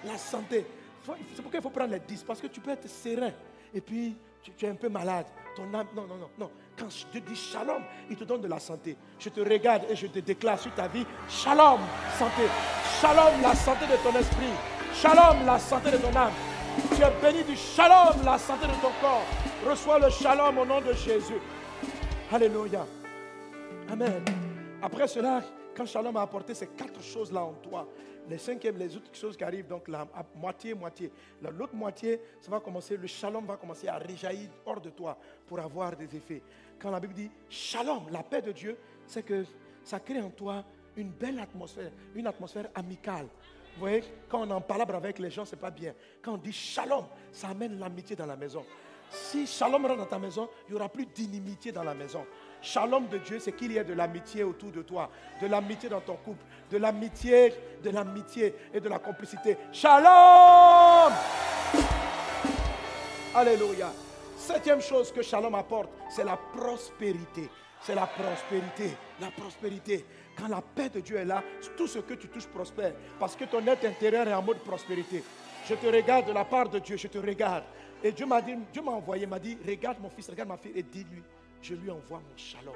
[0.03, 0.65] La santé.
[1.05, 2.23] C'est pourquoi il faut prendre les 10.
[2.23, 3.29] Parce que tu peux être serein.
[3.71, 5.27] Et puis, tu, es un peu malade.
[5.55, 6.49] Ton âme, non, non, non, non.
[6.75, 8.97] Quand je te dis shalom, il te donne de la santé.
[9.19, 11.81] Je te regarde et je te déclare sur ta vie, shalom,
[12.17, 12.49] santé.
[12.99, 14.55] Shalom, la santé de ton esprit.
[14.95, 16.33] Shalom, la santé de ton âme.
[16.75, 19.25] Tu es béni du shalom, la santé de ton corps.
[19.65, 21.39] Reçois le shalom au nom de Jésus.
[22.31, 22.85] Alléluia.
[23.89, 24.23] Amen.
[24.81, 25.41] Après cela,
[25.75, 27.87] quand shalom a apporté ces quatre choses-là en toi,
[28.27, 31.11] les cinquièmes, les autres choses qui arrivent, donc la moitié, moitié.
[31.41, 35.59] L'autre moitié, ça va commencer, le shalom va commencer à réjaillir hors de toi pour
[35.59, 36.41] avoir des effets.
[36.79, 38.77] Quand la Bible dit shalom, la paix de Dieu,
[39.07, 39.45] c'est que
[39.83, 40.63] ça crée en toi
[40.97, 43.27] une belle atmosphère, une atmosphère amicale.
[43.75, 45.93] Vous voyez, quand on en parle avec les gens, c'est pas bien.
[46.21, 48.65] Quand on dit shalom, ça amène l'amitié dans la maison.
[49.09, 52.25] Si shalom rentre dans ta maison, il n'y aura plus d'inimitié dans la maison.
[52.61, 55.09] Shalom de Dieu, c'est qu'il y ait de l'amitié autour de toi,
[55.41, 57.53] de l'amitié dans ton couple, de l'amitié,
[57.83, 59.57] de l'amitié et de la complicité.
[59.73, 61.13] Shalom
[63.35, 63.91] Alléluia.
[64.37, 67.49] Septième chose que Shalom apporte, c'est la prospérité.
[67.81, 68.95] C'est la prospérité.
[69.19, 70.05] La prospérité.
[70.37, 71.43] Quand la paix de Dieu est là,
[71.77, 72.93] tout ce que tu touches prospère.
[73.19, 75.23] Parce que ton être intérieur est en mode prospérité.
[75.67, 77.63] Je te regarde de la part de Dieu, je te regarde.
[78.03, 80.73] Et Dieu m'a dit, Dieu m'a envoyé, m'a dit, regarde mon fils, regarde ma fille
[80.75, 81.23] et dis-lui,
[81.61, 82.75] je lui envoie mon shalom.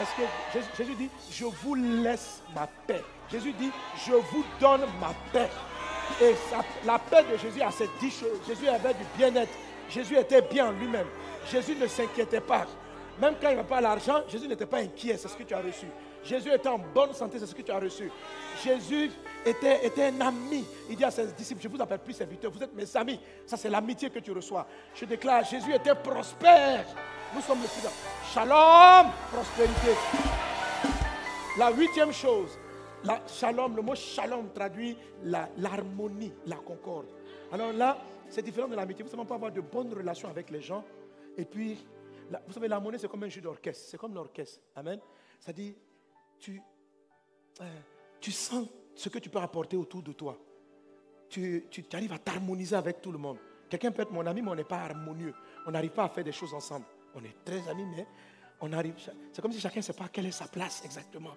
[0.00, 3.02] Est-ce que Jésus, dit, je vous laisse ma paix.
[3.30, 3.70] Jésus dit,
[4.06, 5.48] je vous donne ma paix.
[6.20, 6.34] Et
[6.84, 8.40] la paix de Jésus a ces dix choses.
[8.46, 9.52] Jésus avait du bien-être.
[9.88, 11.06] Jésus était bien en lui-même.
[11.50, 12.66] Jésus ne s'inquiétait pas.
[13.20, 15.16] Même quand il n'avait pas l'argent, Jésus n'était pas inquiet.
[15.16, 15.86] C'est ce que tu as reçu.
[16.24, 18.10] Jésus était en bonne santé, c'est ce que tu as reçu.
[18.62, 19.10] Jésus
[19.44, 20.64] était, était, un ami.
[20.88, 23.18] Il dit à ses disciples, je vous appelle plus serviteurs, vous êtes mes amis.
[23.46, 24.66] Ça, c'est l'amitié que tu reçois.
[24.94, 26.86] Je déclare, Jésus était prospère.
[27.34, 27.88] Nous sommes le plus.
[28.32, 29.96] Shalom, prospérité.
[31.58, 32.58] La huitième chose,
[33.04, 33.20] la,
[33.50, 37.06] le mot shalom traduit l'harmonie, la, concorde.
[37.52, 37.98] Alors là,
[38.28, 39.04] c'est différent de l'amitié.
[39.04, 40.84] Vous savez, on peut avoir de bonnes relations avec les gens.
[41.36, 41.78] Et puis,
[42.46, 43.88] vous savez, l'harmonie, c'est comme un jeu d'orchestre.
[43.88, 44.60] C'est comme l'orchestre.
[44.76, 45.00] Amen.
[45.54, 45.74] Dit,
[46.40, 46.60] tu,
[47.60, 47.80] euh,
[48.20, 50.38] tu sens ce que tu peux apporter autour de toi.
[51.28, 53.38] Tu, tu arrives à t'harmoniser avec tout le monde.
[53.68, 55.34] Quelqu'un peut être mon ami, mais on n'est pas harmonieux.
[55.66, 56.86] On n'arrive pas à faire des choses ensemble.
[57.14, 58.06] On est très amis, mais
[58.60, 58.94] on arrive.
[59.32, 61.36] C'est comme si chacun ne sait pas quelle est sa place exactement.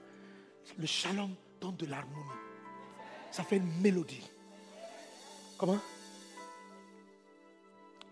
[0.78, 2.24] Le shalom donne de l'harmonie.
[3.30, 4.30] Ça fait une mélodie.
[5.58, 5.78] Comment?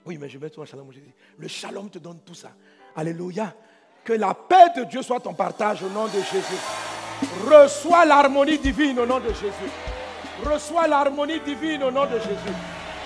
[0.06, 0.92] Oui, mais je mets toi shalom.
[1.38, 2.52] Le shalom te donne tout ça.
[2.96, 3.56] Alléluia.
[4.04, 6.81] Que la paix de Dieu soit ton partage au nom de Jésus.
[7.22, 9.72] Reçois l'harmonie divine au nom de Jésus.
[10.44, 12.56] Reçois l'harmonie divine au nom de Jésus.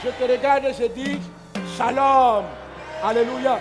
[0.03, 1.19] Je te regarde et je dis
[1.75, 2.45] Shalom.
[3.03, 3.59] Alléluia.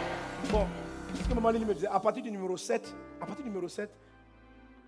[0.50, 0.66] Bon,
[1.14, 3.90] ce que maman me disait, à partir du numéro 7, à partir du numéro 7,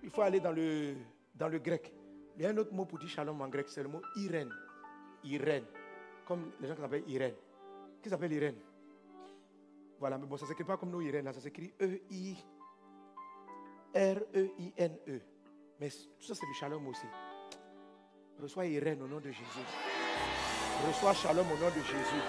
[0.03, 0.95] il faut aller dans le,
[1.35, 1.93] dans le grec.
[2.37, 4.49] Il y a un autre mot pour dire shalom en grec, c'est le mot Irène.
[5.23, 5.65] Irène.
[6.25, 7.35] Comme les gens qui s'appellent Irène.
[8.01, 8.55] Qui s'appelle Irène?
[9.99, 12.41] Voilà, mais bon, ça ne s'écrit pas comme nous, Irène, là, ça s'écrit E-I-R-E-I-N-E.
[15.09, 15.36] E.
[15.79, 17.05] Mais tout ça, c'est du shalom aussi.
[18.41, 19.65] Reçois Irène au nom de Jésus.
[20.87, 22.21] Reçois shalom au nom de Jésus.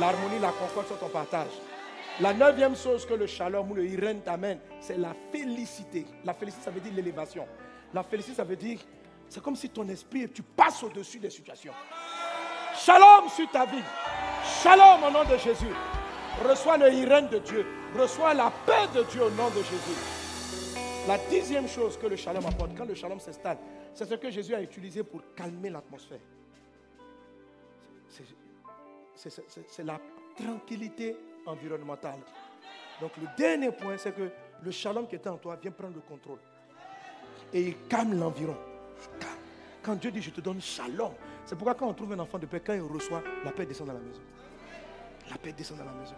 [0.00, 1.52] L'harmonie, la concorde sont ton partage.
[2.20, 6.06] La neuvième chose que le shalom ou le Irène t'amène, c'est la félicité.
[6.24, 7.46] La félicité, ça veut dire l'élévation.
[7.94, 8.80] La félicité, ça veut dire,
[9.28, 11.72] c'est comme si ton esprit, tu passes au-dessus des situations.
[12.76, 13.82] Shalom sur ta vie.
[14.62, 15.74] Shalom au nom de Jésus.
[16.44, 17.64] Reçois le irène de Dieu.
[17.96, 20.19] Reçois la paix de Dieu au nom de Jésus.
[21.10, 23.58] La dixième chose que le shalom apporte, quand le shalom s'installe,
[23.92, 26.20] c'est ce que Jésus a utilisé pour calmer l'atmosphère.
[29.16, 30.00] C'est la
[30.36, 31.16] tranquillité
[31.46, 32.20] environnementale.
[33.00, 34.30] Donc le dernier point, c'est que
[34.62, 36.38] le shalom qui était en toi vient prendre le contrôle.
[37.52, 38.56] Et il calme l'environ.
[39.82, 41.10] Quand Dieu dit je te donne shalom,
[41.44, 43.88] c'est pourquoi quand on trouve un enfant de paix, quand il reçoit, la paix descend
[43.88, 44.22] dans la maison.
[45.28, 46.14] La paix descend dans la maison.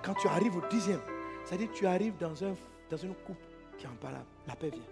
[0.00, 1.00] Quand tu arrives au dixième,
[1.44, 2.54] c'est-à-dire que tu arrives dans, un,
[2.88, 3.47] dans une coupe
[3.78, 4.24] qui est imparable.
[4.46, 4.82] La paix vient.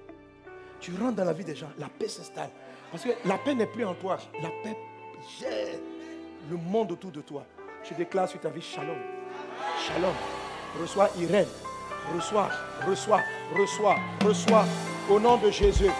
[0.80, 2.50] Tu rentres dans la vie des gens, la paix s'installe.
[2.90, 4.18] Parce que la paix n'est plus en toi.
[4.42, 4.76] La paix
[5.40, 5.78] gère
[6.50, 7.44] le monde autour de toi.
[7.82, 8.98] Je déclare sur ta vie shalom.
[9.86, 10.14] Shalom.
[10.80, 11.48] Reçois Irène.
[12.14, 12.48] Reçois,
[12.86, 13.20] reçois,
[13.56, 14.64] reçois, reçois.
[15.10, 15.90] Au nom de Jésus.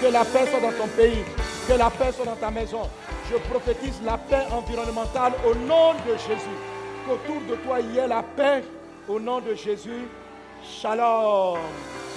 [0.00, 1.24] Que la paix soit dans ton pays.
[1.68, 2.82] Que la paix soit dans ta maison.
[3.30, 6.74] Je prophétise la paix environnementale au nom de Jésus
[7.06, 8.62] qu'autour de toi il y ait la paix
[9.08, 10.08] au nom de Jésus.
[10.62, 11.58] Shalom.